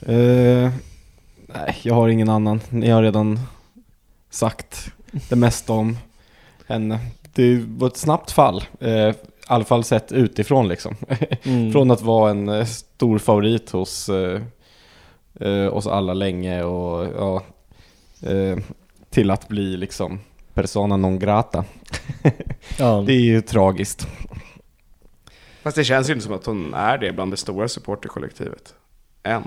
Eh, 0.00 0.72
nej, 1.46 1.76
jag 1.82 1.94
har 1.94 2.08
ingen 2.08 2.28
annan. 2.28 2.60
Ni 2.70 2.90
har 2.90 3.02
redan 3.02 3.38
sagt 4.30 4.92
det 5.28 5.36
mesta 5.36 5.72
om 5.72 5.96
henne. 6.66 6.98
Det 7.34 7.64
var 7.66 7.86
ett 7.86 7.96
snabbt 7.96 8.30
fall. 8.30 8.64
Eh, 8.80 8.90
I 8.90 9.14
alla 9.46 9.64
fall 9.64 9.84
sett 9.84 10.12
utifrån 10.12 10.68
liksom. 10.68 10.96
Mm. 11.42 11.72
Från 11.72 11.90
att 11.90 12.02
vara 12.02 12.30
en 12.30 12.48
eh, 12.48 12.64
stor 12.64 13.18
favorit 13.18 13.70
hos 13.70 14.08
eh, 14.08 14.40
eh, 15.40 15.74
oss 15.74 15.86
alla 15.86 16.14
länge 16.14 16.62
och 16.62 17.06
ja, 17.18 17.42
eh, 18.22 18.58
till 19.10 19.30
att 19.30 19.48
bli 19.48 19.76
liksom 19.76 20.18
persona 20.54 20.96
non 20.96 21.18
grata. 21.18 21.64
ja. 22.78 23.04
Det 23.06 23.12
är 23.12 23.20
ju 23.20 23.40
tragiskt. 23.40 24.08
Fast 25.62 25.76
det 25.76 25.84
känns 25.84 26.08
ju 26.08 26.12
inte 26.12 26.24
som 26.24 26.34
att 26.34 26.46
hon 26.46 26.74
är 26.74 26.98
det 26.98 27.12
bland 27.12 27.32
det 27.32 27.36
stora 27.36 27.68
supporterkollektivet. 27.68 28.74
Än. 29.22 29.42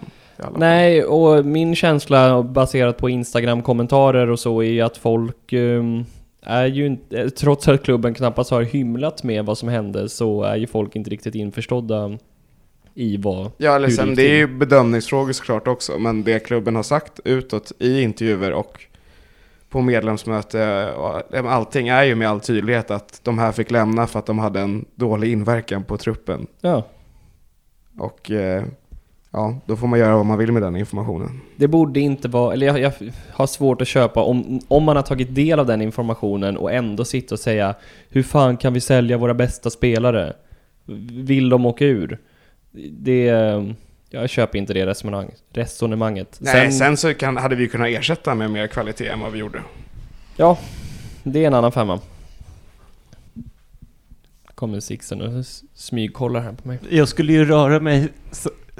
Nej, 0.57 1.03
och 1.03 1.45
min 1.45 1.75
känsla 1.75 2.43
baserat 2.43 2.97
på 2.97 3.09
Instagram-kommentarer 3.09 4.29
och 4.29 4.39
så 4.39 4.59
är 4.59 4.67
ju 4.67 4.81
att 4.81 4.97
folk 4.97 5.53
ehm, 5.53 6.05
är 6.41 6.65
ju 6.65 6.85
inte, 6.85 7.29
trots 7.29 7.67
att 7.67 7.83
klubben 7.83 8.13
knappast 8.13 8.51
har 8.51 8.61
hymlat 8.61 9.23
med 9.23 9.45
vad 9.45 9.57
som 9.57 9.69
hände 9.69 10.09
så 10.09 10.43
är 10.43 10.55
ju 10.55 10.67
folk 10.67 10.95
inte 10.95 11.09
riktigt 11.09 11.35
införstådda 11.35 12.17
i 12.93 13.17
vad... 13.17 13.51
Ja, 13.57 13.75
eller 13.75 13.89
sen, 13.89 14.15
det 14.15 14.23
är 14.23 14.35
ju 14.35 14.47
bedömningsfrågor 14.47 15.33
såklart 15.33 15.67
också, 15.67 15.97
men 15.99 16.23
det 16.23 16.39
klubben 16.39 16.75
har 16.75 16.83
sagt 16.83 17.19
utåt 17.23 17.71
i 17.79 18.01
intervjuer 18.01 18.51
och 18.53 18.85
på 19.69 19.81
medlemsmöte, 19.81 20.91
och 20.91 21.33
allting 21.33 21.87
är 21.87 22.03
ju 22.03 22.15
med 22.15 22.29
all 22.29 22.39
tydlighet 22.39 22.91
att 22.91 23.19
de 23.23 23.39
här 23.39 23.51
fick 23.51 23.71
lämna 23.71 24.07
för 24.07 24.19
att 24.19 24.25
de 24.25 24.39
hade 24.39 24.59
en 24.59 24.85
dålig 24.95 25.31
inverkan 25.31 25.83
på 25.83 25.97
truppen. 25.97 26.47
Ja, 26.61 26.87
Och 27.97 28.31
eh, 28.31 28.63
ja, 29.31 29.59
då 29.65 29.75
får 29.75 29.87
man 29.87 29.99
göra 29.99 30.15
vad 30.15 30.25
man 30.25 30.37
vill 30.37 30.51
med 30.51 30.61
den 30.61 30.75
informationen. 30.75 31.41
det 31.55 31.67
borde 31.67 31.99
inte 31.99 32.27
vara, 32.27 32.53
eller 32.53 32.67
jag, 32.67 32.79
jag 32.79 32.93
har 33.31 33.47
svårt 33.47 33.81
att 33.81 33.87
köpa 33.87 34.23
om, 34.23 34.59
om 34.67 34.83
man 34.83 34.95
har 34.95 35.03
tagit 35.03 35.35
del 35.35 35.59
av 35.59 35.65
den 35.65 35.81
informationen 35.81 36.57
och 36.57 36.71
ändå 36.73 37.05
sitta 37.05 37.35
och 37.35 37.39
säga 37.39 37.75
Hur 38.09 38.23
fan 38.23 38.57
kan 38.57 38.73
vi 38.73 38.81
sälja 38.81 39.17
våra 39.17 39.33
bästa 39.33 39.69
spelare? 39.69 40.33
Vill 41.11 41.49
de 41.49 41.65
åka 41.65 41.85
ur? 41.85 42.19
Det... 42.71 43.25
Jag 44.09 44.29
köper 44.29 44.57
inte 44.57 44.73
det 44.73 44.85
resonemang, 44.85 45.31
resonemanget. 45.53 46.37
Nej, 46.41 46.71
sen, 46.71 46.97
så 46.97 47.13
kan, 47.13 47.37
hade 47.37 47.55
vi 47.55 47.67
kunnat 47.67 47.87
ersätta 47.87 48.35
med 48.35 48.51
mer 48.51 48.67
kvalitet 48.67 49.07
än 49.07 49.19
vad 49.19 49.31
vi 49.31 49.39
gjorde. 49.39 49.63
Ja, 50.35 50.59
det 51.23 51.43
är 51.43 51.47
en 51.47 51.53
annan 51.53 51.71
femma. 51.71 51.99
Kommer 54.55 54.79
Sixten 54.79 55.21
och 55.21 55.45
smygkollar 55.73 56.41
här 56.41 56.53
på 56.53 56.67
mig. 56.67 56.79
Jag 56.89 57.07
skulle 57.07 57.33
ju 57.33 57.45
röra 57.45 57.79
mig 57.79 58.07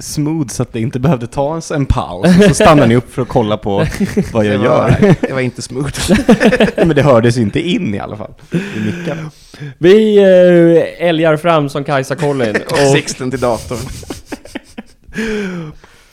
smooth 0.00 0.48
så 0.48 0.62
att 0.62 0.72
det 0.72 0.80
inte 0.80 1.00
behövde 1.00 1.26
ta 1.26 1.54
en, 1.54 1.62
en 1.74 1.86
paus. 1.86 2.26
Så 2.48 2.54
stannar 2.54 2.86
ni 2.86 2.96
upp 2.96 3.12
för 3.12 3.22
att 3.22 3.28
kolla 3.28 3.56
på 3.56 3.76
vad 4.32 4.46
jag 4.46 4.60
det, 4.60 4.64
gör. 4.64 4.90
var, 5.00 5.14
det 5.28 5.32
var 5.32 5.40
inte 5.40 5.62
smooth. 5.62 6.12
Men 6.76 6.88
det 6.88 7.02
hördes 7.02 7.38
inte 7.38 7.60
in 7.60 7.94
i 7.94 7.98
alla 7.98 8.16
fall. 8.16 8.34
I 8.52 8.80
micken. 8.80 9.30
Vi 9.78 10.18
äh, 10.18 11.08
älgar 11.08 11.36
fram 11.36 11.68
som 11.68 11.84
Kajsa 11.84 12.16
Collin 12.16 12.56
och 12.56 12.72
och 12.72 12.78
Sixten 12.78 13.30
till 13.30 13.40
datorn. 13.40 13.78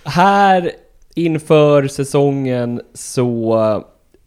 här 0.03 0.71
inför 1.15 1.87
säsongen 1.87 2.81
så 2.93 3.57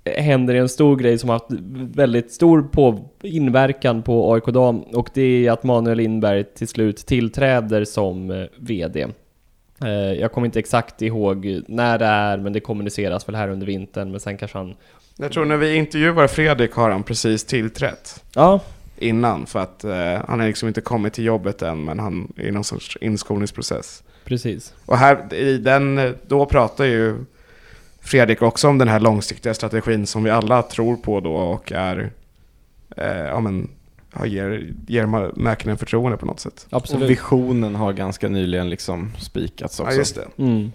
eh, 0.05 0.23
händer 0.23 0.55
det 0.55 0.61
en 0.61 0.69
stor 0.69 0.97
grej 0.97 1.19
som 1.19 1.29
har 1.29 1.35
haft 1.35 1.51
väldigt 1.97 2.33
stor 2.33 2.63
på 2.63 3.11
inverkan 3.23 4.03
på 4.03 4.35
AIK 4.35 4.45
Dam 4.47 4.81
och 4.81 5.09
det 5.15 5.47
är 5.47 5.53
att 5.53 5.65
Manuel 5.65 5.97
Lindberg 5.99 6.45
till 6.45 6.69
slut 6.69 6.97
tillträder 6.97 7.85
som 7.85 8.31
eh, 8.31 8.45
VD. 8.59 9.07
Eh, 9.85 9.89
Jag 9.91 10.33
kommer 10.33 10.45
inte 10.47 10.59
exakt 10.59 11.03
ihåg 11.03 11.63
när 11.69 11.99
det 11.99 12.05
är, 12.05 12.39
men 12.39 12.53
det 12.53 12.61
kommuniceras 12.61 13.29
väl 13.29 13.35
här 13.35 13.49
under 13.49 13.67
vintern, 13.67 14.11
men 14.11 14.21
sen 14.21 14.37
kanske 14.37 14.59
han... 14.59 14.75
Jag 15.17 15.33
tror 15.33 15.45
när 15.45 15.57
vi 15.57 15.75
intervjuar 15.75 16.27
Fredrik 16.27 16.73
har 16.73 16.91
han 16.91 17.03
precis 17.03 17.45
tillträtt. 17.45 18.25
Ja, 18.35 18.61
innan 18.97 19.47
för 19.47 19.59
att 19.59 19.85
eh, 19.85 20.23
han 20.29 20.41
har 20.41 20.47
liksom 20.47 20.69
inte 20.69 20.81
kommit 20.81 21.13
till 21.13 21.25
jobbet 21.25 21.63
än 21.63 21.85
men 21.85 21.99
han 21.99 22.33
är 22.37 22.47
i 22.47 22.51
någon 22.51 22.65
sorts 22.65 22.99
inskolningsprocess. 23.01 24.03
precis. 24.25 24.75
Och 24.87 24.97
här 24.97 25.35
i 25.35 25.59
den, 25.59 26.15
då 26.27 26.47
pratar 26.47 26.85
ju 26.85 27.17
Fredrik 28.01 28.43
också 28.43 28.69
om 28.69 28.79
den 28.79 28.89
här 28.89 29.01
långsiktiga 29.01 29.55
strategin 29.55 30.07
som 30.07 30.25
vi 30.25 30.31
alla 30.31 30.63
tror 30.63 30.97
på 30.97 31.21
då 31.21 31.35
och 31.35 31.73
är, 31.73 32.11
eh, 32.97 33.07
ja 33.17 33.41
men, 33.41 33.69
ja, 34.15 34.27
ger, 34.27 34.75
ger 34.87 35.07
Mäkinen 35.41 35.79
förtroende 35.79 36.19
på 36.19 36.27
något 36.27 36.41
sätt. 36.41 36.67
Absolut. 36.71 37.03
Och 37.03 37.11
visionen 37.11 37.75
har 37.75 37.93
ganska 37.93 38.29
nyligen 38.29 38.71
liksom 38.71 39.13
spikats 39.19 39.81
också. 39.81 39.93
Ja 39.93 39.99
just 39.99 40.15
det. 40.15 40.43
Mm. 40.43 40.73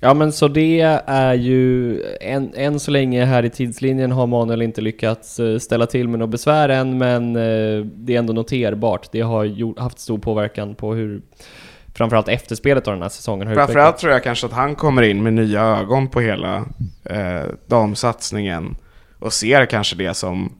Ja 0.00 0.14
men 0.14 0.32
så 0.32 0.48
det 0.48 0.80
är 1.06 1.34
ju, 1.34 2.00
än, 2.20 2.52
än 2.54 2.80
så 2.80 2.90
länge 2.90 3.24
här 3.24 3.44
i 3.44 3.50
tidslinjen 3.50 4.12
har 4.12 4.26
Manuel 4.26 4.62
inte 4.62 4.80
lyckats 4.80 5.40
eh, 5.40 5.58
ställa 5.58 5.86
till 5.86 6.08
med 6.08 6.18
något 6.18 6.30
besvär 6.30 6.68
än, 6.68 6.98
men 6.98 7.36
eh, 7.36 7.84
det 7.84 8.14
är 8.14 8.18
ändå 8.18 8.32
noterbart. 8.32 9.08
Det 9.12 9.20
har 9.20 9.44
gjort, 9.44 9.78
haft 9.78 9.98
stor 9.98 10.18
påverkan 10.18 10.74
på 10.74 10.94
hur 10.94 11.22
framförallt 11.94 12.28
efterspelet 12.28 12.88
av 12.88 12.94
den 12.94 13.02
här 13.02 13.08
säsongen 13.08 13.46
har 13.48 13.54
Framförallt 13.54 13.70
utvecklats. 13.70 14.00
tror 14.00 14.12
jag 14.12 14.22
kanske 14.22 14.46
att 14.46 14.52
han 14.52 14.74
kommer 14.74 15.02
in 15.02 15.22
med 15.22 15.32
nya 15.32 15.62
ögon 15.62 16.08
på 16.08 16.20
hela 16.20 16.56
eh, 17.04 17.42
damsatsningen 17.66 18.76
och 19.18 19.32
ser 19.32 19.66
kanske 19.66 19.96
det 19.96 20.14
som 20.14 20.52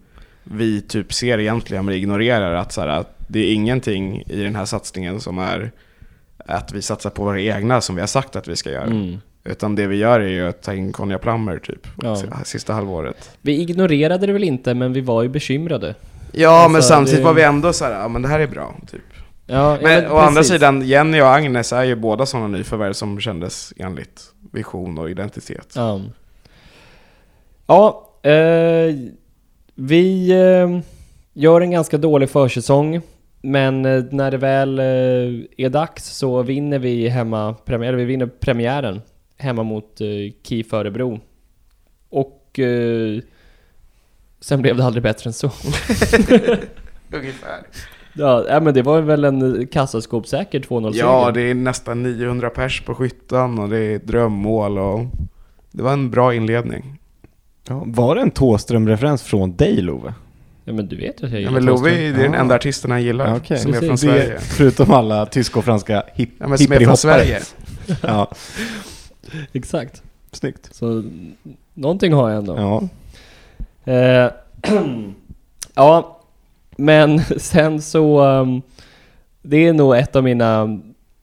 vi 0.44 0.80
typ 0.80 1.12
ser 1.12 1.38
egentligen 1.40 1.84
men 1.84 1.94
ignorerar. 1.94 2.54
Att, 2.54 2.72
så 2.72 2.80
här, 2.80 2.88
att 2.88 3.14
det 3.28 3.38
är 3.38 3.54
ingenting 3.54 4.22
i 4.26 4.42
den 4.42 4.56
här 4.56 4.64
satsningen 4.64 5.20
som 5.20 5.38
är 5.38 5.72
att 6.46 6.72
vi 6.72 6.82
satsar 6.82 7.10
på 7.10 7.24
våra 7.24 7.40
egna 7.40 7.80
som 7.80 7.94
vi 7.94 8.00
har 8.02 8.06
sagt 8.06 8.36
att 8.36 8.48
vi 8.48 8.56
ska 8.56 8.70
göra. 8.70 8.84
Mm. 8.84 9.18
Utan 9.44 9.74
det 9.74 9.86
vi 9.86 9.96
gör 9.96 10.20
är 10.20 10.28
ju 10.28 10.48
att 10.48 10.62
ta 10.62 10.74
in 10.74 10.92
Conja 10.92 11.18
Plummer 11.18 11.58
typ, 11.58 11.86
Ja. 12.02 12.16
sista 12.44 12.72
halvåret. 12.72 13.30
Vi 13.42 13.60
ignorerade 13.60 14.26
det 14.26 14.32
väl 14.32 14.44
inte, 14.44 14.74
men 14.74 14.92
vi 14.92 15.00
var 15.00 15.22
ju 15.22 15.28
bekymrade. 15.28 15.94
Ja, 16.32 16.68
men 16.68 16.76
Alltså, 16.76 16.88
samtidigt 16.88 17.20
det- 17.20 17.24
var 17.24 17.34
vi 17.34 17.42
ändå 17.42 17.72
så 17.72 17.84
här, 17.84 17.92
ja 18.00 18.08
men 18.08 18.22
det 18.22 18.28
här 18.28 18.40
är 18.40 18.46
bra, 18.46 18.74
typ. 18.90 19.00
Ja, 19.46 19.78
Men 19.82 20.02
ja, 20.04 20.10
å 20.12 20.16
andra 20.18 20.44
sidan, 20.44 20.82
Jenny 20.86 21.20
och 21.20 21.34
Agnes 21.34 21.72
är 21.72 21.84
ju 21.84 21.94
båda 21.96 22.26
sådana 22.26 22.48
nyförvärv 22.48 22.92
som 22.92 23.20
kändes 23.20 23.72
enligt 23.76 24.22
vision 24.52 24.98
och 24.98 25.10
identitet. 25.10 25.72
Ja. 25.74 26.00
Ja, 27.66 28.08
eh, 28.22 28.94
vi 29.74 30.30
eh, 30.30 30.80
gör 31.32 31.60
en 31.60 31.70
ganska 31.70 31.98
dålig 31.98 32.30
försäsong. 32.30 33.00
Men 33.42 33.84
eh, 33.84 34.04
när 34.10 34.30
det 34.30 34.36
väl 34.36 34.78
eh, 34.78 34.84
är 35.56 35.68
dags 35.68 36.04
så 36.04 36.42
vinner 36.42 36.78
vi 36.78 37.08
hemma, 37.08 37.54
premiär, 37.64 37.92
vi 37.92 38.04
vinner 38.04 38.26
premiären 38.26 39.00
hemma 39.36 39.62
mot 39.62 40.00
KIF 40.42 40.72
Örebro. 40.72 41.20
Och 42.08 42.60
sen 44.40 44.62
blev 44.62 44.76
det 44.76 44.84
aldrig 44.84 45.02
bättre 45.02 45.28
än 45.28 45.32
så. 45.32 45.46
Ungefär. 47.12 47.62
Ja, 48.12 48.60
men 48.62 48.74
det 48.74 48.82
var 48.82 49.00
väl 49.00 49.24
en 49.24 49.66
kassaskåpssäker 49.66 50.60
2-0 50.60 50.90
Ja, 50.94 51.30
det 51.34 51.40
är 51.40 51.54
nästan 51.54 52.02
900 52.02 52.50
pers 52.50 52.80
på 52.80 52.94
skyttan 52.94 53.58
och 53.58 53.68
det 53.68 53.78
är 53.78 53.98
drömmål 53.98 54.78
och 54.78 55.00
det 55.70 55.82
var 55.82 55.92
en 55.92 56.10
bra 56.10 56.34
inledning. 56.34 56.98
Ja, 57.68 57.82
var 57.86 58.14
det 58.14 58.20
en 58.20 58.30
Thåström-referens 58.30 59.22
från 59.22 59.56
dig 59.56 59.76
Love? 59.76 60.14
Ja, 60.64 60.72
men 60.72 60.86
du 60.88 60.96
vet 60.96 61.22
ju 61.22 61.26
att 61.26 61.32
jag 61.32 61.32
Ja, 61.32 61.36
gillar 61.38 61.52
men 61.52 61.64
Love 61.64 61.78
Thåström. 61.90 62.14
är 62.14 62.22
den 62.22 62.32
Ja. 62.32 62.38
enda 62.38 62.54
artisten 62.54 62.90
han 62.90 63.02
gillar, 63.02 63.28
Ja, 63.28 63.36
okej. 63.36 63.58
som 63.58 63.74
är 63.74 63.78
från 63.78 63.88
Precis. 63.88 64.10
Sverige. 64.10 64.28
Det, 64.34 64.40
förutom 64.40 64.90
alla 64.90 65.26
tyska 65.26 65.58
och 65.58 65.64
franska 65.64 66.02
hip, 66.14 66.30
Ja, 66.38 66.48
men 66.48 66.58
som 66.58 66.64
är 66.64 66.66
från 66.66 66.72
hippiehoppare. 66.72 66.96
Sverige. 66.96 67.40
Ja, 68.02 68.30
Exakt. 69.52 70.02
snyggt. 70.32 70.68
Så 70.74 71.04
någonting 71.74 72.12
har 72.12 72.30
jag 72.30 72.38
ändå. 72.38 72.56
Ja. 73.84 73.92
Eh, 73.92 74.30
ja, 75.74 76.20
men 76.76 77.20
sen 77.36 77.82
så... 77.82 78.24
um, 78.24 78.62
det 79.42 79.56
är 79.56 79.72
nog 79.72 79.96
ett 79.96 80.16
av 80.16 80.24
mina 80.24 80.64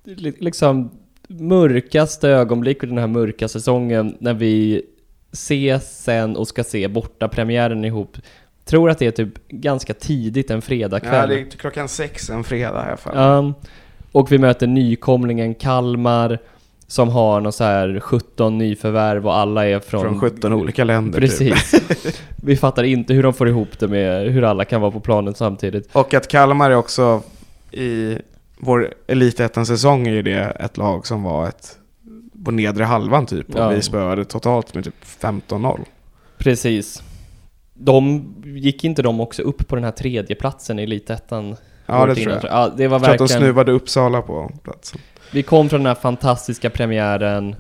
li- 0.04 0.34
liksom 0.40 0.90
mörkaste 1.28 2.30
ögonblick 2.30 2.84
i 2.84 2.88
den 2.88 2.98
här 2.98 3.08
mörka 3.08 3.48
säsongen 3.48 4.16
när 4.20 4.34
vi 4.34 4.82
ses 5.32 6.04
sen 6.04 6.36
och 6.36 6.48
ska 6.48 6.64
se 6.64 6.88
borta 6.88 7.28
premiären 7.28 7.86
ihop. 7.86 8.18
Tror 8.66 8.90
att 8.90 9.00
det 9.00 9.06
är 9.06 9.12
typ 9.12 9.48
ganska 9.48 9.94
tidigt 9.94 10.52
en 10.52 10.62
fredagkväll. 10.62 11.30
Ja, 11.30 11.36
det 11.36 11.42
är 11.42 11.46
klockan 11.46 11.88
sex 11.88 12.30
en 12.30 12.44
fredag 12.44 12.82
här 12.82 12.96
för 12.96 13.38
Um, 13.38 13.54
och 14.12 14.32
vi 14.32 14.38
möter 14.38 14.68
nykomlingen 14.68 15.56
Kalmar 15.56 16.40
som 16.88 17.10
har 17.10 17.42
någon 17.42 17.54
så 17.54 17.64
här 17.64 18.00
17 18.00 18.58
nyförvärv 18.58 19.28
och 19.28 19.36
alla 19.36 19.68
är 19.68 19.80
från... 19.80 20.02
Från 20.02 20.20
17 20.20 20.54
olika 20.54 20.84
länder 20.84 21.22
typ. 21.22 21.30
Precis. 21.30 22.22
vi 22.36 22.58
fattar 22.58 22.84
inte 22.84 23.14
hur 23.14 23.24
de 23.24 23.34
får 23.34 23.50
ihop 23.50 23.80
det 23.80 23.88
med 23.88 24.32
hur 24.32 24.44
alla 24.44 24.66
kan 24.66 24.82
vara 24.82 24.92
på 24.92 25.00
planen 25.00 25.34
samtidigt. 25.34 25.90
Och 25.92 26.14
att 26.14 26.28
Kalmar 26.28 26.72
är 26.72 26.76
också 26.76 27.22
i 27.72 28.18
vår 28.58 28.94
elitettan-säsong 29.08 30.08
är 30.08 30.12
ju 30.12 30.22
det 30.22 30.58
ett 30.60 30.78
lag 30.78 31.08
som 31.08 31.24
var 31.24 31.48
ett 31.48 31.78
på 32.46 32.52
nedre 32.52 32.84
halvan 32.84 33.26
typ. 33.26 33.50
Och 33.56 33.60
Ja. 33.60 33.70
vi 33.70 33.82
spöade 33.82 34.26
totalt 34.26 34.74
med 34.76 34.84
typ 34.84 34.96
15-0. 35.04 35.80
Precis. 36.38 37.04
De, 37.74 38.34
gick 38.46 38.84
inte 38.84 39.02
de 39.02 39.20
också 39.22 39.42
upp 39.42 39.68
på 39.68 39.76
den 39.76 39.84
här 39.84 39.92
tredje 39.92 40.36
platsen 40.36 40.80
i 40.80 40.84
Elitettan? 40.84 41.56
Ja, 41.86 42.06
det 42.06 42.16
tror 42.16 42.32
jag. 42.36 42.44
Ja, 42.44 42.72
det 42.78 42.88
var 42.88 42.96
Jag 42.96 43.04
tror 43.04 43.14
att 43.14 43.18
de 43.18 43.24
verkligen... 43.24 43.42
snuvade 43.42 43.72
Uppsala 43.72 44.22
på 44.22 44.52
platsen. 44.64 45.02
Vi 45.32 45.44
kom 45.44 45.70
från 45.70 45.80
den 45.80 45.88
här 45.88 45.96
fantastiska 46.02 46.70
premiären. 46.70 47.56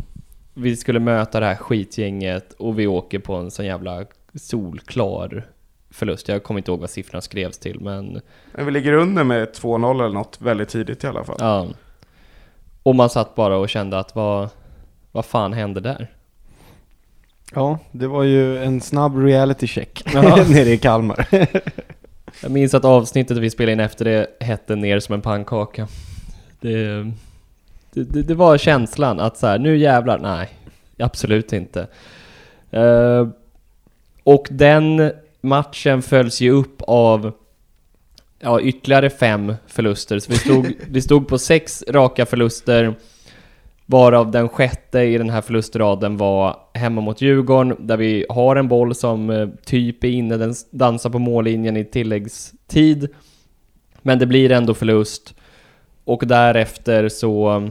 Vi 0.53 0.75
skulle 0.77 0.99
möta 0.99 1.39
det 1.39 1.45
här 1.45 1.55
skitgänget 1.55 2.53
och 2.53 2.79
vi 2.79 2.87
åker 2.87 3.19
på 3.19 3.35
en 3.35 3.51
sån 3.51 3.65
jävla 3.65 4.05
solklar 4.33 5.47
förlust. 5.89 6.27
Jag 6.27 6.43
kommer 6.43 6.59
inte 6.59 6.71
ihåg 6.71 6.79
vad 6.79 6.89
siffrorna 6.89 7.21
skrevs 7.21 7.57
till, 7.57 7.79
men 7.79 8.21
Men 8.55 8.65
vi 8.65 8.71
ligger 8.71 8.93
under 8.93 9.23
med 9.23 9.47
2-0 9.47 9.91
eller 10.05 10.13
något 10.13 10.41
väldigt 10.41 10.69
tidigt 10.69 11.03
i 11.03 11.07
alla 11.07 11.23
fall. 11.23 11.37
ja. 11.39 11.67
Och 12.83 12.95
man 12.95 13.09
satt 13.09 13.35
bara 13.35 13.57
och 13.57 13.69
kände 13.69 13.99
att 13.99 14.15
vad, 14.15 14.49
vad 15.11 15.25
fan 15.25 15.53
hände 15.53 15.79
där? 15.79 16.09
ja, 17.55 17.79
det 17.91 18.07
var 18.07 18.23
ju 18.23 18.63
en 18.63 18.81
snabb 18.81 19.17
reality 19.17 19.67
check 19.67 20.03
nere 20.13 20.69
i 20.69 20.77
Kalmar. 20.77 21.27
Jag 22.41 22.51
minns 22.51 22.73
att 22.73 22.85
avsnittet 22.85 23.37
vi 23.37 23.49
spelade 23.49 23.71
in 23.71 23.79
efter 23.79 24.05
det 24.05 24.27
hette 24.39 24.75
ner 24.75 24.99
som 24.99 25.15
en 25.15 25.21
pannkaka. 25.21 25.87
Det, 26.59 27.11
det, 27.93 28.21
det, 28.21 28.33
var 28.33 28.57
känslan 28.57 29.19
att 29.19 29.37
så 29.37 29.47
här, 29.47 29.59
nu 29.59 29.77
jävlar, 29.77 30.19
nej, 30.19 30.49
absolut 30.99 31.53
inte. 31.53 31.87
Eh, 32.71 33.27
och 34.23 34.47
den 34.49 35.11
matchen 35.41 36.01
följs 36.01 36.41
ju 36.41 36.51
upp 36.51 36.81
av 36.81 37.33
ja, 38.39 38.61
ytterligare 38.61 39.09
fem 39.09 39.55
förluster. 39.67 40.19
Så 40.19 40.31
vi 40.31 40.37
stod, 40.37 40.73
vi 40.89 41.01
stod 41.01 41.27
på 41.27 41.37
sex 41.37 41.83
raka 41.87 42.25
förluster. 42.25 42.95
Varav 43.91 44.31
den 44.31 44.49
sjätte 44.49 44.99
i 44.99 45.17
den 45.17 45.29
här 45.29 45.41
förlustraden 45.41 46.17
var 46.17 46.57
hemma 46.73 47.01
mot 47.01 47.21
Djurgården, 47.21 47.75
där 47.79 47.97
vi 47.97 48.25
har 48.29 48.55
en 48.55 48.67
boll 48.67 48.95
som 48.95 49.29
eh, 49.29 49.49
typ 49.65 50.03
är 50.03 50.07
inne, 50.07 50.37
den 50.37 50.53
dansar 50.71 51.09
på 51.09 51.19
mållinjen 51.19 51.77
i 51.77 51.85
tilläggstid. 51.85 53.07
Men 54.01 54.19
det 54.19 54.25
blir 54.25 54.51
ändå 54.51 54.73
förlust. 54.73 55.35
Och 56.03 56.27
därefter 56.27 57.09
så 57.09 57.69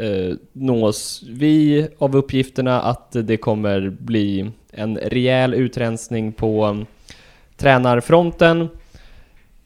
eh, 0.00 0.36
nås 0.52 1.22
vi 1.28 1.88
av 1.98 2.16
uppgifterna 2.16 2.80
att 2.80 3.12
det 3.12 3.36
kommer 3.36 3.90
bli 3.90 4.50
en 4.72 4.96
rejäl 4.96 5.54
utrensning 5.54 6.32
på 6.32 6.64
eh, 6.66 6.86
tränarfronten. 7.56 8.68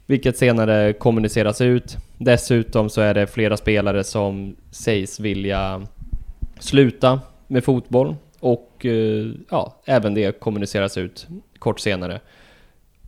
Vilket 0.09 0.37
senare 0.37 0.93
kommuniceras 0.93 1.61
ut. 1.61 1.97
Dessutom 2.17 2.89
så 2.89 3.01
är 3.01 3.13
det 3.13 3.27
flera 3.27 3.57
spelare 3.57 4.03
som 4.03 4.55
sägs 4.71 5.19
vilja 5.19 5.87
sluta 6.59 7.21
med 7.47 7.63
fotboll. 7.63 8.15
Och 8.39 8.85
eh, 8.85 9.27
ja, 9.49 9.75
även 9.85 10.13
det 10.13 10.39
kommuniceras 10.39 10.97
ut 10.97 11.27
kort 11.59 11.79
senare. 11.79 12.21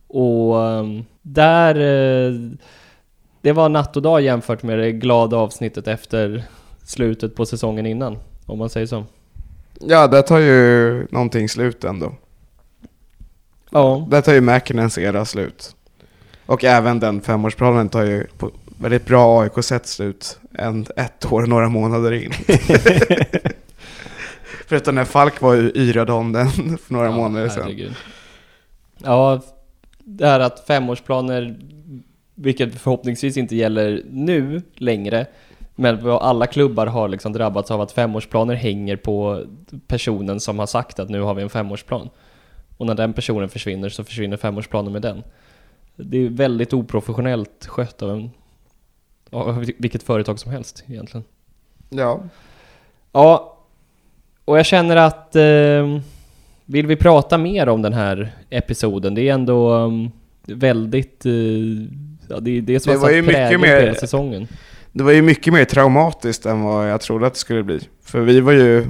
Och 0.06 0.56
um, 0.56 1.04
där... 1.22 1.74
eh, 1.74 2.32
Det 3.40 3.52
var 3.52 3.68
natt 3.68 3.96
och 3.96 4.02
dag 4.02 4.22
jämfört 4.22 4.62
med 4.62 4.78
det 4.78 4.92
glada 4.92 5.36
avsnittet 5.36 5.88
efter 5.88 6.44
slutet 6.84 7.34
på 7.34 7.46
säsongen 7.46 7.86
innan. 7.86 8.18
Om 8.46 8.58
man 8.58 8.68
säger 8.70 8.86
så. 8.86 9.04
Ja, 9.80 10.06
där 10.06 10.22
tar 10.22 10.38
ju 10.38 11.06
någonting 11.10 11.48
slut 11.48 11.84
ändå. 11.84 12.14
Ja. 13.70 14.06
Där 14.10 14.20
tar 14.20 14.32
ju 14.32 14.40
Mäkinens 14.40 14.98
era 14.98 15.24
slut. 15.24 15.76
Och 16.52 16.64
även 16.64 17.00
den 17.00 17.20
femårsplanen 17.20 17.88
tar 17.88 18.02
ju 18.02 18.26
på 18.38 18.50
väldigt 18.78 19.06
bra 19.06 19.40
AIK-sätt 19.42 19.86
slut. 19.86 20.38
En, 20.58 20.86
ett 20.96 21.32
år, 21.32 21.46
några 21.46 21.68
månader 21.68 22.12
in. 22.12 22.32
Förutom 24.66 24.94
när 24.94 25.04
Falk 25.04 25.40
var 25.40 25.54
ju 25.54 25.72
yrade 25.74 26.12
om 26.12 26.32
den 26.32 26.48
för 26.78 26.92
några 26.92 27.06
Ja, 27.06 27.12
månader 27.12 27.48
sedan. 27.48 27.62
herregud. 27.62 27.94
Ja, 28.98 29.40
det 29.98 30.26
här 30.26 30.40
att 30.40 30.66
femårsplaner, 30.66 31.56
vilket 32.34 32.74
förhoppningsvis 32.80 33.36
inte 33.36 33.56
gäller 33.56 34.02
nu 34.10 34.62
längre, 34.74 35.26
men 35.74 36.06
alla 36.10 36.46
klubbar 36.46 36.86
har 36.86 37.08
liksom 37.08 37.32
drabbats 37.32 37.70
av 37.70 37.80
att 37.80 37.92
femårsplaner 37.92 38.54
hänger 38.54 38.96
på 38.96 39.44
personen 39.86 40.40
som 40.40 40.58
har 40.58 40.66
sagt 40.66 40.98
att 40.98 41.08
nu 41.08 41.20
har 41.20 41.34
vi 41.34 41.42
en 41.42 41.50
femårsplan. 41.50 42.08
Och 42.76 42.86
när 42.86 42.94
den 42.94 43.12
personen 43.12 43.48
försvinner 43.48 43.88
så 43.88 44.04
försvinner 44.04 44.36
femårsplanen 44.36 44.92
med 44.92 45.02
den. 45.02 45.22
Det 45.96 46.18
är 46.18 46.28
väldigt 46.28 46.72
oprofessionellt 46.72 47.66
skött 47.66 48.02
av, 48.02 48.10
en, 48.10 48.30
av 49.30 49.64
vilket 49.78 50.02
företag 50.02 50.38
som 50.38 50.52
helst 50.52 50.84
egentligen. 50.88 51.24
Ja. 51.88 52.22
Ja, 53.12 53.58
och 54.44 54.58
jag 54.58 54.66
känner 54.66 54.96
att 54.96 55.36
eh, 55.36 56.00
vill 56.64 56.86
vi 56.86 56.96
prata 56.96 57.38
mer 57.38 57.68
om 57.68 57.82
den 57.82 57.92
här 57.92 58.32
episoden? 58.50 59.14
Det 59.14 59.28
är 59.28 59.34
ändå 59.34 59.74
um, 59.74 60.10
väldigt... 60.46 61.26
Eh, 61.26 61.32
ja, 62.28 62.40
det, 62.40 62.60
det 62.60 62.74
är 62.74 62.78
som 62.78 62.92
Det 62.92 62.98
var 62.98 63.10
ju 63.10 63.22
mycket 63.22 63.60
mer- 63.60 63.80
hela 63.80 63.94
säsongen. 63.94 64.48
Det 64.92 65.04
var 65.04 65.12
ju 65.12 65.22
mycket 65.22 65.52
mer 65.52 65.64
traumatiskt 65.64 66.46
än 66.46 66.62
vad 66.62 66.90
jag 66.90 67.00
trodde 67.00 67.26
att 67.26 67.32
det 67.32 67.38
skulle 67.38 67.62
bli. 67.62 67.80
För 68.02 68.20
vi 68.20 68.40
var 68.40 68.52
ju... 68.52 68.86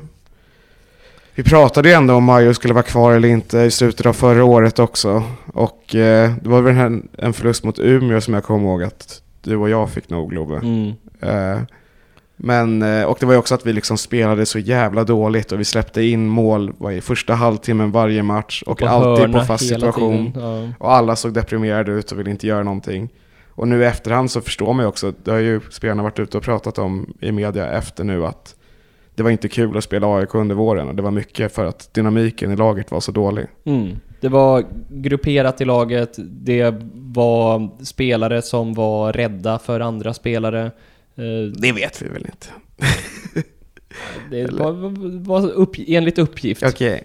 Vi 1.34 1.42
pratade 1.42 1.88
ju 1.88 1.94
ändå 1.94 2.14
om 2.14 2.24
Majo 2.24 2.54
skulle 2.54 2.74
vara 2.74 2.82
kvar 2.84 3.12
eller 3.12 3.28
inte 3.28 3.58
i 3.58 3.70
slutet 3.70 4.06
av 4.06 4.12
förra 4.12 4.44
året 4.44 4.78
också. 4.78 5.22
Och 5.46 5.94
eh, 5.94 6.32
det 6.42 6.48
var 6.48 6.60
väl 6.60 6.76
en, 6.76 7.08
en 7.18 7.32
förlust 7.32 7.64
mot 7.64 7.78
Umeå 7.78 8.20
som 8.20 8.34
jag 8.34 8.44
kommer 8.44 8.68
ihåg 8.68 8.82
att 8.82 9.22
du 9.42 9.56
och 9.56 9.70
jag 9.70 9.90
fick 9.90 10.10
nog 10.10 10.32
Love. 10.32 10.56
Mm. 10.56 10.92
Eh, 11.20 11.62
Men, 12.36 12.82
eh, 12.82 13.04
och 13.04 13.16
det 13.20 13.26
var 13.26 13.32
ju 13.32 13.38
också 13.38 13.54
att 13.54 13.66
vi 13.66 13.72
liksom 13.72 13.98
spelade 13.98 14.46
så 14.46 14.58
jävla 14.58 15.04
dåligt 15.04 15.52
och 15.52 15.60
vi 15.60 15.64
släppte 15.64 16.02
in 16.02 16.26
mål 16.26 16.72
vad, 16.78 16.92
i 16.92 17.00
första 17.00 17.34
halvtimmen 17.34 17.90
varje 17.90 18.22
match 18.22 18.62
och 18.66 18.78
På 18.78 18.86
alltid 18.86 19.32
på 19.32 19.40
fast 19.40 19.68
situation. 19.68 20.32
Ja. 20.34 20.68
Och 20.78 20.92
alla 20.92 21.16
såg 21.16 21.34
deprimerade 21.34 21.92
ut 21.92 22.12
och 22.12 22.18
ville 22.18 22.30
inte 22.30 22.46
göra 22.46 22.62
någonting. 22.62 23.08
Och 23.48 23.68
nu 23.68 23.82
i 23.82 23.84
efterhand 23.84 24.30
så 24.30 24.40
förstår 24.40 24.72
man 24.72 24.84
ju 24.84 24.88
också, 24.88 25.12
det 25.24 25.30
har 25.30 25.38
ju 25.38 25.60
spelarna 25.70 26.02
varit 26.02 26.18
ute 26.18 26.36
och 26.36 26.42
pratat 26.42 26.78
om 26.78 27.14
i 27.20 27.32
media 27.32 27.70
efter 27.70 28.04
nu 28.04 28.26
att 28.26 28.54
det 29.14 29.22
var 29.22 29.30
inte 29.30 29.48
kul 29.48 29.76
att 29.76 29.84
spela 29.84 30.16
AIK 30.16 30.34
under 30.34 30.54
våren 30.54 30.88
och 30.88 30.94
det 30.94 31.02
var 31.02 31.10
mycket 31.10 31.54
för 31.54 31.64
att 31.66 31.94
dynamiken 31.94 32.52
i 32.52 32.56
laget 32.56 32.90
var 32.90 33.00
så 33.00 33.12
dålig. 33.12 33.46
Mm. 33.64 33.96
Det 34.20 34.28
var 34.28 34.64
grupperat 34.90 35.60
i 35.60 35.64
laget, 35.64 36.14
det 36.18 36.74
var 36.94 37.84
spelare 37.84 38.42
som 38.42 38.74
var 38.74 39.12
rädda 39.12 39.58
för 39.58 39.80
andra 39.80 40.14
spelare. 40.14 40.64
Eh, 41.16 41.52
Det 41.58 41.72
vet 41.72 42.02
vi 42.02 42.08
väl 42.08 42.26
inte? 42.26 42.46
Det 44.30 44.50
var, 44.52 44.72
var 45.24 45.50
upp, 45.50 45.74
enligt 45.86 46.18
uppgift. 46.18 46.62
Okej. 46.62 47.02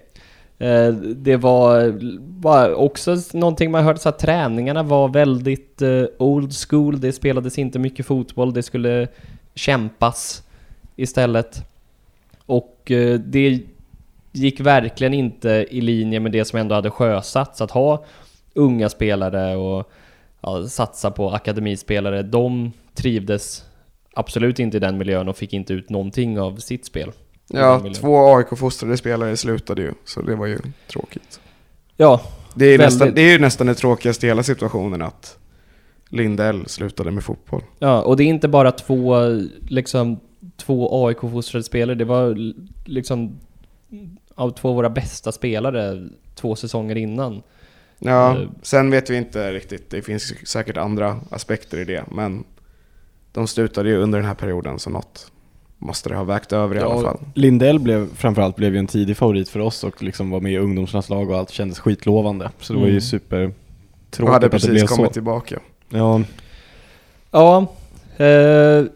Eh, 0.58 0.90
Det 1.16 1.38
var, 1.38 1.94
var 2.42 2.74
också 2.74 3.18
någonting 3.34 3.72
man 3.72 3.84
hörde 3.84 4.00
så 4.00 4.10
att 4.10 4.20
träningarna 4.20 4.84
var 4.84 5.10
väldigt 5.10 5.82
eh, 5.82 6.04
old 6.18 6.54
school. 6.70 7.00
Det 7.02 7.12
spelades 7.12 7.58
inte 7.58 7.80
mycket 7.80 8.06
fotboll, 8.06 8.54
det 8.54 8.64
skulle 8.64 9.08
kämpas 9.56 10.44
istället. 10.96 11.64
Och 12.48 12.92
eh, 12.92 13.20
det 13.20 13.62
gick 14.32 14.60
verkligen 14.60 15.14
inte 15.14 15.66
i 15.70 15.82
linje 15.82 16.20
med 16.20 16.32
det 16.32 16.46
som 16.46 16.60
ändå 16.60 16.76
hade 16.76 16.90
sjösatts. 16.90 17.62
Att 17.62 17.72
ha 17.72 18.06
unga 18.54 18.90
spelare 18.90 19.56
och 19.56 19.92
ja, 20.42 20.68
satsa 20.68 21.12
på 21.12 21.30
akademispelare. 21.30 22.24
De 22.24 22.72
trivdes 22.94 23.66
absolut 24.14 24.60
inte 24.60 24.78
i 24.78 24.80
den 24.80 24.98
miljön 24.98 25.28
och 25.30 25.38
fick 25.38 25.54
inte 25.54 25.74
ut 25.74 25.90
någonting 25.90 26.40
av 26.40 26.56
sitt 26.56 26.86
spel. 26.86 27.12
Ja, 27.50 27.82
två 27.96 28.36
AIK-fostrade 28.36 28.98
spelare 28.98 29.38
slutade 29.38 29.82
ju, 29.82 29.94
så 30.06 30.22
det 30.22 30.36
var 30.36 30.46
ju 30.46 30.60
tråkigt. 30.88 31.40
Ja, 31.98 32.22
Det 32.56 32.66
är, 32.66 32.78
Väldigt. 32.78 33.00
nästan, 33.00 33.14
det 33.16 33.22
är 33.22 33.32
ju 33.32 33.40
nästan 33.40 33.68
det 33.68 33.76
tråkigaste 33.76 34.26
i 34.26 34.30
hela 34.30 34.44
situationen 34.44 35.02
att 35.02 35.38
Lindell 36.10 36.68
slutade 36.68 37.12
med 37.12 37.24
fotboll. 37.24 37.62
Ja, 37.80 38.02
och 38.02 38.18
det 38.18 38.24
är 38.24 38.28
inte 38.28 38.48
bara 38.48 38.72
två, 38.72 39.16
liksom, 39.68 40.20
två 40.58 41.06
AIK-fostrade 41.08 41.64
spelare. 41.64 41.96
Det 41.96 42.06
var 42.06 42.54
liksom 42.86 43.40
av 44.36 44.50
två 44.52 44.70
av 44.70 44.76
våra 44.76 44.90
bästa 44.90 45.32
spelare 45.32 46.10
två 46.36 46.56
säsonger 46.56 46.96
innan. 46.96 47.42
Ja, 48.00 48.38
Eh. 48.38 48.48
sen 48.62 48.92
vet 48.92 49.10
vi 49.10 49.18
inte 49.18 49.52
riktigt. 49.54 49.90
Det 49.90 50.02
finns 50.02 50.48
säkert 50.50 50.78
andra 50.78 51.20
aspekter 51.30 51.78
i 51.78 51.84
det, 51.84 52.04
men 52.12 52.44
de 53.32 53.48
slutade 53.48 53.90
ju 53.90 53.98
under 53.98 54.20
den 54.20 54.28
här 54.28 54.36
perioden, 54.36 54.80
så 54.80 54.90
något 54.90 55.32
måste 55.78 56.10
det 56.10 56.16
ha 56.16 56.24
vägt 56.24 56.54
över 56.54 56.76
i 56.76 56.80
Ja, 56.80 56.86
alla 56.94 57.02
fall. 57.02 57.20
Lindell 57.36 57.80
blev 57.80 58.16
framförallt 58.16 58.56
blev 58.56 58.74
ju 58.74 58.80
en 58.80 58.88
tidig 58.88 59.18
favorit 59.18 59.50
för 59.50 59.60
oss 59.60 59.84
och 59.84 60.04
liksom 60.04 60.30
var 60.30 60.40
med 60.42 60.52
i 60.54 60.58
ungdomslandslag 60.58 61.30
och 61.30 61.38
allt 61.38 61.50
kändes 61.52 61.80
skitlovande. 61.80 62.52
Så 62.60 62.74
det 62.74 62.80
var 62.80 62.86
ju 62.86 62.92
Mm. 62.92 63.02
super 63.02 63.46
Och 63.46 63.54
tråkigt 64.12 64.34
hade 64.34 64.46
att 64.46 64.52
det 64.52 64.56
precis 64.56 64.70
blev 64.70 64.86
kommit 64.88 65.10
så. 65.10 65.14
tillbaka. 65.14 65.60
Ja, 65.90 66.22
Ja, 67.32 67.68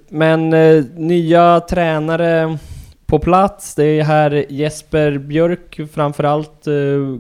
men 0.10 0.54
eh, 0.54 0.84
nya 0.96 1.60
tränare 1.60 2.58
på 3.06 3.20
plats. 3.20 3.76
Det 3.76 3.84
är 3.86 4.04
här 4.04 4.46
Jesper 4.50 5.18
Björk 5.18 5.80
framförallt 5.94 6.68
eh, 6.68 6.74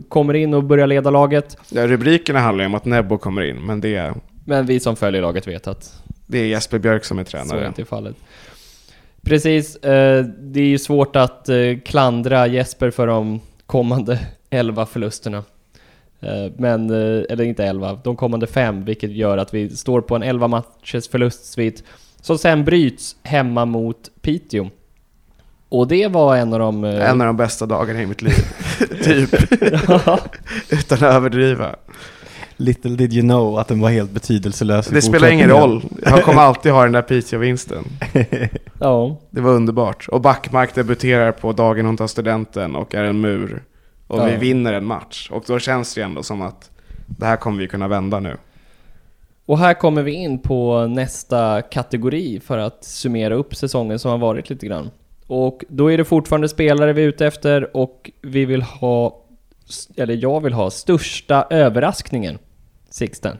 kommer 0.09 0.33
in 0.33 0.53
och 0.53 0.63
börjar 0.63 0.87
leda 0.87 1.09
laget. 1.09 1.57
Ja, 1.69 1.87
rubrikerna 1.87 2.39
handlar 2.39 2.63
ju 2.63 2.65
om 2.65 2.75
att 2.75 2.85
Nebbo 2.85 3.17
kommer 3.17 3.41
in, 3.41 3.65
men 3.65 3.81
det 3.81 3.95
är, 3.95 4.13
Men 4.45 4.65
vi 4.65 4.79
som 4.79 4.95
följer 4.95 5.21
laget 5.21 5.47
vet 5.47 5.67
att 5.67 6.03
det 6.27 6.39
är 6.39 6.45
Jesper 6.45 6.79
Björk 6.79 7.05
som 7.05 7.19
är 7.19 7.23
Så 7.23 7.37
är 7.37 7.43
tränare. 7.43 7.67
inte 7.67 7.85
fallet. 7.85 8.15
Precis, 9.21 9.75
eh, 9.75 10.25
det 10.25 10.59
är 10.59 10.65
ju 10.65 10.77
svårt 10.77 11.15
att 11.15 11.49
eh, 11.49 11.57
klandra 11.85 12.47
Jesper 12.47 12.91
för 12.91 13.07
de 13.07 13.39
kommande 13.65 14.19
11 14.49 14.85
förlusterna. 14.85 15.43
Eh, 16.21 16.51
men, 16.57 16.89
eh, 16.89 17.23
eller 17.29 17.41
inte 17.43 17.63
11, 17.65 17.99
de 18.03 18.15
kommande 18.15 18.47
5, 18.47 18.85
vilket 18.85 19.11
gör 19.11 19.37
att 19.37 19.53
vi 19.53 19.69
står 19.69 20.01
på 20.01 20.15
en 20.15 20.23
11 20.23 20.47
matchers 20.47 21.07
förlustsvit 21.09 21.83
som 22.21 22.37
sen 22.37 22.65
bryts 22.65 23.15
hemma 23.23 23.65
mot 23.65 23.97
Piteå. 24.21 24.69
Och 25.69 25.87
det 25.87 26.07
var 26.07 26.35
en 26.35 26.53
av 26.53 26.59
de... 26.59 26.83
eh, 26.83 27.09
En 27.09 27.21
av 27.21 27.27
de 27.27 27.37
bästa 27.37 27.65
dagarna 27.65 28.01
i 28.01 28.05
mitt 28.05 28.21
liv. 28.21 28.33
typ. 29.03 29.29
Utan 30.69 30.97
att 30.97 31.01
överdriva. 31.01 31.75
little 32.57 32.95
did 32.95 33.13
you 33.13 33.21
know 33.21 33.59
att 33.59 33.67
den 33.67 33.79
var 33.81 33.89
helt 33.89 34.11
betydelselös 34.11 34.87
Det 34.87 35.01
spelar 35.01 35.27
ingen 35.31 35.49
roll. 35.49 35.83
Jag 36.05 36.23
kommer 36.23 36.41
alltid 36.41 36.71
ha 36.71 36.83
den 36.83 36.91
där 36.91 37.01
Piteå-vinsten. 37.01 37.83
ja. 38.79 39.17
Det 39.29 39.41
var 39.41 39.51
underbart. 39.51 40.07
Och 40.09 40.21
Backmark 40.21 40.75
debuterar 40.75 41.31
på 41.31 41.51
dagen 41.53 41.85
hon 41.85 41.97
tar 41.97 42.07
studenten 42.07 42.75
och 42.75 42.95
är 42.95 43.03
en 43.03 43.21
mur. 43.21 43.63
Och 44.11 44.19
Ja. 44.19 44.25
vi 44.25 44.35
vinner 44.35 44.73
en 44.73 44.85
match. 44.85 45.29
Och 45.31 45.43
då 45.47 45.59
känns 45.59 45.93
det 45.93 46.01
ju 46.01 46.05
ändå 46.05 46.23
som 46.23 46.41
att 46.41 46.71
det 47.07 47.25
här 47.25 47.37
kommer 47.37 47.59
vi 47.61 47.67
kunna 47.67 47.87
vända 47.87 48.19
nu. 48.19 48.37
Och 49.45 49.59
här 49.59 49.73
kommer 49.73 50.03
vi 50.03 50.11
in 50.11 50.39
på 50.39 50.87
nästa 50.87 51.61
kategori 51.61 52.39
för 52.39 52.57
att 52.57 52.83
summera 52.83 53.33
upp 53.33 53.55
säsongen 53.55 53.99
som 53.99 54.11
har 54.11 54.17
varit 54.17 54.49
lite 54.49 54.65
grann. 54.65 54.89
Och 55.27 55.63
då 55.69 55.91
är 55.91 55.97
det 55.97 56.05
fortfarande 56.05 56.49
spelare 56.49 56.93
vi 56.93 57.03
är 57.03 57.07
ute 57.07 57.25
efter 57.27 57.77
och 57.77 58.11
vi 58.21 58.45
vill 58.45 58.61
ha, 58.61 59.25
eller 59.97 60.13
jag 60.15 60.41
vill 60.43 60.53
ha, 60.53 60.69
största 60.69 61.47
överraskningen. 61.49 62.37
Sixten. 62.89 63.37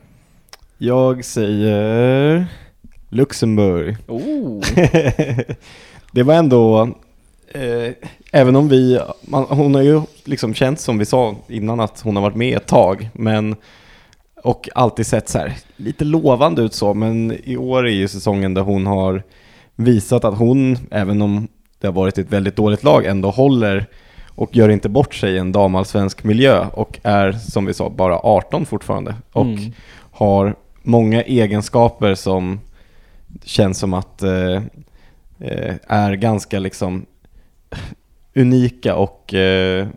Jag 0.78 1.26
säger 1.26 2.46
Luxemburg. 3.10 3.98
Oh. 4.08 4.62
det 6.12 6.24
var 6.24 6.34
ändå, 6.34 6.90
eh, 7.54 7.94
även 8.32 8.56
om 8.56 8.70
vi, 8.70 9.00
man, 9.22 9.44
hon 9.50 9.76
har 9.76 9.82
ju 9.82 10.02
liksom 10.24 10.54
känt 10.54 10.80
som 10.80 10.98
vi 10.98 11.06
sa 11.06 11.36
innan 11.48 11.80
att 11.80 12.02
hon 12.02 12.16
har 12.16 12.24
varit 12.24 12.36
med 12.36 12.58
ett 12.58 12.68
tag, 12.68 13.10
men 13.14 13.56
och 14.44 14.70
alltid 14.76 15.08
sett 15.08 15.30
så 15.30 15.38
här 15.38 15.54
lite 15.76 16.06
lovande 16.06 16.62
ut 16.62 16.74
så, 16.74 16.94
men 16.94 17.38
i 17.44 17.58
år 17.58 17.88
är 17.88 17.92
ju 17.92 18.08
säsongen 18.08 18.54
där 18.54 18.62
hon 18.62 18.86
har 18.88 19.24
visat 19.76 20.26
att 20.26 20.38
hon, 20.38 20.78
även 20.92 21.22
om 21.22 21.48
det 21.80 21.88
har 21.88 21.94
varit 21.94 22.18
ett 22.18 22.32
väldigt 22.34 22.56
dåligt 22.56 22.84
lag, 22.84 23.06
ändå 23.06 23.30
håller 23.30 23.86
och 24.36 24.56
gör 24.56 24.70
inte 24.70 24.90
bort 24.90 25.14
sig 25.16 25.34
i 25.34 25.38
en 25.38 25.52
damallsvensk 25.52 26.24
miljö 26.24 26.66
och 26.74 27.00
är 27.04 27.32
som 27.32 27.66
vi 27.66 27.74
sa 27.74 27.90
bara 27.90 28.20
18 28.20 28.66
fortfarande 28.66 29.16
och 29.32 29.46
Mm. 29.46 29.72
har 30.12 30.56
många 30.84 31.24
egenskaper 31.24 32.16
som 32.16 32.60
känns 33.44 33.78
som 33.80 33.94
att 33.94 34.24
eh, 34.24 34.56
eh, 35.40 35.76
är 35.88 36.14
ganska 36.14 36.60
liksom 36.60 37.06
unika 38.36 38.96
och 38.96 39.34
eh, 39.34 39.88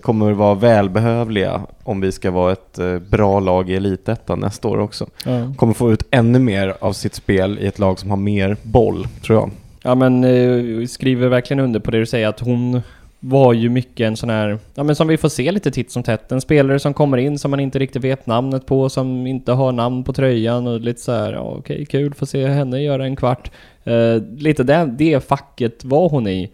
kommer 0.00 0.32
vara 0.32 0.54
välbehövliga 0.54 1.60
om 1.82 2.00
vi 2.00 2.12
ska 2.12 2.30
vara 2.30 2.52
ett 2.52 2.78
eh, 2.78 2.98
bra 2.98 3.40
lag 3.40 3.70
i 3.70 3.74
Elitettan 3.74 4.40
nästa 4.40 4.68
år 4.68 4.78
också. 4.78 5.06
Ja. 5.24 5.54
Kommer 5.56 5.74
få 5.74 5.92
ut 5.92 6.02
ännu 6.10 6.38
mer 6.38 6.74
av 6.80 6.92
sitt 6.92 7.14
spel 7.14 7.58
i 7.58 7.66
ett 7.66 7.78
lag 7.78 7.98
som 7.98 8.10
har 8.10 8.16
mer 8.16 8.56
boll, 8.62 9.06
tror 9.22 9.38
jag. 9.38 9.50
Ja 9.82 9.94
men 9.94 10.24
eh, 10.24 10.52
vi 10.52 10.88
skriver 10.88 11.28
verkligen 11.28 11.60
under 11.60 11.80
på 11.80 11.90
det 11.90 11.98
du 11.98 12.06
säger 12.06 12.28
att 12.28 12.40
hon 12.40 12.82
var 13.20 13.52
ju 13.52 13.68
mycket 13.68 14.06
en 14.06 14.16
sån 14.16 14.30
här, 14.30 14.58
ja 14.74 14.82
men 14.82 14.96
som 14.96 15.08
vi 15.08 15.16
får 15.16 15.28
se 15.28 15.52
lite 15.52 15.70
titt 15.70 15.92
som 15.92 16.02
tätt. 16.02 16.32
En 16.32 16.40
spelare 16.40 16.78
som 16.78 16.94
kommer 16.94 17.16
in 17.16 17.38
som 17.38 17.50
man 17.50 17.60
inte 17.60 17.78
riktigt 17.78 18.04
vet 18.04 18.26
namnet 18.26 18.66
på, 18.66 18.88
som 18.88 19.26
inte 19.26 19.52
har 19.52 19.72
namn 19.72 20.04
på 20.04 20.12
tröjan 20.12 20.66
och 20.66 20.80
lite 20.80 21.00
så 21.00 21.12
här, 21.12 21.32
ja 21.32 21.40
okej 21.58 21.86
kul, 21.86 22.14
får 22.14 22.26
se 22.26 22.46
henne 22.46 22.82
göra 22.82 23.04
en 23.04 23.16
kvart. 23.16 23.50
Eh, 23.84 24.22
lite 24.36 24.62
det, 24.62 24.94
det 24.98 25.28
facket 25.28 25.84
var 25.84 26.08
hon 26.08 26.26
i. 26.28 26.50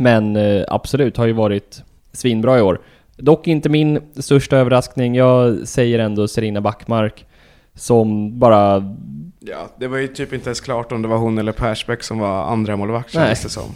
Men 0.00 0.36
eh, 0.36 0.64
absolut, 0.68 1.16
har 1.16 1.26
ju 1.26 1.32
varit 1.32 1.82
svinbra 2.12 2.58
i 2.58 2.62
år. 2.62 2.80
Dock 3.16 3.46
inte 3.46 3.68
min 3.68 4.00
största 4.16 4.56
överraskning, 4.56 5.14
jag 5.14 5.68
säger 5.68 5.98
ändå 5.98 6.28
Serena 6.28 6.60
Backmark. 6.60 7.26
Som 7.74 8.38
bara 8.38 8.94
Ja, 9.40 9.70
det 9.78 9.88
var 9.88 9.98
ju 9.98 10.08
typ 10.08 10.32
inte 10.32 10.48
ens 10.48 10.60
klart 10.60 10.92
om 10.92 11.02
det 11.02 11.08
var 11.08 11.16
hon 11.16 11.38
eller 11.38 11.52
Persbäck 11.52 12.02
som 12.02 12.18
var 12.18 12.42
andra 12.42 12.76
målvakt 12.76 13.12
kändes 13.12 13.42
det 13.42 13.48
som. 13.48 13.70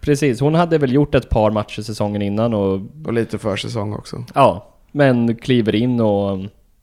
Precis, 0.00 0.40
hon 0.40 0.54
hade 0.54 0.78
väl 0.78 0.92
gjort 0.92 1.14
ett 1.14 1.28
par 1.28 1.50
matcher 1.50 1.82
säsongen 1.82 2.22
innan 2.22 2.54
och 2.54 2.80
Och 3.06 3.12
lite 3.12 3.38
försäsong 3.38 3.94
också. 3.94 4.24
Ja, 4.34 4.74
men 4.92 5.36
kliver 5.36 5.74
in 5.74 6.00
och 6.00 6.38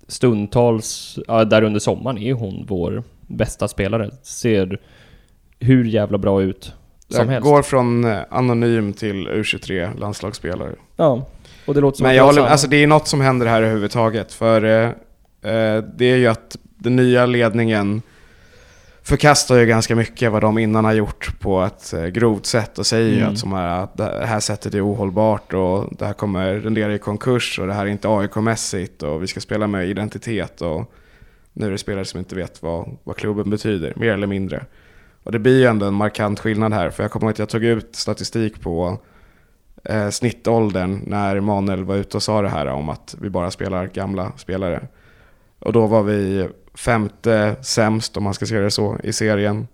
stundtals, 0.07 1.19
ja, 1.27 1.45
där 1.45 1.63
under 1.63 1.79
sommaren 1.79 2.17
är 2.17 2.33
hon 2.33 2.65
vår 2.67 3.03
bästa 3.27 3.67
spelare. 3.67 4.11
Ser 4.23 4.79
hur 5.59 5.85
jävla 5.85 6.17
bra 6.17 6.41
ut 6.41 6.73
som 7.09 7.29
helst. 7.29 7.43
går 7.43 7.61
från 7.61 8.03
eh, 8.05 8.19
anonym 8.29 8.93
till 8.93 9.27
U23 9.27 9.99
landslagsspelare. 9.99 10.71
Ja, 10.95 11.27
och 11.65 11.73
det 11.73 11.81
låter 11.81 11.97
som 11.97 12.07
Men 12.07 12.15
jag 12.15 12.23
håller, 12.25 12.41
alltså 12.41 12.67
det 12.67 12.83
är 12.83 12.87
något 12.87 13.07
som 13.07 13.21
händer 13.21 13.45
här 13.47 13.61
överhuvudtaget. 13.61 14.33
För 14.33 14.63
eh, 14.63 14.85
eh, 15.51 15.83
det 15.95 16.05
är 16.05 16.15
ju 16.17 16.27
att 16.27 16.57
den 16.77 16.95
nya 16.95 17.25
ledningen 17.25 18.01
förkastar 19.03 19.57
ju 19.57 19.65
ganska 19.65 19.95
mycket 19.95 20.31
vad 20.31 20.41
de 20.41 20.57
innan 20.57 20.85
har 20.85 20.93
gjort 20.93 21.39
på 21.39 21.61
ett 21.61 21.93
eh, 21.93 22.05
grovt 22.05 22.45
sätt 22.45 22.79
och 22.79 22.85
säger 22.85 23.09
ju 23.09 23.17
Mm. 23.17 23.31
att, 23.33 23.39
som 23.39 23.53
är, 23.53 23.83
att 23.83 23.97
det 23.97 24.25
här 24.25 24.39
sättet 24.39 24.73
är 24.73 24.87
ohållbart 24.87 25.53
och 25.53 25.95
det 25.97 26.05
här 26.05 26.13
kommer 26.13 26.53
rendera 26.53 26.95
i 26.95 26.97
konkurs 26.99 27.59
och 27.59 27.67
det 27.67 27.73
här 27.73 27.85
är 27.85 27.89
inte 27.89 28.07
AIK-mässigt 28.07 29.03
och 29.03 29.23
vi 29.23 29.27
ska 29.27 29.39
spela 29.39 29.67
med 29.67 29.89
identitet 29.89 30.61
och 30.61 30.91
nu 31.53 31.67
är 31.67 31.71
det 31.71 31.77
spelare 31.77 32.05
som 32.05 32.19
inte 32.19 32.35
vet 32.35 32.63
vad, 32.63 32.97
vad 33.03 33.15
klubben 33.15 33.49
betyder, 33.49 33.93
mer 33.95 34.13
eller 34.13 34.27
mindre. 34.27 34.65
Och 35.25 35.31
det 35.31 35.39
blir 35.39 35.59
ju 35.59 35.65
ändå 35.65 35.85
en 35.85 35.93
markant 35.93 36.39
skillnad 36.39 36.73
här, 36.73 36.89
för 36.89 37.03
jag 37.03 37.11
kommer 37.11 37.25
ihåg 37.25 37.31
att 37.31 37.39
jag 37.39 37.49
tog 37.49 37.63
ut 37.63 37.95
statistik 37.95 38.61
på 38.61 38.97
eh, 39.83 40.09
snittåldern 40.09 41.01
när 41.07 41.39
Manuel 41.39 41.83
var 41.83 41.95
ute 41.95 42.17
och 42.17 42.23
sa 42.23 42.41
det 42.41 42.49
här 42.49 42.65
om 42.67 42.89
att 42.89 43.15
vi 43.21 43.29
bara 43.29 43.51
spelar 43.51 43.85
gamla 43.87 44.31
spelare. 44.37 44.87
Och 45.59 45.73
då 45.73 45.87
var 45.87 46.03
vi 46.03 46.49
femte 46.75 47.55
sämst, 47.61 48.17
om 48.17 48.23
man 48.23 48.33
ska 48.33 48.45
se 48.45 48.59
det 48.59 48.71
så, 48.71 48.97
i 49.03 49.13
serien. 49.13 49.67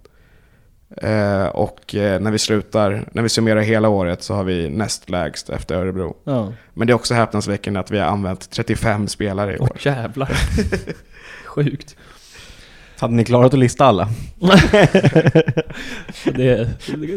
Eh, 0.97 1.45
och 1.45 1.95
eh, 1.95 2.19
när 2.21 2.31
vi 2.31 2.39
slutar, 2.39 3.09
när 3.11 3.21
vi 3.23 3.29
summerar 3.29 3.61
hela 3.61 3.89
året 3.89 4.23
så 4.23 4.33
har 4.33 4.43
vi 4.43 4.69
näst 4.69 5.09
lägst 5.09 5.49
efter 5.49 5.75
Örebro. 5.75 6.17
Ja. 6.23 6.53
Men 6.73 6.87
det 6.87 6.91
är 6.91 6.95
också 6.95 7.13
häpnadsväckande 7.13 7.79
att 7.79 7.91
vi 7.91 7.99
har 7.99 8.05
använt 8.05 8.49
35 8.49 9.07
spelare 9.07 9.53
i 9.53 9.57
Åh 9.59 9.65
år. 9.65 9.77
jävlar. 9.79 10.31
Sjukt. 11.45 11.95
Hade 13.01 13.13
ni 13.13 13.25
klarat 13.25 13.53
att 13.53 13.59
lista 13.59 13.85
alla? 13.85 14.09
det, 16.35 16.69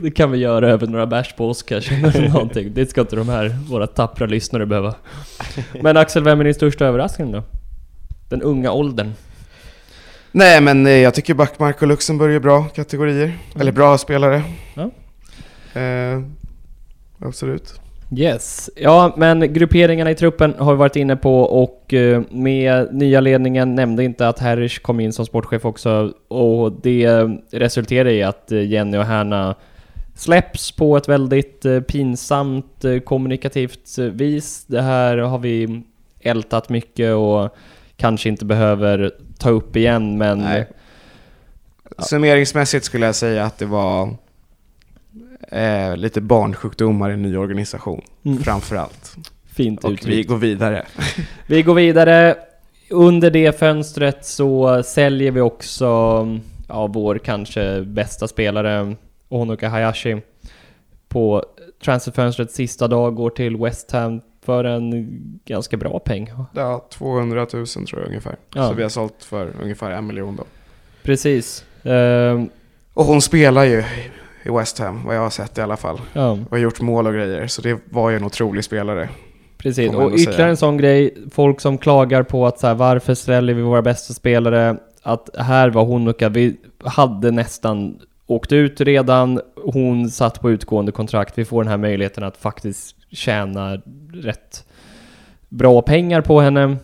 det 0.03 0.11
kan 0.11 0.31
vi 0.31 0.39
göra 0.39 0.69
över 0.69 0.87
några 0.87 1.07
bärs 1.07 1.35
på 1.37 1.49
oss 1.49 1.63
kanske, 1.69 1.95
eller 1.95 2.29
någonting. 2.29 2.75
Det 2.75 2.91
ska 2.91 3.01
inte 3.01 3.17
de 3.17 3.29
här, 3.29 3.57
våra 3.69 3.87
tappra 3.87 4.27
lyssnare 4.27 4.67
behöva. 4.67 4.95
Men 5.83 5.97
Axel, 5.97 6.25
vem 6.25 6.41
är 6.41 6.45
din 6.45 6.55
största 6.55 6.87
överraskning 6.87 7.33
då? 7.33 7.43
Den 8.29 8.43
unga 8.43 8.73
åldern. 8.73 9.13
Nej 10.33 10.61
men 10.61 10.87
eh, 10.87 10.93
jag 10.93 11.15
tycker 11.15 11.35
Backmark 11.35 11.83
och 11.83 11.89
Luxemburg 11.89 12.35
är 12.35 12.41
bra 12.41 12.65
kategorier. 12.65 13.39
Eller 13.61 13.73
bra 13.73 13.99
spelare. 13.99 14.43
Ja. 14.75 14.91
Eh, 15.81 16.23
absolut. 17.19 17.81
Yes. 18.17 18.71
Ja, 18.77 19.15
men 19.17 19.53
grupperingarna 19.53 20.11
i 20.11 20.15
truppen 20.15 20.55
har 20.59 20.73
vi 20.73 20.79
varit 20.79 20.97
inne 20.97 21.17
på 21.17 21.41
och 21.41 21.95
eh, 21.95 22.23
med 22.31 22.95
nya 22.95 23.21
ledningen 23.21 23.75
nämnde 23.75 24.05
inte 24.05 24.29
att 24.29 24.39
Herrisch 24.39 24.83
kom 24.83 25.01
in 25.01 25.13
som 25.13 25.27
sportchef 25.27 25.65
också 25.65 26.13
och 26.29 26.73
det 26.73 27.09
resulterar 27.51 28.09
i 28.09 28.23
att 28.23 28.53
eh, 28.53 28.67
Jenny 28.67 28.99
och 28.99 29.05
Härna 29.05 29.55
släpps 30.15 30.73
på 30.73 30.97
ett 30.97 31.09
väldigt 31.09 31.65
eh, 31.65 31.81
pinsamt 31.81 32.85
kommunikativt 33.05 33.99
vis. 33.99 34.65
Det 34.67 34.83
här 34.83 35.19
har 35.19 35.39
vi 35.39 35.83
ältat 36.21 36.69
mycket 36.69 37.15
och 37.15 37.57
kanske 37.97 38.29
inte 38.29 38.45
behöver 38.45 39.13
ta 39.39 39.51
upp 39.51 39.77
igen 39.77 40.19
men 40.19 40.39
Nej. 40.39 40.69
Summeringsmässigt 41.99 42.85
skulle 42.85 43.07
jag 43.07 43.15
säga 43.15 43.45
att 43.45 43.59
det 43.59 43.67
var 43.67 44.17
eh, 45.49 45.97
lite 45.97 46.21
barnsjukdomar 46.21 47.11
i 47.11 47.13
en 47.13 47.23
ny 47.23 47.37
organisation. 47.37 48.03
Mm. 48.25 48.39
Framförallt. 48.39 49.17
fint 49.47 49.85
Och 49.85 49.99
vi 50.07 50.23
går 50.23 50.37
vidare. 50.37 50.87
Vi 51.47 51.63
går 51.63 51.75
vidare. 51.75 52.37
Under 52.91 53.31
det 53.31 53.59
fönstret 53.59 54.25
så 54.27 54.83
säljer 54.83 55.31
vi 55.31 55.41
också 55.41 55.85
ja, 56.69 56.87
vår 56.87 57.19
kanske 57.19 57.83
bästa 57.83 58.29
spelare, 58.29 58.97
Honoka 59.29 59.69
Hayashi. 59.69 60.23
På 61.09 61.45
transferfönstrets 61.85 62.55
sista 62.55 62.89
dag 62.89 63.15
går 63.15 63.31
till 63.31 63.57
West 63.57 63.91
Ham 63.91 64.21
för 64.45 64.65
en 64.65 65.09
ganska 65.45 65.77
bra 65.77 65.99
peng. 65.99 66.33
Ja, 66.55 66.89
200 66.91 67.47
000 67.53 67.67
tror 67.67 67.87
jag 67.93 68.07
ungefär. 68.09 68.37
Ja. 68.55 68.69
Så 68.69 68.75
vi 68.75 68.83
har 68.83 68.91
sålt 68.91 69.25
för 69.25 69.53
ungefär 69.63 69.91
en 69.91 70.07
miljon 70.07 70.37
då. 70.37 70.45
Precis. 71.03 71.65
Ehm, 71.83 72.49
Och 72.95 73.05
hon 73.05 73.23
spelar 73.23 73.65
ju 73.65 73.85
i 74.45 74.51
West 74.51 74.79
Ham, 74.79 75.05
vad 75.05 75.17
jag 75.17 75.21
har 75.21 75.31
sett 75.31 75.59
i 75.59 75.61
alla 75.61 75.77
fall. 75.77 76.01
ja, 76.13 76.39
Och 76.51 76.59
gjort 76.59 76.81
mål 76.81 77.07
och 77.07 77.13
grejer, 77.13 77.47
så 77.47 77.63
det 77.63 77.79
var 77.91 78.11
ju 78.11 78.17
en 78.17 78.25
otrolig 78.25 78.65
spelare. 78.65 79.09
precis. 79.57 79.95
Och 79.95 80.13
ytterligare 80.13 80.37
säga. 80.37 80.49
en 80.49 80.57
sån 80.57 80.77
grej, 80.77 81.15
folk 81.31 81.61
som 81.61 81.79
klagar 81.79 82.23
på 82.23 82.47
att 82.47 82.59
så 82.59 82.67
här, 82.67 82.75
varför 82.75 83.15
säljer 83.15 83.55
vi 83.55 83.63
våra 83.63 83.83
bästa 83.83 84.15
spelare? 84.15 84.77
Att 85.03 85.31
här 85.39 85.71
var 85.71 85.85
Honoka, 85.85 86.29
vi 86.29 86.57
hade 86.85 87.31
nästan 87.31 87.99
åkt 88.27 88.53
ut 88.53 88.81
redan, 88.81 89.41
hon 89.65 90.11
satt 90.11 90.41
på 90.41 90.51
utgående 90.51 90.93
kontrakt, 90.93 91.39
vi 91.39 91.45
får 91.45 91.63
den 91.63 91.71
här 91.71 91.77
möjligheten 91.77 92.25
att 92.25 92.37
faktiskt 92.37 92.97
tjäna 93.11 93.81
rätt 94.13 94.65
bra 95.49 95.83
pengar 95.83 96.21
på 96.21 96.41
henne 96.41 96.77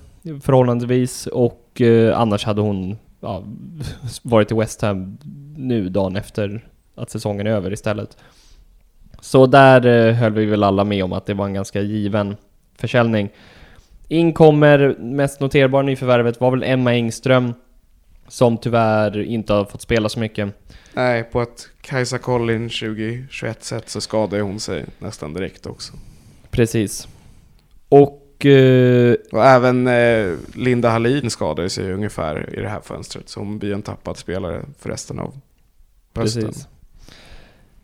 förhållandevis 0.42 1.26
och 1.26 1.80
eh, 1.80 2.20
annars 2.20 2.44
hade 2.44 2.60
hon 2.60 2.98
ja, 3.20 3.44
varit 4.22 4.52
i 4.52 4.54
West 4.54 4.82
Ham 4.82 5.18
nu 5.56 5.88
dagen 5.88 6.16
efter 6.16 6.64
att 7.00 7.10
säsongen 7.10 7.46
är 7.46 7.50
över 7.50 7.72
istället. 7.72 8.16
Så 9.20 9.46
där 9.46 9.86
eh, 9.86 10.14
höll 10.14 10.32
vi 10.32 10.46
väl 10.46 10.62
alla 10.62 10.84
med 10.84 11.04
om 11.04 11.12
att 11.12 11.26
det 11.26 11.34
var 11.34 11.46
en 11.46 11.54
ganska 11.54 11.80
given 11.80 12.36
försäljning. 12.78 13.30
In 14.08 14.32
kommer 14.32 14.96
mest 14.98 15.40
noterbar 15.40 15.82
nyförvärvet 15.82 16.40
var 16.40 16.50
väl 16.50 16.62
Emma 16.62 16.92
Engström 16.92 17.54
som 18.28 18.58
tyvärr 18.58 19.22
inte 19.22 19.52
har 19.52 19.64
fått 19.64 19.82
spela 19.82 20.08
så 20.08 20.20
mycket. 20.20 20.48
Nej, 20.94 21.24
på 21.24 21.42
ett 21.42 21.68
Kajsa 21.80 22.18
Collin 22.18 22.68
2021 22.68 23.64
sätt 23.64 23.88
så 23.88 24.00
skadade 24.00 24.42
hon 24.42 24.60
sig 24.60 24.84
nästan 24.98 25.34
direkt 25.34 25.66
också. 25.66 25.92
Precis. 26.50 27.08
Och 27.88 28.46
eh, 28.46 29.14
Och 29.32 29.44
även 29.44 29.86
eh, 29.86 30.34
Linda 30.54 30.88
Hallin 30.88 31.30
skadade 31.30 31.70
sig 31.70 31.92
ungefär 31.92 32.58
i 32.58 32.60
det 32.60 32.68
här 32.68 32.80
fönstret. 32.80 33.28
Så 33.28 33.40
hon 33.40 33.58
blir 33.58 33.74
en 33.74 33.82
tappad 33.82 34.16
spelare 34.16 34.64
för 34.78 34.90
resten 34.90 35.18
av 35.18 35.34
hösten. 36.14 36.42
Precis. 36.42 36.68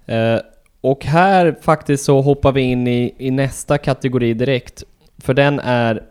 Eh, 0.06 0.40
och 0.80 1.04
här 1.04 1.56
faktiskt 1.60 2.04
så 2.04 2.20
hoppar 2.20 2.52
vi 2.52 2.60
in 2.60 2.86
i, 2.86 3.14
i 3.18 3.30
nästa 3.30 3.78
kategori 3.78 4.34
direkt. 4.34 4.84
För 5.18 5.34
den 5.34 5.60
är 5.60 6.02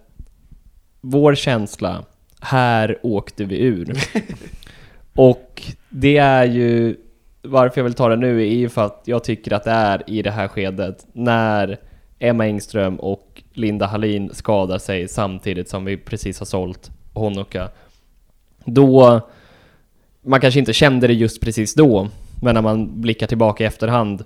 vår 1.02 1.36
känsla. 1.36 2.06
Här 2.42 3.00
åkte 3.04 3.46
vi 3.46 3.60
ur. 3.60 3.98
och 5.16 5.64
det 5.90 6.18
är 6.18 6.46
ju 6.46 6.96
varför 7.42 7.80
jag 7.80 7.84
vill 7.84 7.94
ta 7.94 8.10
det 8.10 8.16
nu 8.16 8.42
är 8.42 8.56
ju 8.56 8.70
för 8.70 8.86
att 8.86 9.02
jag 9.06 9.24
tycker 9.24 9.54
att 9.54 9.64
det 9.64 9.72
är 9.72 10.04
i 10.08 10.22
det 10.22 10.32
här 10.32 10.48
skedet 10.48 11.06
när 11.14 11.80
Emma 12.20 12.46
Engström 12.46 12.96
och 12.96 13.44
Linda 13.54 13.86
Hallin 13.86 14.30
skadar 14.34 14.78
sig 14.78 15.08
samtidigt 15.08 15.70
som 15.70 15.86
vi 15.86 15.98
precis 15.98 16.40
har 16.40 16.46
sålt 16.46 16.92
Honoka. 17.14 17.70
Då 18.66 19.22
man 20.22 20.42
kanske 20.42 20.60
inte 20.60 20.74
kände 20.74 21.08
det 21.08 21.14
just 21.14 21.42
precis 21.42 21.74
då, 21.74 22.10
men 22.46 22.56
när 22.56 22.62
man 22.62 23.02
blickar 23.02 23.28
tillbaka 23.28 23.64
i 23.64 23.68
efterhand, 23.68 24.24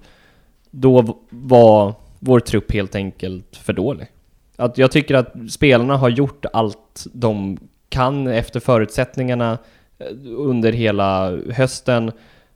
då 0.72 1.18
var 1.30 1.94
vår 2.20 2.40
trupp 2.40 2.72
helt 2.72 2.96
enkelt 2.96 3.58
för 3.58 3.74
dålig. 3.74 4.08
Att 4.56 4.78
jag 4.78 4.92
tycker 4.92 5.16
att 5.16 5.34
spelarna 5.50 5.98
har 5.98 6.10
gjort 6.10 6.46
allt 6.54 7.06
de 7.14 7.58
kan 7.90 8.28
efter 8.28 8.60
förutsättningarna 8.60 9.58
eh, 10.00 10.06
under 10.38 10.72
hela 10.72 11.38
hösten, 11.52 12.12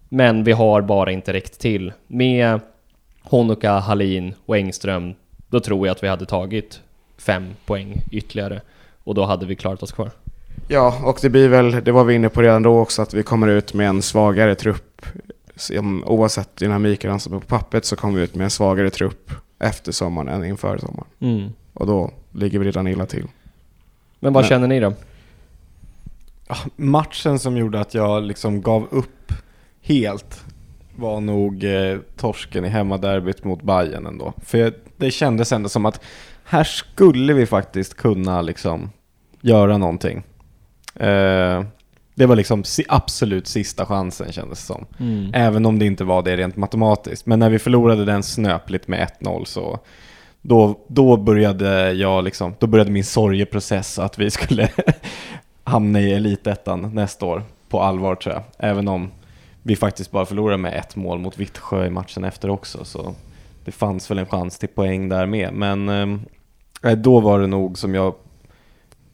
men 0.09 0.43
vi 0.43 0.51
har 0.51 0.81
bara 0.81 1.11
inte 1.11 1.33
räckt 1.33 1.59
till. 1.59 1.93
Med 2.07 2.59
Honoka, 3.21 3.71
Hallin 3.71 4.33
och 4.45 4.57
Engström, 4.57 5.13
då 5.49 5.59
tror 5.59 5.87
jag 5.87 5.91
att 5.91 6.03
vi 6.03 6.07
hade 6.07 6.25
tagit 6.25 6.81
fem 7.17 7.49
poäng 7.65 8.01
ytterligare 8.11 8.61
och 9.03 9.15
då 9.15 9.25
hade 9.25 9.45
vi 9.45 9.55
klarat 9.55 9.83
oss 9.83 9.91
kvar. 9.91 10.11
Ja, 10.67 11.01
och 11.03 11.19
det 11.21 11.29
blir 11.29 11.49
väl, 11.49 11.83
det 11.83 11.91
var 11.91 12.03
vi 12.03 12.13
inne 12.13 12.29
på 12.29 12.41
redan 12.41 12.63
då 12.63 12.79
också, 12.79 13.01
att 13.01 13.13
vi 13.13 13.23
kommer 13.23 13.47
ut 13.47 13.73
med 13.73 13.87
en 13.87 14.01
svagare 14.01 14.55
trupp. 14.55 15.05
Som, 15.55 16.03
oavsett 16.03 16.55
dynamiken 16.55 17.19
som 17.19 17.33
är 17.33 17.39
på 17.39 17.45
pappret 17.47 17.85
så 17.85 17.95
kommer 17.95 18.17
vi 18.17 18.23
ut 18.23 18.35
med 18.35 18.43
en 18.43 18.49
svagare 18.49 18.89
trupp 18.89 19.31
efter 19.59 19.91
sommaren 19.91 20.27
än 20.27 20.45
inför 20.45 20.77
sommaren. 20.77 21.07
Mm. 21.19 21.49
Och 21.73 21.87
då 21.87 22.11
ligger 22.31 22.59
vi 22.59 22.65
redan 22.65 22.87
illa 22.87 23.05
till. 23.05 23.27
Men 24.19 24.33
vad 24.33 24.43
Men- 24.43 24.49
känner 24.49 24.67
ni 24.67 24.79
då? 24.79 24.93
Matchen 26.75 27.39
som 27.39 27.57
gjorde 27.57 27.79
att 27.79 27.93
jag 27.93 28.23
liksom 28.23 28.61
gav 28.61 28.87
upp 28.91 29.33
helt 29.81 30.43
var 30.95 31.21
nog 31.21 31.63
eh, 31.63 31.97
torsken 32.17 32.65
i 32.65 32.69
hemmaderbyt 32.69 33.43
mot 33.43 33.61
Bayern 33.61 34.05
ändå. 34.05 34.33
För 34.45 34.57
jag, 34.57 34.73
det 34.97 35.11
kändes 35.11 35.51
ändå 35.51 35.69
som 35.69 35.85
att 35.85 36.01
här 36.43 36.63
skulle 36.63 37.33
vi 37.33 37.45
faktiskt 37.45 37.93
kunna 37.97 38.41
liksom 38.41 38.89
göra 39.41 39.77
någonting. 39.77 40.23
Eh, 40.95 41.63
det 42.15 42.25
var 42.25 42.35
liksom 42.35 42.63
absolut 42.87 43.47
sista 43.47 43.85
chansen 43.85 44.31
kändes 44.31 44.59
det 44.59 44.65
som. 44.65 44.85
Mm. 44.99 45.31
Även 45.33 45.65
om 45.65 45.79
det 45.79 45.85
inte 45.85 46.03
var 46.03 46.21
det 46.21 46.37
rent 46.37 46.55
matematiskt. 46.55 47.25
Men 47.25 47.39
när 47.39 47.49
vi 47.49 47.59
förlorade 47.59 48.05
den 48.05 48.23
snöpligt 48.23 48.87
med 48.87 49.09
1-0 49.21 49.45
så 49.45 49.79
då, 50.41 50.79
då 50.87 51.17
började 51.17 51.91
jag 51.91 52.23
liksom, 52.23 52.55
då 52.59 52.67
började 52.67 52.91
min 52.91 53.05
sorgeprocess 53.05 53.99
att 53.99 54.19
vi 54.19 54.29
skulle 54.31 54.69
hamna 55.63 56.01
i 56.01 56.13
elitettan 56.13 56.91
nästa 56.93 57.25
år 57.25 57.43
på 57.69 57.81
allvar 57.81 58.15
tror 58.15 58.35
jag. 58.35 58.43
Även 58.57 58.87
om 58.87 59.11
vi 59.63 59.75
faktiskt 59.75 60.11
bara 60.11 60.25
förlorade 60.25 60.57
med 60.57 60.73
ett 60.73 60.95
mål 60.95 61.19
mot 61.19 61.37
Vittsjö 61.37 61.85
i 61.85 61.89
matchen 61.89 62.23
efter 62.23 62.49
också. 62.49 62.85
Så 62.85 63.15
det 63.65 63.71
fanns 63.71 64.11
väl 64.11 64.19
en 64.19 64.25
chans 64.25 64.57
till 64.57 64.69
poäng 64.69 65.09
där 65.09 65.25
med. 65.25 65.53
Men 65.53 65.89
eh, 66.83 66.91
då 66.91 67.19
var 67.19 67.39
det 67.39 67.47
nog 67.47 67.77
som 67.77 67.95
jag 67.95 68.13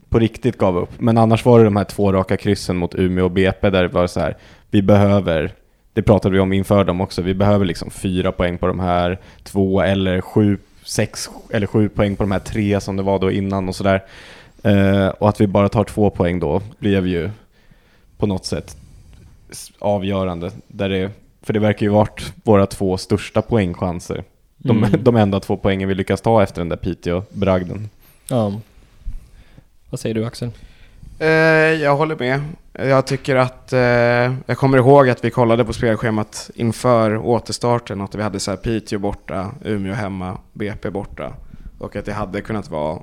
på 0.10 0.20
riktigt 0.20 0.58
gav 0.58 0.78
upp. 0.78 0.90
Men 1.00 1.18
annars 1.18 1.46
var 1.46 1.60
det 1.60 1.66
de 1.66 1.76
här 1.76 1.84
två 1.84 2.12
raka 2.14 2.38
kryssen 2.38 2.78
mot 2.78 2.96
Umeå 2.96 3.26
och 3.26 3.32
BP 3.32 3.70
där 3.70 3.82
det 3.82 3.88
var 3.88 4.08
så 4.08 4.20
här, 4.20 4.38
vi 4.72 4.82
behöver, 4.82 5.54
det 5.94 6.02
pratade 6.02 6.34
vi 6.34 6.40
om 6.40 6.54
inför 6.54 6.84
dem 6.84 7.02
också, 7.02 7.22
vi 7.22 7.34
behöver 7.34 7.66
liksom 7.66 7.90
fyra 7.90 8.32
poäng 8.32 8.58
på 8.58 8.68
de 8.68 8.80
här 8.80 9.20
två 9.44 9.82
eller 9.82 10.22
sju, 10.22 10.58
sex 10.84 11.30
eller 11.50 11.68
sju 11.68 11.90
poäng 11.90 12.16
på 12.16 12.24
de 12.24 12.32
här 12.32 12.40
tre 12.40 12.82
som 12.82 12.96
det 12.96 13.04
var 13.04 13.20
då 13.20 13.32
innan 13.32 13.70
och 13.70 13.76
sådär. 13.76 14.04
Eh, 14.64 15.08
och 15.08 15.30
att 15.30 15.42
vi 15.42 15.48
bara 15.48 15.70
tar 15.70 15.84
två 15.84 16.10
poäng 16.10 16.40
då 16.40 16.62
blev 16.80 17.08
ju 17.08 17.30
på 18.18 18.28
något 18.28 18.46
sätt 18.46 18.78
avgörande. 19.80 20.52
Där 20.68 20.90
det 20.90 21.12
För 21.42 21.54
det 21.54 21.60
verkar 21.60 21.86
ju 21.86 21.90
varit 21.92 22.34
våra 22.44 22.66
två 22.66 22.98
största 22.98 23.42
poängchanser. 23.42 24.24
De, 24.58 24.78
Mm. 24.84 25.04
de 25.04 25.16
enda 25.16 25.40
två 25.40 25.58
poängen 25.58 25.90
vi 25.90 25.96
lyckas 25.96 26.22
ta 26.22 26.44
efter 26.44 26.62
den 26.62 26.70
där 26.70 26.78
Piteå-bragden. 26.78 27.90
Ja. 28.28 28.54
Vad 29.90 30.00
säger 30.00 30.16
du 30.16 30.26
Axel? 30.26 30.52
Eh, 31.20 31.28
jag 31.84 31.96
håller 31.96 32.16
med. 32.16 32.42
Jag 32.74 33.08
tycker 33.08 33.36
att, 33.36 33.74
eh, 33.74 33.80
jag 34.46 34.58
kommer 34.58 34.78
ihåg 34.78 35.10
att 35.10 35.24
vi 35.24 35.32
kollade 35.32 35.66
på 35.66 35.74
spelschemat 35.74 36.52
inför 36.56 37.18
återstarten 37.18 38.02
att 38.02 38.16
vi 38.16 38.24
hade 38.24 38.40
så 38.40 38.52
här 38.52 38.58
Piteå 38.58 39.00
borta, 39.00 39.52
Umeå 39.66 39.94
hemma, 39.94 40.38
BP 40.54 40.90
borta. 40.90 41.34
Och 41.80 41.96
att 41.96 42.06
det 42.06 42.14
hade 42.14 42.42
kunnat 42.42 42.70
vara 42.70 43.02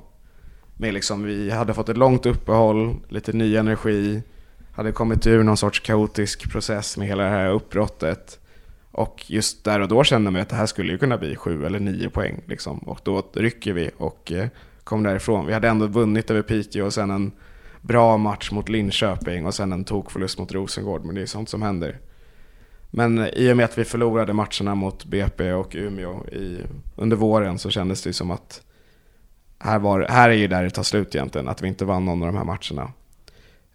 med 0.77 0.95
liksom, 0.95 1.23
vi 1.23 1.51
hade 1.51 1.75
fått 1.75 1.89
ett 1.89 1.97
långt 1.97 2.27
uppehåll, 2.27 2.95
lite 3.09 3.33
ny 3.33 3.57
energi, 3.57 4.23
hade 4.73 4.93
kommit 4.93 5.27
ur 5.27 5.43
någon 5.43 5.57
sorts 5.57 5.81
kaotisk 5.81 6.53
process 6.53 6.97
med 6.97 7.09
hela 7.09 7.23
det 7.23 7.31
här 7.31 7.51
uppbrottet. 7.51 8.39
Och 8.91 9.25
just 9.27 9.65
där 9.65 9.81
och 9.81 9.89
då 9.89 10.05
kände 10.05 10.31
man 10.31 10.43
att 10.43 10.49
det 10.49 10.57
här 10.57 10.67
skulle 10.67 10.93
ju 10.93 10.99
kunna 10.99 11.19
bli 11.19 11.37
sju 11.37 11.67
eller 11.67 11.81
nio 11.81 12.11
poäng. 12.11 12.41
Liksom. 12.47 12.79
Och 12.79 13.01
då 13.03 13.23
rycker 13.35 13.73
vi 13.73 13.91
och 13.97 14.33
eh, 14.33 14.49
kom 14.87 15.03
därifrån. 15.03 15.47
Vi 15.47 15.53
hade 15.53 15.69
ändå 15.69 15.87
vunnit 15.87 16.31
över 16.31 16.43
Piteå 16.43 16.87
och 16.87 16.95
sen 16.95 17.11
en 17.11 17.33
bra 17.81 18.17
match 18.17 18.51
mot 18.51 18.69
Linköping 18.69 19.47
och 19.47 19.55
sen 19.55 19.73
en 19.73 19.85
tokförlust 19.85 20.39
mot 20.39 20.53
Rosengård. 20.53 21.05
Men 21.05 21.15
det 21.15 21.23
är 21.23 21.27
sånt 21.27 21.49
som 21.49 21.63
händer. 21.63 21.99
Men 22.91 23.29
i 23.33 23.53
och 23.53 23.57
med 23.57 23.65
att 23.65 23.79
vi 23.79 23.85
förlorade 23.85 24.33
matcherna 24.33 24.75
mot 24.75 25.05
BP 25.05 25.53
och 25.53 25.77
Umeå 25.77 26.27
i, 26.27 26.61
under 26.97 27.17
våren 27.17 27.59
så 27.59 27.71
kändes 27.71 28.03
det 28.03 28.09
ju 28.09 28.13
som 28.13 28.31
att 28.31 28.63
här, 29.59 29.79
var, 29.79 30.07
här 30.09 30.31
är 30.31 30.35
ju 30.35 30.49
där 30.49 30.63
det 30.63 30.71
tar 30.71 30.83
slut 30.83 31.15
egentligen, 31.15 31.49
att 31.49 31.63
vi 31.63 31.69
inte 31.69 31.85
vann 31.85 32.05
någon 32.05 32.23
av 32.23 32.33
de 32.33 32.37
här 32.37 32.45
matcherna. 32.45 32.93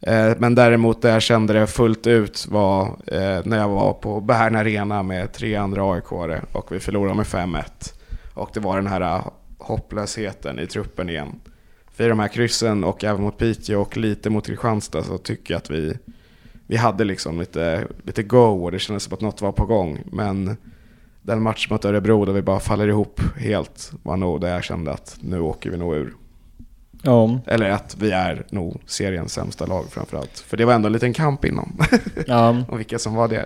Eh, 0.02 0.38
men 0.40 0.56
däremot 0.56 1.02
där 1.02 1.14
jag 1.14 1.22
kände 1.22 1.54
det 1.54 1.68
fullt 1.68 2.08
ut 2.08 2.48
var 2.50 2.84
eh, 3.08 3.42
när 3.46 3.58
jag 3.58 3.70
var 3.70 3.94
på 3.94 4.22
Bern 4.22 4.56
Arena 4.56 5.04
med 5.04 5.34
tre 5.34 5.56
andra 5.56 5.94
aik 5.94 6.12
och 6.12 6.72
vi 6.72 6.80
förlorade 6.80 7.16
med 7.16 7.26
5-1. 7.26 7.64
Och 8.34 8.50
det 8.54 8.60
var 8.60 8.76
den 8.76 8.88
här 8.88 9.22
hopplösheten 9.62 10.60
i 10.60 10.68
truppen 10.68 11.10
igen. 11.10 11.40
För 11.92 12.04
i 12.04 12.08
de 12.08 12.20
här 12.20 12.28
kryssen 12.28 12.84
och 12.84 13.04
även 13.04 13.22
mot 13.22 13.38
Piteå 13.38 13.82
och 13.82 13.98
lite 13.98 14.30
mot 14.30 14.46
Kristianstad 14.46 15.04
så 15.04 15.18
tycker 15.18 15.54
jag 15.54 15.58
att 15.60 15.72
vi, 15.72 15.98
vi 16.68 16.78
hade 16.78 17.04
liksom 17.04 17.40
lite, 17.40 17.88
lite 18.04 18.24
go 18.24 18.64
och 18.64 18.72
det 18.72 18.80
kändes 18.80 19.04
som 19.04 19.14
att 19.14 19.22
något 19.22 19.42
var 19.42 19.52
på 19.52 19.66
gång. 19.66 20.00
Men 20.06 20.58
den 21.22 21.42
match 21.42 21.70
mot 21.70 21.86
Örebro 21.86 22.26
där 22.26 22.34
vi 22.34 22.42
bara 22.42 22.60
faller 22.60 22.88
ihop 22.88 23.22
helt 23.38 23.92
var 24.04 24.18
nog 24.18 24.42
där 24.42 24.54
jag 24.54 24.64
kände 24.64 24.92
att 24.92 25.18
nu 25.22 25.40
åker 25.40 25.70
vi 25.70 25.78
nog 25.78 25.96
ur. 25.96 26.14
Ja. 27.02 27.40
Eller 27.46 27.70
att 27.70 27.98
vi 28.00 28.12
är 28.12 28.46
nog 28.50 28.82
seriens 28.86 29.34
sämsta 29.34 29.66
lag 29.66 29.86
framförallt. 29.90 30.40
För 30.40 30.58
det 30.58 30.66
var 30.66 30.74
ändå 30.74 30.88
en 30.88 30.94
liten 30.94 31.14
kamp 31.14 31.46
innan. 31.46 31.78
ja. 32.28 32.64
och 32.68 32.80
vilka 32.80 33.00
som 33.00 33.16
var 33.16 33.28
det. 33.28 33.46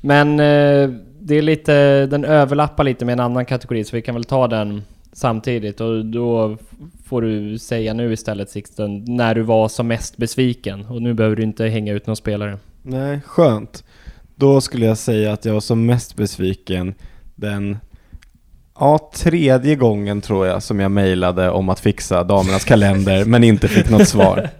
Men 0.00 0.30
eh, 0.30 0.90
det 1.20 1.34
är 1.34 1.42
lite, 1.42 2.06
den 2.06 2.24
överlappar 2.24 2.84
lite 2.84 3.04
med 3.04 3.12
en 3.12 3.20
annan 3.20 3.44
kategori 3.44 3.84
så 3.84 3.96
vi 3.96 4.02
kan 4.02 4.14
väl 4.14 4.24
ta 4.24 4.48
den 4.48 4.82
samtidigt 5.16 5.80
och 5.80 6.04
då 6.04 6.56
får 7.04 7.22
du 7.22 7.58
säga 7.58 7.94
nu 7.94 8.12
istället 8.12 8.50
Sixten 8.50 9.04
när 9.04 9.34
du 9.34 9.42
var 9.42 9.68
som 9.68 9.86
mest 9.88 10.16
besviken 10.16 10.86
och 10.86 11.02
nu 11.02 11.14
behöver 11.14 11.36
du 11.36 11.42
inte 11.42 11.66
hänga 11.66 11.92
ut 11.92 12.06
någon 12.06 12.16
spelare. 12.16 12.58
Nej, 12.82 13.20
skönt. 13.26 13.84
Då 14.34 14.60
skulle 14.60 14.86
jag 14.86 14.98
säga 14.98 15.32
att 15.32 15.44
jag 15.44 15.52
var 15.52 15.60
som 15.60 15.86
mest 15.86 16.16
besviken 16.16 16.94
den 17.34 17.78
Ja, 18.78 19.10
tredje 19.14 19.76
gången 19.76 20.20
tror 20.20 20.46
jag 20.46 20.62
som 20.62 20.80
jag 20.80 20.90
mejlade 20.90 21.50
om 21.50 21.68
att 21.68 21.80
fixa 21.80 22.24
damernas 22.24 22.64
kalender 22.64 23.24
men 23.24 23.44
inte 23.44 23.68
fick 23.68 23.90
något 23.90 24.08
svar. 24.08 24.50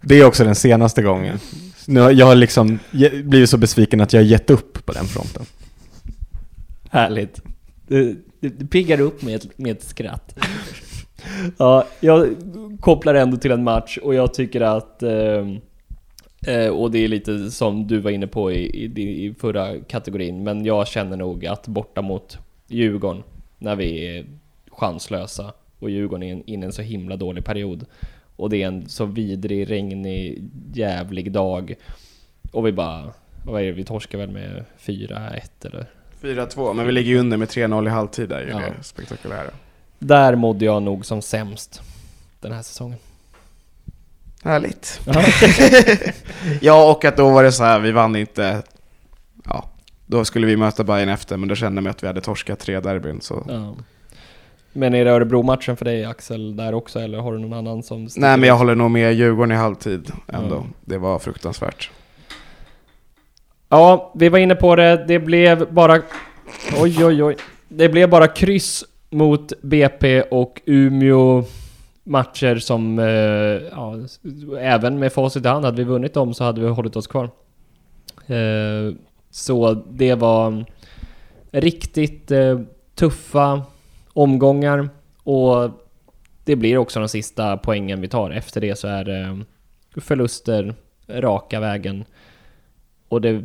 Det 0.00 0.20
är 0.20 0.24
också 0.24 0.44
den 0.44 0.54
senaste 0.54 1.02
gången. 1.02 1.38
Nu 1.86 2.00
har 2.00 2.10
jag 2.10 2.26
har 2.26 2.34
liksom 2.34 2.78
blivit 3.24 3.50
så 3.50 3.56
besviken 3.56 4.00
att 4.00 4.12
jag 4.12 4.20
har 4.20 4.26
gett 4.26 4.50
upp 4.50 4.86
på 4.86 4.92
den 4.92 5.04
fronten. 5.04 5.42
Härligt. 6.90 7.51
Det, 7.92 8.16
det, 8.40 8.66
piggar 8.66 9.00
upp 9.00 9.22
med 9.22 9.34
ett, 9.34 9.58
med 9.58 9.72
ett 9.72 9.82
skratt. 9.82 10.38
ja, 11.58 11.86
jag 12.00 12.36
kopplar 12.80 13.14
ändå 13.14 13.36
till 13.36 13.50
en 13.50 13.64
match 13.64 13.98
och 14.02 14.14
jag 14.14 14.34
tycker 14.34 14.60
att 14.60 15.02
eh, 15.02 15.46
eh, 16.46 16.68
och 16.68 16.90
det 16.90 16.98
är 16.98 17.08
lite 17.08 17.50
som 17.50 17.86
du 17.86 17.98
var 17.98 18.10
inne 18.10 18.26
på 18.26 18.52
i, 18.52 18.86
i, 18.96 19.26
i 19.26 19.34
förra 19.34 19.80
kategorin, 19.80 20.44
men 20.44 20.64
jag 20.64 20.88
känner 20.88 21.16
nog 21.16 21.46
att 21.46 21.66
borta 21.66 22.02
mot 22.02 22.38
Djurgården, 22.68 23.22
när 23.58 23.76
vi 23.76 24.06
är 24.06 24.24
chanslösa 24.70 25.52
och 25.78 25.90
Djurgården 25.90 26.22
är 26.22 26.32
in- 26.32 26.42
inne 26.46 26.64
i 26.64 26.66
en 26.66 26.72
så 26.72 26.82
himla 26.82 27.16
dålig 27.16 27.44
period 27.44 27.86
och 28.36 28.50
det 28.50 28.62
är 28.62 28.66
en 28.66 28.88
så 28.88 29.04
vidrig, 29.04 29.70
regnig, 29.70 30.44
jävlig 30.74 31.32
dag 31.32 31.74
och 32.52 32.66
vi 32.66 32.72
bara, 32.72 33.12
vad 33.46 33.62
är 33.62 33.66
det, 33.66 33.72
vi 33.72 33.84
torskar 33.84 34.18
väl 34.18 34.30
med 34.30 34.64
4-1 34.80 35.40
eller? 35.64 35.86
4-2, 36.22 36.74
men 36.74 36.86
vi 36.86 36.92
ligger 36.92 37.10
ju 37.10 37.18
under 37.18 37.36
med 37.36 37.48
3-0 37.48 37.86
i 37.86 37.90
halvtid 37.90 38.28
där, 38.28 38.36
är 38.36 38.42
ju 38.44 38.50
Ja. 38.50 38.58
det 38.58 38.84
spektakulära. 38.84 39.50
Där 39.98 40.34
mådde 40.34 40.64
jag 40.64 40.82
nog 40.82 41.06
som 41.06 41.22
sämst 41.22 41.82
den 42.40 42.52
här 42.52 42.62
säsongen. 42.62 42.98
Härligt. 44.44 45.00
ja, 46.60 46.90
och 46.90 47.04
att 47.04 47.16
då 47.16 47.30
var 47.30 47.42
det 47.42 47.52
så 47.52 47.64
här, 47.64 47.78
vi 47.78 47.92
vann 47.92 48.16
inte, 48.16 48.62
ja, 49.44 49.64
då 50.06 50.24
skulle 50.24 50.46
vi 50.46 50.56
möta 50.56 50.84
Bayern 50.84 51.08
efter, 51.08 51.36
men 51.36 51.48
då 51.48 51.54
kände 51.54 51.80
man 51.80 51.90
att 51.90 52.02
vi 52.02 52.06
hade 52.06 52.20
torskat 52.20 52.58
tre 52.58 52.80
derbyn, 52.80 53.20
så. 53.20 53.46
Ja. 53.48 53.74
Men 54.72 54.94
är 54.94 55.04
det 55.04 55.10
Örebro-matchen 55.10 55.76
för 55.76 55.84
dig 55.84 56.04
Axel 56.04 56.56
där 56.56 56.74
också 56.74 57.00
eller 57.00 57.18
har 57.18 57.32
du 57.32 57.38
någon 57.38 57.52
annan 57.52 57.82
som... 57.82 58.08
Nej, 58.16 58.36
men 58.36 58.42
jag 58.48 58.56
håller 58.56 58.74
nog 58.74 58.90
med 58.90 59.14
Djurgården 59.14 59.52
i 59.52 59.54
halvtid 59.54 60.10
ändå. 60.28 60.54
Ja. 60.54 60.64
Det 60.84 60.98
var 60.98 61.18
fruktansvärt. 61.18 61.90
Ja, 63.72 64.12
vi 64.14 64.28
var 64.28 64.38
inne 64.38 64.54
på 64.54 64.76
det. 64.76 65.04
Det 65.08 65.18
blev 65.18 65.72
bara... 65.72 66.02
Oj, 66.80 67.04
oj, 67.04 67.24
oj. 67.24 67.36
Det 67.68 67.88
blev 67.88 68.10
bara 68.10 68.28
kryss 68.28 68.84
mot 69.10 69.52
BP 69.62 70.22
och 70.22 70.62
Umeå 70.66 71.44
matcher 72.04 72.56
som... 72.56 72.98
Eh, 72.98 73.06
ja, 73.70 73.96
även 74.58 74.98
med 74.98 75.12
facit 75.12 75.44
i 75.44 75.48
hand, 75.48 75.64
hade 75.64 75.76
vi 75.76 75.84
vunnit 75.84 76.14
dem 76.14 76.34
så 76.34 76.44
hade 76.44 76.60
vi 76.60 76.68
hållit 76.68 76.96
oss 76.96 77.06
kvar. 77.06 77.30
Eh, 78.26 78.94
så 79.30 79.74
det 79.74 80.14
var 80.14 80.64
riktigt 81.50 82.30
eh, 82.30 82.60
tuffa 82.94 83.62
omgångar 84.12 84.88
och 85.22 85.70
det 86.44 86.56
blir 86.56 86.78
också 86.78 87.00
de 87.00 87.08
sista 87.08 87.56
poängen 87.56 88.00
vi 88.00 88.08
tar. 88.08 88.30
Efter 88.30 88.60
det 88.60 88.78
så 88.78 88.88
är 88.88 89.04
det 89.04 89.44
förluster 90.00 90.74
raka 91.08 91.60
vägen. 91.60 92.04
Och 93.08 93.20
det, 93.20 93.44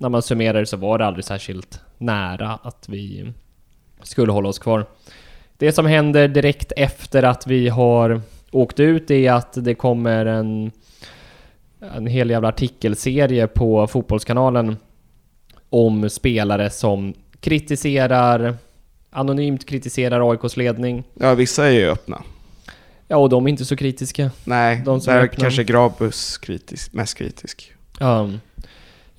när 0.00 0.08
man 0.08 0.22
summerar 0.22 0.64
så 0.64 0.76
var 0.76 0.98
det 0.98 1.06
aldrig 1.06 1.24
särskilt 1.24 1.80
nära 1.98 2.58
att 2.62 2.88
vi 2.88 3.32
skulle 4.02 4.32
hålla 4.32 4.48
oss 4.48 4.58
kvar. 4.58 4.86
Det 5.56 5.72
som 5.72 5.86
händer 5.86 6.28
direkt 6.28 6.72
efter 6.76 7.22
att 7.22 7.46
vi 7.46 7.68
har 7.68 8.20
åkt 8.50 8.80
ut 8.80 9.10
är 9.10 9.32
att 9.32 9.64
det 9.64 9.74
kommer 9.74 10.26
en, 10.26 10.70
en 11.80 12.06
hel 12.06 12.30
jävla 12.30 12.48
artikelserie 12.48 13.46
på 13.46 13.86
Fotbollskanalen 13.86 14.76
om 15.70 16.10
spelare 16.10 16.70
som 16.70 17.14
kritiserar, 17.40 18.54
anonymt 19.10 19.66
kritiserar 19.66 20.30
AIKs 20.30 20.56
ledning. 20.56 21.04
Ja, 21.14 21.34
vissa 21.34 21.66
är 21.66 21.70
ju 21.70 21.88
öppna. 21.88 22.22
Ja, 23.08 23.16
och 23.16 23.28
de 23.28 23.46
är 23.46 23.50
inte 23.50 23.64
så 23.64 23.76
kritiska. 23.76 24.30
Nej, 24.44 24.82
De 24.84 24.98
där 24.98 25.20
är 25.20 25.26
kanske 25.26 25.64
Grabus 25.64 26.38
kritisk, 26.38 26.92
mest 26.92 27.14
kritisk. 27.14 27.72
Ja. 27.98 28.30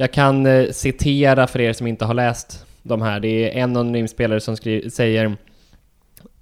Jag 0.02 0.14
kan 0.14 0.45
eh, 0.45 0.72
citera 0.72 1.47
för 1.47 1.62
er 1.62 1.74
som 1.74 1.88
inte 1.88 2.06
har 2.06 2.14
läst 2.14 2.66
de 2.84 3.02
här. 3.02 3.20
Det 3.20 3.28
är 3.28 3.64
en 3.64 3.76
anonym 3.76 4.08
spelare 4.08 4.39
som 4.39 4.56
skri- 4.56 4.89
säger 4.89 5.38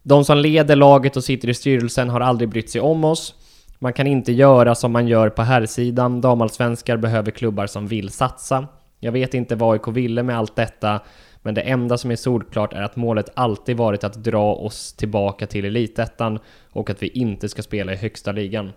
De 0.03 0.25
som 0.25 0.37
leder 0.37 0.75
laget 0.75 1.17
och 1.17 1.23
sitter 1.23 1.49
i 1.49 1.53
styrelsen 1.53 2.09
har 2.09 2.21
aldrig 2.21 2.49
brytt 2.49 2.69
sig 2.69 2.81
om 2.81 3.03
oss. 3.03 3.35
Man 3.79 3.93
kan 3.93 4.07
inte 4.07 4.31
göra 4.31 4.75
som 4.75 4.91
man 4.91 5.07
gör 5.07 5.29
på 5.29 5.41
herrsidan. 5.41 6.21
Damallsvenskar 6.21 6.97
behöver 6.97 7.31
klubbar 7.31 7.67
som 7.67 7.87
vill 7.87 8.09
satsa. 8.09 8.67
Jag 8.99 9.11
vet 9.11 9.33
inte 9.33 9.55
vad 9.55 9.73
AIK 9.73 9.87
ville 9.87 10.23
med 10.23 10.37
allt 10.37 10.55
detta, 10.55 10.99
men 11.41 11.53
det 11.53 11.61
enda 11.61 11.97
som 11.97 12.11
är 12.11 12.15
solklart 12.15 12.73
är 12.73 12.81
att 12.81 12.95
målet 12.95 13.29
alltid 13.33 13.77
varit 13.77 14.03
att 14.03 14.23
dra 14.23 14.55
oss 14.55 14.93
tillbaka 14.93 15.47
till 15.47 15.65
elitettan 15.65 16.39
och 16.71 16.89
att 16.89 17.03
vi 17.03 17.07
inte 17.07 17.49
ska 17.49 17.61
spela 17.61 17.93
i 17.93 17.95
högsta 17.95 18.31
ligan. 18.31 18.71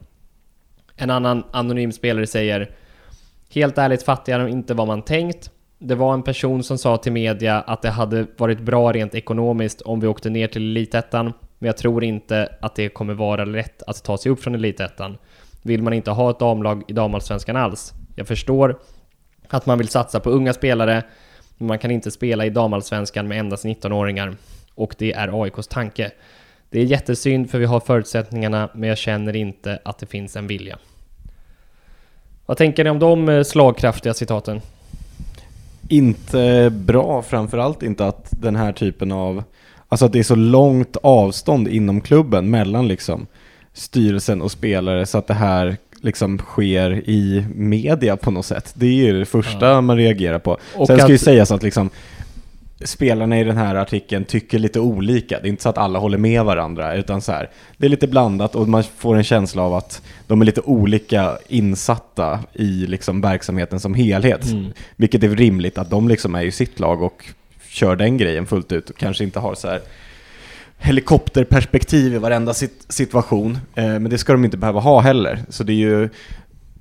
En 0.96 1.10
annan 1.10 1.44
anonym 1.52 1.92
spelare 1.92 2.26
säger 2.26 2.74
Helt 3.54 3.78
ärligt 3.78 4.02
fattar 4.02 4.32
jag 4.32 4.48
inte 4.48 4.74
vad 4.74 4.86
man 4.86 5.02
tänkt. 5.02 5.50
Det 5.78 5.94
var 5.94 6.14
en 6.14 6.22
person 6.22 6.62
som 6.62 6.78
sa 6.78 6.96
till 6.96 7.12
media 7.12 7.60
att 7.60 7.82
det 7.82 7.90
hade 7.90 8.26
varit 8.36 8.60
bra 8.60 8.92
rent 8.92 9.14
ekonomiskt 9.14 9.80
om 9.80 10.00
vi 10.00 10.06
åkte 10.06 10.30
ner 10.30 10.46
till 10.46 10.70
elitettan, 10.70 11.32
men 11.58 11.66
jag 11.66 11.76
tror 11.76 12.04
inte 12.04 12.48
att 12.60 12.74
det 12.74 12.88
kommer 12.88 13.14
vara 13.14 13.44
lätt 13.44 13.82
att 13.82 14.04
ta 14.04 14.18
sig 14.18 14.32
upp 14.32 14.42
från 14.42 14.54
elitettan. 14.54 15.18
Vill 15.62 15.82
man 15.82 15.92
inte 15.92 16.10
ha 16.10 16.30
ett 16.30 16.38
damlag 16.38 16.82
i 16.88 16.92
damallsvenskan 16.92 17.56
alls? 17.56 17.92
Jag 18.16 18.28
förstår 18.28 18.78
att 19.48 19.66
man 19.66 19.78
vill 19.78 19.88
satsa 19.88 20.20
på 20.20 20.30
unga 20.30 20.52
spelare, 20.52 21.02
men 21.58 21.66
man 21.66 21.78
kan 21.78 21.90
inte 21.90 22.10
spela 22.10 22.46
i 22.46 22.50
damallsvenskan 22.50 23.28
med 23.28 23.38
endast 23.38 23.64
19-åringar. 23.64 24.36
Och 24.74 24.94
det 24.98 25.12
är 25.12 25.42
AIKs 25.42 25.68
tanke. 25.68 26.10
Det 26.70 26.80
är 26.80 26.84
jättesynd 26.84 27.50
för 27.50 27.58
vi 27.58 27.66
har 27.66 27.80
förutsättningarna, 27.80 28.68
men 28.74 28.88
jag 28.88 28.98
känner 28.98 29.36
inte 29.36 29.78
att 29.84 29.98
det 29.98 30.06
finns 30.06 30.36
en 30.36 30.46
vilja. 30.46 30.78
Vad 32.52 32.56
tänker 32.58 32.84
ni 32.84 32.90
om 32.90 32.98
de 32.98 33.28
eh, 33.28 33.42
slagkraftiga 33.42 34.14
citaten? 34.14 34.60
inte 35.88 36.70
bra, 36.74 37.22
framförallt 37.22 37.82
inte 37.82 38.06
att 38.06 38.28
den 38.30 38.56
här 38.56 38.72
typen 38.72 39.12
av, 39.12 39.42
alltså 39.88 40.06
att 40.06 40.12
det 40.12 40.18
är 40.18 40.22
så 40.22 40.34
långt 40.34 40.96
avstånd 41.02 41.68
inom 41.68 42.00
klubben 42.00 42.50
mellan 42.50 42.88
liksom 42.88 43.26
styrelsen 43.72 44.42
och 44.42 44.50
spelare 44.50 45.06
så 45.06 45.18
att 45.18 45.26
det 45.26 45.34
här 45.34 45.76
liksom 46.02 46.38
sker 46.38 46.90
i 47.10 47.46
media 47.54 48.16
på 48.16 48.30
något 48.30 48.46
sätt. 48.46 48.72
Det 48.74 48.86
är 48.86 48.90
ju 48.92 49.18
det 49.18 49.24
första 49.26 49.66
Ja. 49.70 49.80
man 49.80 49.96
reagerar 49.96 50.38
på. 50.38 50.58
Och 50.76 50.86
Sen 50.86 50.98
ska 50.98 51.08
ju 51.08 51.14
att- 51.14 51.20
sägas 51.20 51.50
att 51.50 51.62
liksom 51.62 51.90
spelarna 52.84 53.40
i 53.40 53.44
den 53.44 53.56
här 53.56 53.74
artikeln 53.74 54.24
tycker 54.24 54.58
lite 54.58 54.80
olika. 54.80 55.40
Det 55.40 55.46
är 55.46 55.50
inte 55.50 55.62
så 55.62 55.68
att 55.68 55.78
alla 55.78 55.98
håller 55.98 56.18
med 56.18 56.44
varandra, 56.44 56.94
utan 56.94 57.22
så 57.22 57.32
här, 57.32 57.50
det 57.76 57.86
är 57.86 57.90
lite 57.90 58.06
blandat 58.06 58.54
och 58.54 58.68
man 58.68 58.84
får 58.84 59.16
en 59.16 59.24
känsla 59.24 59.62
av 59.62 59.74
att 59.74 60.02
de 60.26 60.40
är 60.40 60.44
lite 60.44 60.60
olika 60.60 61.38
insatta 61.48 62.40
i 62.52 62.86
liksom 62.86 63.20
verksamheten 63.20 63.80
som 63.80 63.94
helhet. 63.94 64.44
Mm. 64.44 64.72
Vilket 64.96 65.24
är 65.24 65.28
rimligt 65.28 65.78
att 65.78 65.90
de 65.90 66.08
liksom 66.08 66.34
är 66.34 66.42
i 66.42 66.52
sitt 66.52 66.80
lag 66.80 67.02
och 67.02 67.24
kör 67.68 67.96
den 67.96 68.16
grejen 68.16 68.46
fullt 68.46 68.72
ut 68.72 68.90
och 68.90 68.96
kanske 68.96 69.24
inte 69.24 69.38
har 69.38 69.54
så 69.54 69.68
här 69.68 69.80
helikopterperspektiv 70.78 72.14
i 72.14 72.18
varenda 72.18 72.52
sit- 72.52 72.86
situation. 72.88 73.58
Eh, 73.74 73.84
men 73.84 74.04
det 74.04 74.18
ska 74.18 74.32
de 74.32 74.44
inte 74.44 74.56
behöva 74.56 74.80
ha 74.80 75.00
heller. 75.00 75.38
Så 75.48 75.64
det 75.64 75.72
är 75.72 75.76
ju 75.76 76.08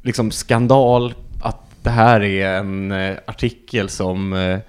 liksom 0.03 0.31
skandal 0.31 1.13
att 1.41 1.61
det 1.83 1.89
här 1.89 2.21
är 2.21 2.47
en 2.57 2.91
eh, 2.91 3.17
artikel 3.25 3.89
som, 3.89 4.33
eh, 4.33 4.59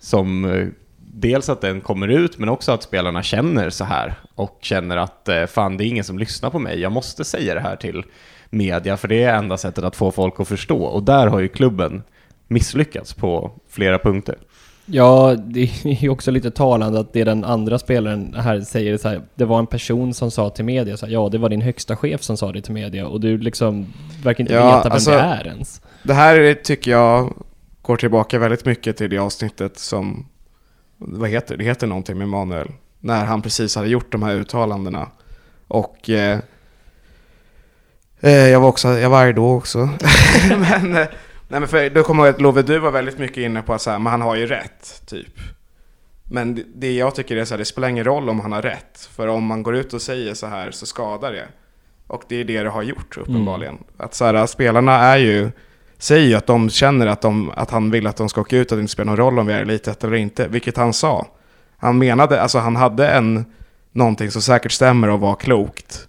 som 0.00 0.44
eh, 0.44 0.66
dels 0.98 1.48
att 1.48 1.60
den 1.60 1.80
kommer 1.80 2.08
ut 2.08 2.38
men 2.38 2.48
också 2.48 2.72
att 2.72 2.82
spelarna 2.82 3.22
känner 3.22 3.70
så 3.70 3.84
här 3.84 4.14
och 4.34 4.58
känner 4.62 4.96
att 4.96 5.28
eh, 5.28 5.46
fan 5.46 5.76
det 5.76 5.84
är 5.84 5.86
ingen 5.86 6.04
som 6.04 6.18
lyssnar 6.18 6.50
på 6.50 6.58
mig, 6.58 6.80
jag 6.80 6.92
måste 6.92 7.24
säga 7.24 7.54
det 7.54 7.60
här 7.60 7.76
till 7.76 8.02
media 8.50 8.96
för 8.96 9.08
det 9.08 9.22
är 9.22 9.34
enda 9.34 9.56
sättet 9.56 9.84
att 9.84 9.96
få 9.96 10.10
folk 10.10 10.40
att 10.40 10.48
förstå 10.48 10.82
och 10.82 11.02
där 11.02 11.26
har 11.26 11.40
ju 11.40 11.48
klubben 11.48 12.02
misslyckats 12.48 13.14
på 13.14 13.50
flera 13.68 13.98
punkter. 13.98 14.38
Ja, 14.86 15.36
det 15.38 15.62
är 15.62 16.02
ju 16.02 16.08
också 16.08 16.30
lite 16.30 16.50
talande 16.50 17.00
att 17.00 17.12
det 17.12 17.24
den 17.24 17.44
andra 17.44 17.78
spelaren 17.78 18.34
här 18.38 18.60
säger 18.60 18.96
så 18.96 19.08
här, 19.08 19.20
det 19.34 19.44
var 19.44 19.58
en 19.58 19.66
person 19.66 20.14
som 20.14 20.30
sa 20.30 20.50
till 20.50 20.64
media 20.64 20.96
så 20.96 21.06
här, 21.06 21.12
ja 21.12 21.28
det 21.28 21.38
var 21.38 21.48
din 21.48 21.60
högsta 21.62 21.96
chef 21.96 22.22
som 22.22 22.36
sa 22.36 22.52
det 22.52 22.60
till 22.62 22.72
media 22.74 23.06
och 23.06 23.20
du 23.20 23.38
liksom 23.38 23.86
verkar 24.24 24.40
inte 24.44 24.54
Ja, 24.54 24.76
veta 24.76 24.82
vem 24.82 24.92
alltså- 24.92 25.10
det 25.10 25.16
är 25.18 25.46
ens. 25.46 25.82
Det 26.02 26.14
här 26.14 26.54
tycker 26.54 26.90
jag 26.90 27.34
går 27.90 27.96
tillbaka 27.96 28.38
väldigt 28.38 28.64
mycket 28.64 28.96
till 28.96 29.10
det 29.10 29.18
avsnittet 29.18 29.78
som, 29.78 30.26
vad 30.98 31.28
heter 31.30 31.56
det? 31.56 31.64
Heter 31.64 31.86
någonting 31.86 32.18
med 32.18 32.28
Manuel. 32.28 32.72
När 33.00 33.24
han 33.24 33.42
precis 33.42 33.76
hade 33.76 33.88
gjort 33.88 34.12
de 34.12 34.22
här 34.22 34.34
uttalandena. 34.34 35.08
Och 35.68 36.10
eh, 36.10 36.38
eh, 38.20 38.30
jag 38.48 38.60
var 38.60 38.68
också, 38.68 38.88
jag 38.88 39.10
var 39.10 39.22
arg 39.22 39.32
då 39.32 39.52
också. 39.56 39.78
men, 40.48 40.96
eh, 40.96 41.06
nej 41.48 41.60
men 41.60 41.68
för 41.68 41.90
då 41.90 42.02
kommer 42.02 42.22
jag 42.22 42.28
ihåg 42.28 42.34
att 42.36 42.40
Love, 42.42 42.62
du 42.62 42.78
var 42.78 42.90
väldigt 42.90 43.18
mycket 43.18 43.36
inne 43.38 43.62
på 43.62 43.74
att 43.74 43.82
så 43.82 43.90
här, 43.90 43.98
men 43.98 44.10
han 44.10 44.20
har 44.22 44.36
ju 44.36 44.46
rätt, 44.46 45.02
typ. 45.06 45.34
Men 46.24 46.54
det- 46.54 46.64
det 46.74 46.92
jag 46.92 47.14
tycker 47.14 47.36
är 47.36 47.44
så 47.44 47.54
här, 47.54 47.58
det 47.58 47.64
spelar 47.64 47.88
ingen 47.88 48.04
roll 48.04 48.28
om 48.28 48.40
han 48.40 48.52
har 48.52 48.62
rätt. 48.62 49.08
För 49.12 49.26
om 49.28 49.44
man 49.44 49.62
går 49.62 49.76
ut 49.76 49.92
och 49.94 50.02
säger 50.02 50.34
så 50.34 50.46
här 50.46 50.70
så 50.70 50.86
skadar 50.86 51.32
det. 51.32 51.46
Och 52.06 52.22
det 52.28 52.36
är 52.40 52.44
det 52.44 52.62
det 52.62 52.70
har 52.70 52.82
gjort 52.82 53.16
uppenbarligen. 53.16 53.78
Att 53.96 54.14
så 54.14 54.24
här, 54.24 54.46
spelarna 54.46 54.92
är 54.98 55.16
ju, 55.18 55.50
säger 56.00 56.26
ju 56.26 56.34
att 56.34 56.46
de 56.46 56.70
känner 56.70 57.06
att, 57.06 57.20
de, 57.20 57.50
att 57.56 57.70
han 57.70 57.90
vill 57.90 58.06
att 58.06 58.16
de 58.16 58.28
ska 58.28 58.40
åka 58.40 58.56
ut, 58.56 58.72
att 58.72 58.78
det 58.78 58.80
inte 58.80 58.92
spelar 58.92 59.06
någon 59.06 59.16
roll 59.16 59.38
om 59.38 59.46
vi 59.46 59.52
är 59.52 59.62
elitet 59.62 60.04
eller 60.04 60.16
inte. 60.16 60.48
Vilket 60.48 60.76
han 60.76 60.92
sa. 60.92 61.26
Han 61.76 61.98
menade, 61.98 62.42
alltså 62.42 62.58
han 62.58 62.76
hade 62.76 63.08
en, 63.08 63.44
någonting 63.92 64.30
som 64.30 64.42
säkert 64.42 64.72
stämmer 64.72 65.08
och 65.08 65.20
var 65.20 65.34
klokt. 65.34 66.08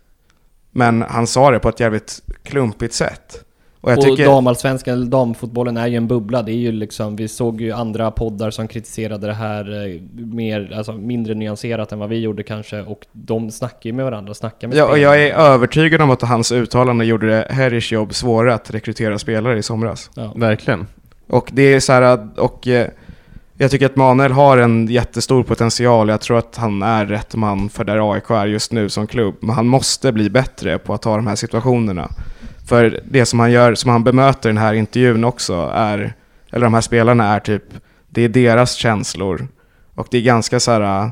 Men 0.71 1.01
han 1.01 1.27
sa 1.27 1.51
det 1.51 1.59
på 1.59 1.69
ett 1.69 1.79
jävligt 1.79 2.21
klumpigt 2.43 2.93
sätt. 2.93 3.43
Och 3.81 3.91
jag 3.91 3.97
och 3.97 4.03
tycker... 4.03 4.25
damallsvenskan, 4.25 4.93
eller 4.93 5.05
damfotbollen 5.05 5.77
är 5.77 5.87
ju 5.87 5.95
en 5.95 6.07
bubbla. 6.07 6.41
Det 6.41 6.51
är 6.51 6.55
ju 6.55 6.71
liksom, 6.71 7.15
vi 7.15 7.27
såg 7.27 7.61
ju 7.61 7.71
andra 7.71 8.11
poddar 8.11 8.51
som 8.51 8.67
kritiserade 8.67 9.27
det 9.27 9.33
här 9.33 9.85
eh, 9.87 10.01
mer, 10.13 10.73
alltså 10.77 10.93
mindre 10.93 11.33
nyanserat 11.33 11.91
än 11.91 11.99
vad 11.99 12.09
vi 12.09 12.19
gjorde 12.19 12.43
kanske. 12.43 12.81
Och 12.81 13.05
de 13.11 13.51
snackar 13.51 13.89
ju 13.89 13.93
med 13.93 14.05
varandra, 14.05 14.33
snackar 14.33 14.67
med 14.67 14.77
Ja, 14.77 14.83
och 14.83 14.89
spelarna. 14.89 15.17
jag 15.17 15.27
är 15.27 15.33
övertygad 15.33 16.01
om 16.01 16.09
att 16.09 16.21
hans 16.21 16.51
uttalande 16.51 17.05
gjorde 17.05 17.27
det 17.27 17.53
Harrys 17.53 17.91
jobb 17.91 18.13
svårare 18.13 18.53
att 18.53 18.71
rekrytera 18.71 19.19
spelare 19.19 19.57
i 19.57 19.63
somras. 19.63 20.09
Ja. 20.15 20.33
Verkligen. 20.35 20.87
Och 21.27 21.49
det 21.53 21.73
är 21.73 21.79
så 21.79 21.93
här, 21.93 22.27
och 22.37 22.67
eh, 22.67 22.87
jag 23.57 23.71
tycker 23.71 23.85
att 23.85 23.95
Manuel 23.95 24.31
har 24.31 24.57
en 24.57 24.87
jättestor 24.87 25.43
potential. 25.43 26.09
Jag 26.09 26.21
tror 26.21 26.37
att 26.37 26.57
han 26.57 26.81
är 26.81 27.05
rätt 27.05 27.35
man 27.35 27.69
för 27.69 27.83
där 27.83 28.13
AIK 28.13 28.29
är 28.29 28.45
just 28.45 28.71
nu 28.71 28.89
som 28.89 29.07
klubb. 29.07 29.35
Men 29.39 29.55
han 29.55 29.67
måste 29.67 30.11
bli 30.11 30.29
bättre 30.29 30.77
på 30.77 30.93
att 30.93 31.01
ta 31.01 31.15
de 31.15 31.27
här 31.27 31.35
situationerna. 31.35 32.09
För 32.67 32.99
det 33.05 33.25
som 33.25 33.39
han 33.39 33.51
gör, 33.51 33.75
som 33.75 33.91
han 33.91 34.03
bemöter 34.03 34.49
i 34.49 34.53
den 34.53 34.61
här 34.61 34.73
intervjun 34.73 35.23
också 35.23 35.71
är, 35.75 36.13
eller 36.51 36.65
de 36.65 36.73
här 36.73 36.81
spelarna 36.81 37.35
är 37.35 37.39
typ, 37.39 37.63
det 38.09 38.21
är 38.21 38.29
deras 38.29 38.73
känslor. 38.73 39.47
Och 39.95 40.07
det 40.11 40.17
är 40.17 40.21
ganska 40.21 40.59
så 40.59 40.71
här 40.71 40.81
äh, 40.81 41.09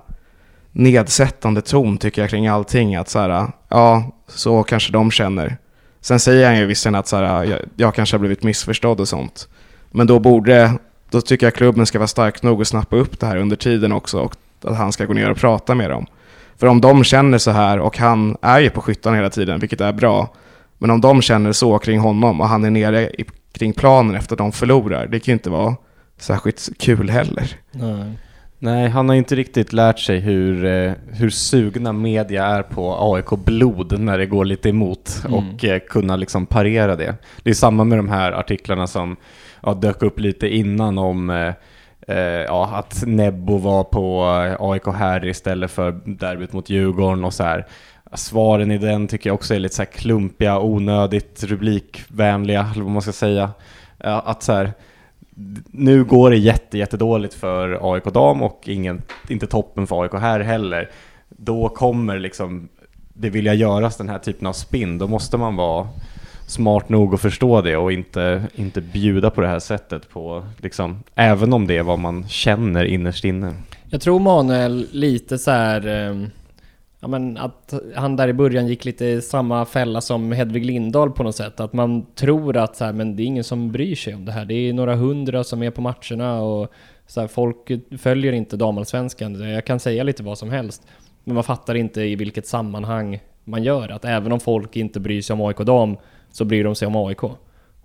nedsättande 0.71 1.61
ton 1.61 1.97
tycker 1.97 2.21
jag 2.21 2.29
kring 2.29 2.47
allting. 2.47 2.95
Att 2.95 3.09
så 3.09 3.19
här, 3.19 3.29
äh, 3.29 3.47
ja, 3.69 4.11
så 4.27 4.63
kanske 4.63 4.91
de 4.91 5.11
känner. 5.11 5.57
Sen 6.01 6.19
säger 6.19 6.47
han 6.47 6.57
ju 6.57 6.65
visserligen 6.65 6.99
att 6.99 7.07
så 7.07 7.17
här, 7.17 7.43
äh, 7.43 7.49
jag, 7.49 7.59
jag 7.75 7.95
kanske 7.95 8.15
har 8.15 8.19
blivit 8.19 8.43
missförstådd 8.43 8.99
och 8.99 9.07
sånt. 9.07 9.47
Men 9.91 10.07
då 10.07 10.19
borde, 10.19 10.73
då 11.09 11.21
tycker 11.21 11.45
jag 11.45 11.53
klubben 11.53 11.85
ska 11.85 11.99
vara 11.99 12.07
stark 12.07 12.43
nog 12.43 12.61
att 12.61 12.67
snappa 12.67 12.95
upp 12.95 13.19
det 13.19 13.25
här 13.25 13.37
under 13.37 13.55
tiden 13.55 13.91
också 13.91 14.19
och 14.19 14.35
att 14.63 14.77
han 14.77 14.91
ska 14.91 15.05
gå 15.05 15.13
ner 15.13 15.31
och 15.31 15.37
prata 15.37 15.75
med 15.75 15.89
dem. 15.89 16.05
För 16.57 16.67
om 16.67 16.81
de 16.81 17.03
känner 17.03 17.37
så 17.37 17.51
här 17.51 17.79
och 17.79 17.97
han 17.97 18.37
är 18.41 18.59
ju 18.59 18.69
på 18.69 18.81
skyttan 18.81 19.15
hela 19.15 19.29
tiden, 19.29 19.59
vilket 19.59 19.81
är 19.81 19.93
bra. 19.93 20.33
Men 20.79 20.91
om 20.91 21.01
de 21.01 21.21
känner 21.21 21.51
så 21.51 21.77
kring 21.79 21.99
honom 21.99 22.41
och 22.41 22.47
han 22.47 22.65
är 22.65 22.69
nere 22.69 23.09
i, 23.09 23.25
kring 23.51 23.73
planen 23.73 24.15
efter 24.15 24.33
att 24.35 24.37
de 24.37 24.51
förlorar, 24.51 25.07
det 25.07 25.19
kan 25.19 25.31
ju 25.31 25.33
inte 25.33 25.49
vara 25.49 25.75
särskilt 26.17 26.69
kul 26.79 27.09
heller. 27.09 27.51
Nej. 27.71 28.13
Nej, 28.61 28.89
han 28.89 29.09
har 29.09 29.15
inte 29.15 29.35
riktigt 29.35 29.73
lärt 29.73 29.99
sig 29.99 30.19
hur, 30.19 30.65
eh, 30.65 30.91
hur 31.11 31.29
sugna 31.29 31.93
media 31.93 32.45
är 32.45 32.63
på 32.63 33.13
AIK-blod 33.15 33.99
när 33.99 34.17
det 34.17 34.25
går 34.25 34.45
lite 34.45 34.69
emot 34.69 35.21
Mm. 35.25 35.33
och 35.37 35.65
eh, 35.65 35.79
kunna 35.89 36.15
liksom 36.15 36.45
parera 36.45 36.95
det. 36.95 37.15
Det 37.43 37.49
är 37.49 37.53
samma 37.53 37.83
med 37.83 37.97
de 37.97 38.09
här 38.09 38.31
artiklarna 38.31 38.87
som 38.87 39.15
ja, 39.63 39.73
dök 39.73 40.03
upp 40.03 40.19
lite 40.19 40.47
innan 40.47 40.97
om 40.97 41.29
eh, 42.07 42.15
ja, 42.17 42.69
att 42.73 43.03
Nebbo 43.07 43.57
var 43.57 43.83
på 43.83 44.23
AIK 44.59 44.87
här 44.95 45.25
istället 45.25 45.71
för 45.71 45.91
derbyt 46.05 46.53
mot 46.53 46.69
Djurgården 46.69 47.23
och 47.25 47.33
så 47.33 47.43
här. 47.43 47.65
Svaren 48.13 48.71
i 48.71 48.77
den 48.77 49.07
tycker 49.07 49.29
jag 49.29 49.35
också 49.35 49.55
är 49.55 49.59
lite 49.59 49.75
så 49.75 49.81
här 49.81 49.91
klumpiga, 49.91 50.59
onödigt 50.59 51.43
rubrikvänliga, 51.43 52.69
eller 52.73 52.83
vad 52.83 52.91
man 52.91 53.01
ska 53.01 53.11
säga. 53.11 53.51
Att 53.97 54.43
så 54.43 54.53
här, 54.53 54.71
nu 55.65 56.03
går 56.03 56.29
det 56.29 56.37
jätte, 56.37 56.77
jättedåligt 56.77 57.33
för 57.33 57.93
AIK 57.93 58.03
dam 58.03 58.43
och 58.43 58.61
ingen, 58.65 59.01
inte 59.27 59.47
toppen 59.47 59.87
för 59.87 60.03
AIK 60.03 60.13
här 60.13 60.39
heller. 60.39 60.89
Då 61.29 61.69
kommer 61.69 62.19
liksom 62.19 62.69
det 63.13 63.29
vilja 63.29 63.53
göras 63.53 63.97
den 63.97 64.09
här 64.09 64.19
typen 64.19 64.47
av 64.47 64.53
spinn. 64.53 64.97
Då 64.97 65.07
måste 65.07 65.37
man 65.37 65.55
vara 65.55 65.87
smart 66.47 66.89
nog 66.89 67.13
att 67.13 67.21
förstå 67.21 67.61
det 67.61 67.77
och 67.77 67.91
inte, 67.91 68.43
inte 68.55 68.81
bjuda 68.81 69.29
på 69.29 69.41
det 69.41 69.47
här 69.47 69.59
sättet 69.59 70.09
på 70.09 70.43
liksom, 70.57 71.03
även 71.15 71.53
om 71.53 71.67
det 71.67 71.77
är 71.77 71.83
vad 71.83 71.99
man 71.99 72.27
känner 72.27 72.85
innerst 72.85 73.25
inne. 73.25 73.53
Jag 73.89 74.01
tror 74.01 74.19
Manuel 74.19 74.87
lite 74.91 75.37
så 75.37 75.51
här. 75.51 75.87
Ehm, 75.87 76.27
Ja 77.01 77.07
men 77.07 77.37
att 77.37 77.73
han 77.95 78.15
där 78.15 78.27
i 78.27 78.33
början 78.33 78.67
gick 78.67 78.85
lite 78.85 79.05
i 79.05 79.21
samma 79.21 79.65
fälla 79.65 80.01
som 80.01 80.31
Hedvig 80.31 80.65
Lindahl 80.65 81.11
på 81.11 81.23
något 81.23 81.35
sätt. 81.35 81.59
Att 81.59 81.73
man 81.73 82.05
tror 82.15 82.57
att 82.57 82.75
så 82.75 82.85
här, 82.85 82.93
men 82.93 83.15
det 83.15 83.23
är 83.23 83.25
ingen 83.25 83.43
som 83.43 83.71
bryr 83.71 83.95
sig 83.95 84.15
om 84.15 84.25
det 84.25 84.31
här. 84.31 84.45
Det 84.45 84.53
är 84.53 84.73
några 84.73 84.95
hundra 84.95 85.43
som 85.43 85.63
är 85.63 85.71
på 85.71 85.81
matcherna 85.81 86.41
och 86.41 86.71
så 87.07 87.21
här, 87.21 87.27
folk 87.27 87.71
följer 87.97 88.33
inte 88.33 88.57
damallsvenskan. 88.57 89.49
Jag 89.49 89.65
kan 89.65 89.79
säga 89.79 90.03
lite 90.03 90.23
vad 90.23 90.37
som 90.37 90.49
helst. 90.49 90.87
Men 91.23 91.35
man 91.35 91.43
fattar 91.43 91.75
inte 91.75 92.01
i 92.01 92.15
vilket 92.15 92.47
sammanhang 92.47 93.19
man 93.43 93.63
gör. 93.63 93.89
Att 93.89 94.05
även 94.05 94.31
om 94.31 94.39
folk 94.39 94.75
inte 94.75 94.99
bryr 94.99 95.21
sig 95.21 95.33
om 95.33 95.41
AIK 95.41 95.57
dam 95.57 95.97
så 96.31 96.45
bryr 96.45 96.63
de 96.63 96.75
sig 96.75 96.87
om 96.87 96.95
AIK. 96.95 97.23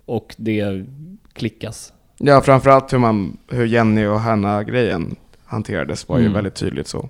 Och 0.05 0.35
det 0.37 0.85
klickas. 1.33 1.93
Ja, 2.17 2.41
framförallt 2.41 2.93
hur, 2.93 2.97
man, 2.97 3.37
hur 3.51 3.65
Jenny 3.65 4.05
och 4.05 4.19
Hanna-grejen 4.19 5.15
hanterades 5.45 6.09
var 6.09 6.17
ju 6.17 6.23
Mm. 6.23 6.33
väldigt 6.33 6.55
tydligt 6.55 6.87
så. 6.87 7.09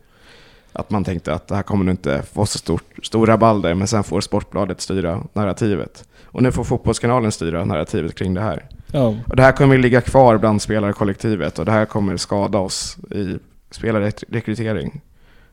Att 0.76 0.90
man 0.90 1.04
tänkte 1.04 1.34
att 1.34 1.48
det 1.48 1.56
här 1.56 1.64
kommer 1.64 1.86
nog 1.86 1.94
inte 1.94 2.24
få 2.34 2.46
så 2.46 2.58
stort, 2.58 2.84
stor 3.04 3.28
rabalder, 3.28 3.74
men 3.74 3.88
sen 3.88 4.04
får 4.04 4.22
Sportbladet 4.22 4.82
styra 4.82 5.24
narrativet. 5.34 6.04
Och 6.26 6.44
nu 6.44 6.52
får 6.52 6.64
Fotbollskanalen 6.64 7.32
styra 7.32 7.66
narrativet 7.66 8.16
kring 8.16 8.34
det 8.34 8.42
här. 8.42 8.66
Ja. 8.92 9.16
Och 9.28 9.36
det 9.36 9.44
här 9.44 9.52
kommer 9.52 9.78
ligga 9.78 10.02
kvar 10.02 10.38
bland 10.38 10.62
spelarkollektivet 10.62 11.60
och 11.60 11.66
det 11.66 11.72
här 11.72 11.86
kommer 11.86 12.18
skada 12.18 12.58
oss 12.58 12.98
i 13.12 13.38
spelarrekrytering. 13.72 15.02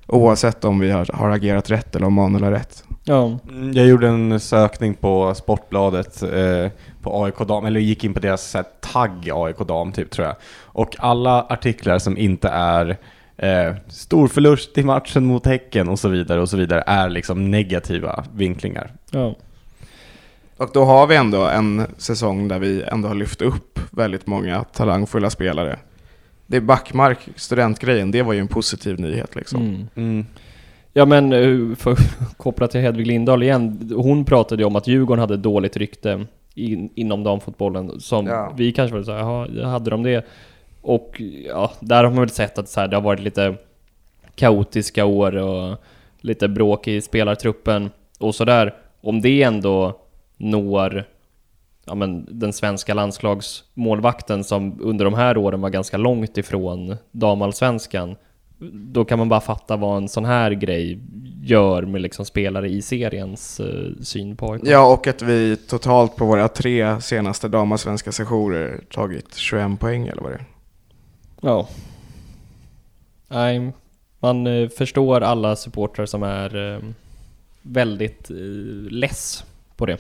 Oavsett 0.07 0.65
om 0.65 0.79
vi 0.81 0.91
har, 0.91 1.09
har 1.13 1.31
agerat 1.31 1.71
rätt 1.71 1.97
eller 1.97 2.07
om 2.07 2.15
Manuel 2.15 2.45
har 2.45 2.51
rätt. 2.51 2.85
Ja. 3.05 3.39
Mm, 3.49 3.73
Jag 3.73 3.87
gjorde 3.87 4.09
en 4.09 4.41
sökning 4.41 4.95
på 4.95 5.35
Sportbladet 5.35 6.23
eh, 6.23 6.71
på 7.03 7.25
AIK 7.25 7.39
dam, 7.39 7.65
eller 7.67 7.81
gick 7.81 8.05
in 8.05 8.15
på 8.15 8.21
deras 8.21 8.51
så 8.51 8.59
här, 8.59 8.67
tagg 8.93 9.31
AIK 9.35 9.59
dam 9.59 9.93
typ 9.93 10.11
tror 10.11 10.27
jag. 10.27 10.37
Och 10.65 10.97
alla 10.99 11.43
artiklar 11.49 11.99
som 11.99 12.19
inte 12.19 12.49
är 12.49 12.97
eh, 13.43 13.75
stor 13.89 14.29
förlust 14.29 14.79
i 14.79 14.83
matchen 14.83 15.25
mot 15.25 15.47
Häcken 15.47 15.89
och 15.89 15.99
så 15.99 16.09
vidare 16.09 16.41
och 16.41 16.49
så 16.49 16.57
vidare 16.57 16.83
är 16.87 17.09
liksom 17.11 17.51
negativa 17.51 18.25
vinklingar. 18.35 18.93
Ja. 19.11 19.35
Och 20.57 20.71
då 20.75 20.85
har 20.85 21.07
vi 21.07 21.17
ändå 21.17 21.47
en 21.47 21.83
säsong 21.99 22.49
där 22.49 22.59
vi 22.59 22.83
ändå 22.83 23.09
har 23.09 23.15
lyft 23.15 23.43
upp 23.43 23.81
väldigt 23.91 24.27
många 24.27 24.65
talangfulla 24.65 25.31
spelare. 25.31 25.79
det 26.47 26.57
är 26.57 26.61
Backmark, 26.61 27.19
studentgrejen, 27.37 28.11
det 28.11 28.23
var 28.23 28.33
ju 28.33 28.41
en 28.41 28.49
positiv 28.49 29.01
nyhet 29.01 29.35
liksom. 29.37 29.61
Mm. 29.63 29.89
Mm. 29.95 30.27
Ja 30.93 31.05
men 31.05 31.33
eh, 31.33 31.77
för 31.77 31.93
att 31.93 32.37
koppla 32.37 32.69
till 32.69 32.81
Hedvig 32.81 33.07
Lindahl 33.07 33.43
igen, 33.43 33.93
hon 33.97 34.25
pratade 34.25 34.63
ju 34.63 34.67
om 34.67 34.77
att 34.77 34.87
Djurgården 34.87 35.21
hade 35.21 35.37
dåligt 35.37 35.77
rykte 35.77 36.27
in, 36.55 36.91
inom 36.95 37.23
damfotbollen. 37.25 38.01
Som 38.01 38.27
Ja. 38.27 38.53
vi 38.57 38.73
kanske 38.73 38.97
var 38.97 39.03
såhär, 39.03 39.19
jaha, 39.19 39.71
hade 39.71 39.91
de 39.91 40.03
det? 40.03 40.27
Och 40.83 41.21
ja, 41.47 41.73
där 41.81 42.05
har 42.05 42.11
man 42.11 42.21
väl 42.21 42.31
sett 42.31 42.59
att 42.59 42.69
så 42.69 42.81
här, 42.81 42.89
det 42.89 42.97
har 42.97 43.03
varit 43.03 43.21
lite 43.21 43.55
kaotiska 44.35 45.05
år 45.05 45.37
och 45.37 45.77
lite 46.21 46.49
bråk 46.49 46.89
i 46.89 47.01
spelartruppen 47.01 47.91
och 48.19 48.35
sådär. 48.35 48.75
Om 49.01 49.21
det 49.21 49.43
ändå 49.43 50.01
når 50.37 51.05
ja, 51.85 51.95
men, 51.95 52.27
den 52.31 52.53
svenska 52.53 52.95
landslagsmålvakten 52.95 54.45
som 54.45 54.79
under 54.81 55.05
de 55.05 55.15
här 55.15 55.37
åren 55.37 55.61
var 55.61 55.71
ganska 55.71 55.97
långt 55.97 56.39
ifrån 56.39 56.97
damallsvenskan 57.13 58.17
då 58.73 59.05
kan 59.05 59.19
man 59.19 59.29
bara 59.29 59.41
fatta 59.41 59.77
vad 59.77 59.97
en 59.97 60.09
sån 60.09 60.25
här 60.25 60.51
grej 60.51 61.01
gör 61.43 61.83
med 61.83 62.01
liksom 62.01 62.25
spelare 62.25 62.69
i 62.69 62.83
seriens 62.83 63.61
uh, 63.61 64.03
syn 64.03 64.37
på 64.37 64.53
AIK. 64.53 64.63
Ja, 64.65 64.93
och 64.93 65.07
att 65.07 65.23
vi 65.23 65.57
totalt 65.57 66.17
på 66.17 66.25
våra 66.25 66.49
tre 66.49 67.01
senaste 67.01 67.49
damallsvenska 67.49 68.13
sessioner 68.13 68.81
tagit 68.91 69.35
21 69.35 69.81
poäng 69.81 70.09
eller 70.09 70.23
vad 70.23 70.31
det 70.31 70.37
är. 70.37 70.45
Ja. 71.45 71.69
Nej, 73.29 73.73
man 74.21 74.47
eh, 74.47 74.69
förstår 74.69 75.21
alla 75.21 75.57
supportrar 75.57 76.07
som 76.07 76.23
är 76.23 76.75
eh, 76.75 76.81
väldigt 77.63 78.31
eh, 78.31 78.37
less 78.91 79.45
på 79.77 79.87
det. 79.87 79.97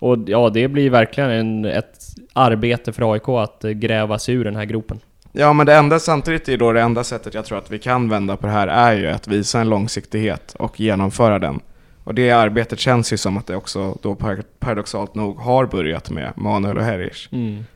Och 0.00 0.18
ja, 0.26 0.50
det 0.50 0.68
blir 0.68 0.90
verkligen 0.90 1.30
en, 1.30 1.64
ett 1.64 1.98
arbete 2.32 2.92
för 2.92 3.12
AIK 3.12 3.28
att 3.28 3.62
gräva 3.62 4.18
sig 4.18 4.34
ur 4.34 4.44
den 4.44 4.56
här 4.56 4.64
gropen. 4.64 5.00
Ja, 5.32 5.52
men 5.52 5.66
det 5.66 5.74
enda 5.74 5.98
samtidigt 5.98 6.48
är 6.48 6.56
då 6.56 6.72
det 6.72 6.80
enda 6.80 7.04
sättet 7.04 7.34
jag 7.34 7.44
tror 7.44 7.58
att 7.58 7.70
vi 7.70 7.78
kan 7.78 8.08
vända 8.08 8.36
på 8.36 8.46
det 8.46 8.52
här 8.52 8.68
är 8.68 8.96
ju 8.96 9.06
att 9.06 9.28
visa 9.28 9.60
en 9.60 9.68
långsiktighet 9.68 10.54
och 10.58 10.80
genomföra 10.80 11.38
den. 11.38 11.60
Och 12.04 12.14
det 12.14 12.30
arbetet 12.30 12.78
känns 12.78 13.12
ju 13.12 13.16
som 13.16 13.36
att 13.36 13.46
det 13.46 13.56
också 13.56 13.98
då 14.02 14.14
par- 14.14 14.42
paradoxalt 14.58 15.14
nog 15.14 15.38
har 15.38 15.66
börjat 15.66 16.10
med 16.10 16.32
Manuel 16.36 16.76
och 16.78 16.84
Herish. 16.84 17.28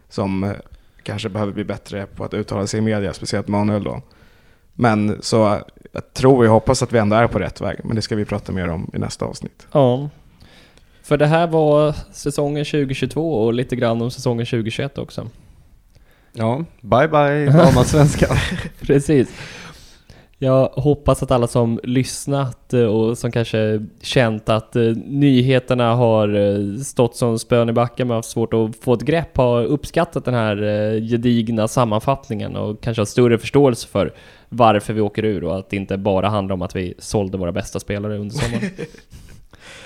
Som 0.08 0.44
eh, 0.44 0.50
kanske 1.02 1.28
behöver 1.28 1.52
bli 1.52 1.64
bättre 1.64 2.06
på 2.06 2.24
att 2.24 2.34
uttala 2.34 2.66
sig 2.66 2.78
i 2.78 2.80
media, 2.80 3.12
speciellt 3.12 3.48
Manuel 3.48 3.84
då. 3.84 4.02
Men 4.74 5.22
så 5.22 5.60
jag 5.92 6.12
tror 6.12 6.44
och 6.44 6.50
hoppas 6.50 6.82
att 6.82 6.92
vi 6.92 6.98
ändå 6.98 7.16
är 7.16 7.26
på 7.26 7.38
rätt 7.38 7.60
väg, 7.60 7.80
men 7.84 7.96
det 7.96 8.02
ska 8.02 8.16
vi 8.16 8.24
prata 8.24 8.52
mer 8.52 8.68
om 8.68 8.90
i 8.94 8.98
nästa 8.98 9.24
avsnitt. 9.24 9.66
Ja. 9.72 10.08
För 11.02 11.16
det 11.16 11.26
här 11.26 11.46
var 11.46 11.94
säsongen 12.12 12.64
2022 12.64 13.44
och 13.44 13.54
lite 13.54 13.76
grann 13.76 14.02
om 14.02 14.10
säsongen 14.10 14.46
2021 14.46 14.98
också. 14.98 15.28
Ja, 16.32 16.64
bye 16.80 17.08
bye 17.08 17.46
damallsvenskan. 17.46 18.36
Precis. 18.80 19.28
Jag 20.42 20.68
hoppas 20.68 21.22
att 21.22 21.30
alla 21.30 21.46
som 21.46 21.80
lyssnat 21.82 22.72
eh, 22.72 22.84
och 22.84 23.18
som 23.18 23.32
kanske 23.32 23.86
känt 24.00 24.48
att 24.48 24.76
eh, 24.76 24.82
nyheterna 25.06 25.94
har 25.94 26.34
eh, 26.34 26.78
stått 26.78 27.16
som 27.16 27.38
spön 27.38 27.68
i 27.68 27.72
backen 27.72 28.08
men 28.08 28.14
haft 28.14 28.30
svårt 28.30 28.54
att 28.54 28.76
få 28.76 28.94
ett 28.94 29.02
grepp 29.02 29.36
har 29.36 29.64
uppskattat 29.64 30.24
den 30.24 30.34
här 30.34 30.56
gedigna 31.00 31.68
sammanfattningen 31.68 32.56
och 32.56 32.82
kanske 32.82 33.00
har 33.00 33.06
större 33.06 33.38
förståelse 33.38 33.88
för 33.88 34.14
varför 34.48 34.92
vi 34.92 35.00
åker 35.00 35.24
ur 35.24 35.44
och 35.44 35.58
att 35.58 35.70
det 35.70 35.76
inte 35.76 35.98
bara 35.98 36.28
handlar 36.28 36.54
om 36.54 36.62
att 36.62 36.76
vi 36.76 36.94
sålde 36.98 37.38
våra 37.38 37.52
bästa 37.52 37.80
spelare 37.80 38.18
under 38.18 38.34
sommaren. 38.34 38.70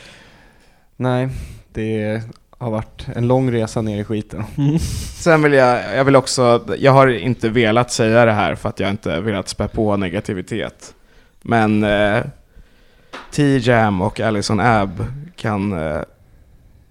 Nej, 0.96 1.28
det 1.72 2.22
har 2.58 2.70
varit 2.70 3.06
en 3.14 3.28
lång 3.28 3.52
resa 3.52 3.82
ner 3.82 4.00
i 4.00 4.04
skiten. 4.04 4.44
Sen 5.14 5.42
vill 5.42 5.52
jag, 5.52 5.96
jag 5.96 6.04
vill 6.04 6.16
också, 6.16 6.64
jag 6.78 6.92
har 6.92 7.08
inte 7.08 7.48
velat 7.48 7.92
säga 7.92 8.24
det 8.24 8.32
här 8.32 8.54
för 8.54 8.68
att 8.68 8.80
jag 8.80 8.90
inte 8.90 9.20
velat 9.20 9.48
spä 9.48 9.68
på 9.68 9.96
negativitet. 9.96 10.94
Men 11.42 11.84
eh, 11.84 12.24
T-Jam 13.32 14.02
och 14.02 14.20
Allison 14.20 14.60
Ab 14.60 15.04
kan, 15.36 15.72
eh, 15.72 16.00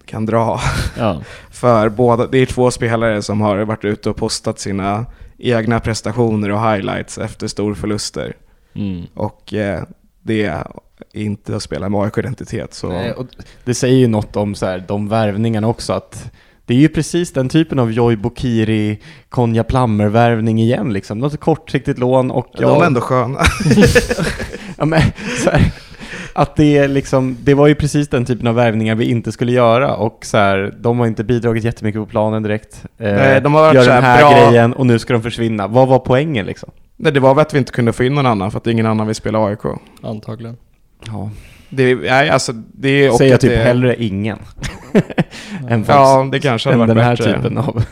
kan 0.04 0.26
dra. 0.26 0.60
ja. 0.98 1.22
För 1.50 1.88
båda, 1.88 2.26
det 2.26 2.38
är 2.38 2.46
två 2.46 2.70
spelare 2.70 3.22
som 3.22 3.40
har 3.40 3.58
varit 3.58 3.84
ute 3.84 4.10
och 4.10 4.16
postat 4.16 4.58
sina 4.58 5.06
egna 5.38 5.80
prestationer 5.80 6.50
och 6.50 6.70
highlights 6.70 7.18
efter 7.18 7.46
storförluster. 7.46 8.36
Mm. 8.74 9.06
Och 9.14 9.54
eh, 9.54 9.82
det 10.22 10.44
är 10.44 10.66
inte 11.12 11.56
att 11.56 11.62
spela 11.62 11.88
med 11.88 12.00
AIK-identitet. 12.00 12.74
Så 12.74 12.88
Nej, 12.88 13.12
och 13.12 13.26
det 13.64 13.74
säger 13.74 13.96
ju 13.96 14.06
något 14.06 14.36
om 14.36 14.54
så 14.54 14.66
här, 14.66 14.84
de 14.88 15.08
värvningarna 15.08 15.68
också 15.68 15.92
att 15.92 16.30
det 16.66 16.74
är 16.74 16.78
ju 16.78 16.88
precis 16.88 17.32
den 17.32 17.48
typen 17.48 17.78
av 17.78 17.92
Joy 17.92 18.16
Bokiri, 18.16 19.00
Konja 19.28 19.64
Plammer-värvning 19.64 20.60
igen 20.60 20.92
liksom. 20.92 21.18
Något 21.18 21.40
kortsiktigt 21.40 21.98
lån 21.98 22.30
och 22.30 22.46
de 22.58 22.82
är 22.82 22.86
ändå 22.86 23.00
sköna. 23.00 23.38
ja, 24.78 24.84
men, 24.84 25.00
så 25.44 25.50
här, 25.50 25.72
att 26.32 26.56
det 26.56 26.78
är 26.78 26.88
liksom, 26.88 27.36
det 27.42 27.54
var 27.54 27.66
ju 27.66 27.74
precis 27.74 28.08
den 28.08 28.24
typen 28.24 28.46
av 28.46 28.54
värvningar 28.54 28.94
vi 28.94 29.04
inte 29.10 29.32
skulle 29.32 29.52
göra 29.52 29.96
och 29.96 30.18
så 30.26 30.36
här, 30.36 30.74
de 30.80 30.98
har 30.98 31.06
inte 31.06 31.24
bidragit 31.24 31.64
jättemycket 31.64 32.00
på 32.00 32.06
planen 32.06 32.42
direkt. 32.42 32.84
Eh, 32.98 33.12
Nej, 33.12 33.40
de 33.40 33.54
har 33.54 33.60
varit 33.60 33.74
gör 33.74 33.82
så 33.82 33.90
den 33.90 34.02
här 34.02 34.16
här 34.16 34.30
bra- 34.30 34.50
grejen 34.50 34.72
och 34.72 34.86
nu 34.86 34.98
ska 34.98 35.12
de 35.12 35.22
försvinna. 35.22 35.66
Vad 35.66 35.88
var 35.88 35.98
poängen 35.98 36.46
liksom? 36.46 36.70
Nej, 36.96 37.12
det 37.12 37.20
var 37.20 37.34
väl 37.34 37.42
att 37.42 37.54
vi 37.54 37.58
inte 37.58 37.72
kunde 37.72 37.92
få 37.92 38.04
in 38.04 38.14
någon 38.14 38.26
annan 38.26 38.50
för 38.50 38.58
att 38.58 38.66
ingen 38.66 38.86
annan 38.86 39.06
vill 39.06 39.16
spela 39.16 39.46
AIK. 39.46 39.60
Antagligen. 40.02 40.56
Ja. 41.06 41.30
Det, 41.68 41.94
nej, 41.94 42.30
alltså, 42.30 42.52
det 42.52 42.88
är 42.88 43.10
och 43.10 43.16
Säger 43.18 43.30
jag 43.30 43.40
typ 43.40 43.50
det, 43.50 43.56
hellre 43.56 44.04
ingen. 44.04 44.38
än 45.68 45.84
Ja, 45.88 46.28
det 46.32 46.40
kanske 46.40 46.68
hade 46.68 46.74
än 46.74 46.88
varit 46.88 46.96
den 46.96 47.04
här 47.04 47.16
bättre. 47.16 47.34
typen 47.34 47.58
av... 47.58 47.84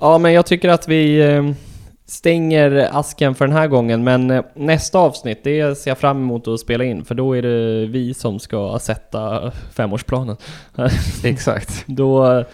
Ja, 0.00 0.18
men 0.18 0.32
jag 0.32 0.46
tycker 0.46 0.68
att 0.68 0.88
vi 0.88 1.20
eh, 1.20 1.50
stänger 2.06 2.88
asken 2.92 3.34
för 3.34 3.46
den 3.46 3.56
här 3.56 3.66
gången, 3.66 4.04
men 4.04 4.30
eh, 4.30 4.44
nästa 4.54 4.98
avsnitt, 4.98 5.40
det 5.44 5.78
ser 5.78 5.90
jag 5.90 5.98
fram 5.98 6.16
emot 6.16 6.48
att 6.48 6.60
spela 6.60 6.84
in, 6.84 7.04
för 7.04 7.14
då 7.14 7.36
är 7.36 7.42
det 7.42 7.86
vi 7.86 8.14
som 8.14 8.38
ska 8.38 8.78
sätta 8.78 9.52
femårsplanen. 9.72 10.36
Exakt. 11.24 11.84
Då, 11.86 12.44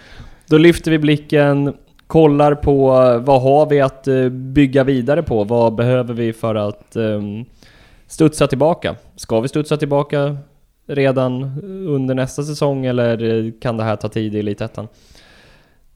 då 0.47 0.59
lyfter 0.59 0.91
vi 0.91 0.99
blicken, 0.99 1.75
kollar 2.07 2.55
på 2.55 2.87
vad 3.25 3.43
har 3.43 3.67
vi 3.67 3.81
att 3.81 4.09
eh, 4.09 4.29
bygga 4.29 4.85
vidare 4.85 5.23
på? 5.23 5.45
Vad 5.45 5.75
behöver 5.75 6.15
vi 6.15 6.33
för 6.33 6.55
att 6.55 6.97
um, 6.97 7.45
studsa 8.07 8.47
tillbaka? 8.47 8.97
Ska 9.17 9.41
vi 9.41 9.49
studsa 9.49 9.77
tillbaka 9.77 10.39
redan 10.87 11.43
under 11.89 12.15
nästa 12.15 12.43
säsong 12.43 12.87
eller 12.87 13.53
kan 13.61 13.77
det 13.77 13.85
här 13.85 13.97
ta 13.97 14.09
tid 14.09 14.35
i 14.35 14.39
Elitettan? 14.39 14.89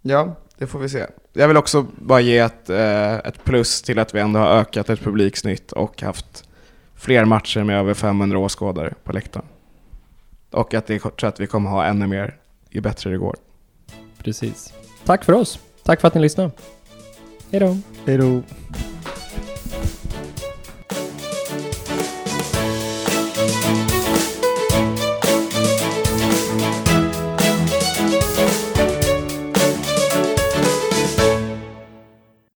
Ja, 0.02 0.36
det 0.58 0.66
får 0.66 0.78
vi 0.78 0.88
se. 0.88 1.06
Jag 1.32 1.48
vill 1.48 1.56
också 1.56 1.86
bara 1.98 2.20
ge 2.20 2.38
ett, 2.38 2.70
eh, 2.70 3.14
ett 3.14 3.44
plus 3.44 3.82
till 3.82 3.98
att 3.98 4.14
vi 4.14 4.20
ändå 4.20 4.40
har 4.40 4.48
ökat 4.48 4.90
ett 4.90 5.00
publiksnitt 5.00 5.72
och 5.72 6.02
haft 6.02 6.48
fler 6.94 7.24
matcher 7.24 7.64
med 7.64 7.78
över 7.78 7.94
500 7.94 8.38
åskådare 8.38 8.94
på 9.04 9.12
läktaren. 9.12 9.46
Och 10.50 10.74
att 10.74 10.86
det 10.86 10.98
tror 10.98 11.24
att 11.24 11.40
vi 11.40 11.46
kommer 11.46 11.70
ha 11.70 11.84
ännu 11.84 12.06
mer 12.06 12.36
ju 12.70 12.80
bättre 12.80 13.10
det 13.10 13.18
går. 13.18 13.36
Precis. 14.18 14.72
Tack 15.04 15.24
för 15.24 15.32
oss. 15.32 15.58
Tack 15.84 16.00
för 16.00 16.08
att 16.08 16.14
ni 16.14 16.20
lyssnade. 16.20 16.50
Hejdå. 17.50 17.76
Hej 18.06 18.18
då. 18.18 18.42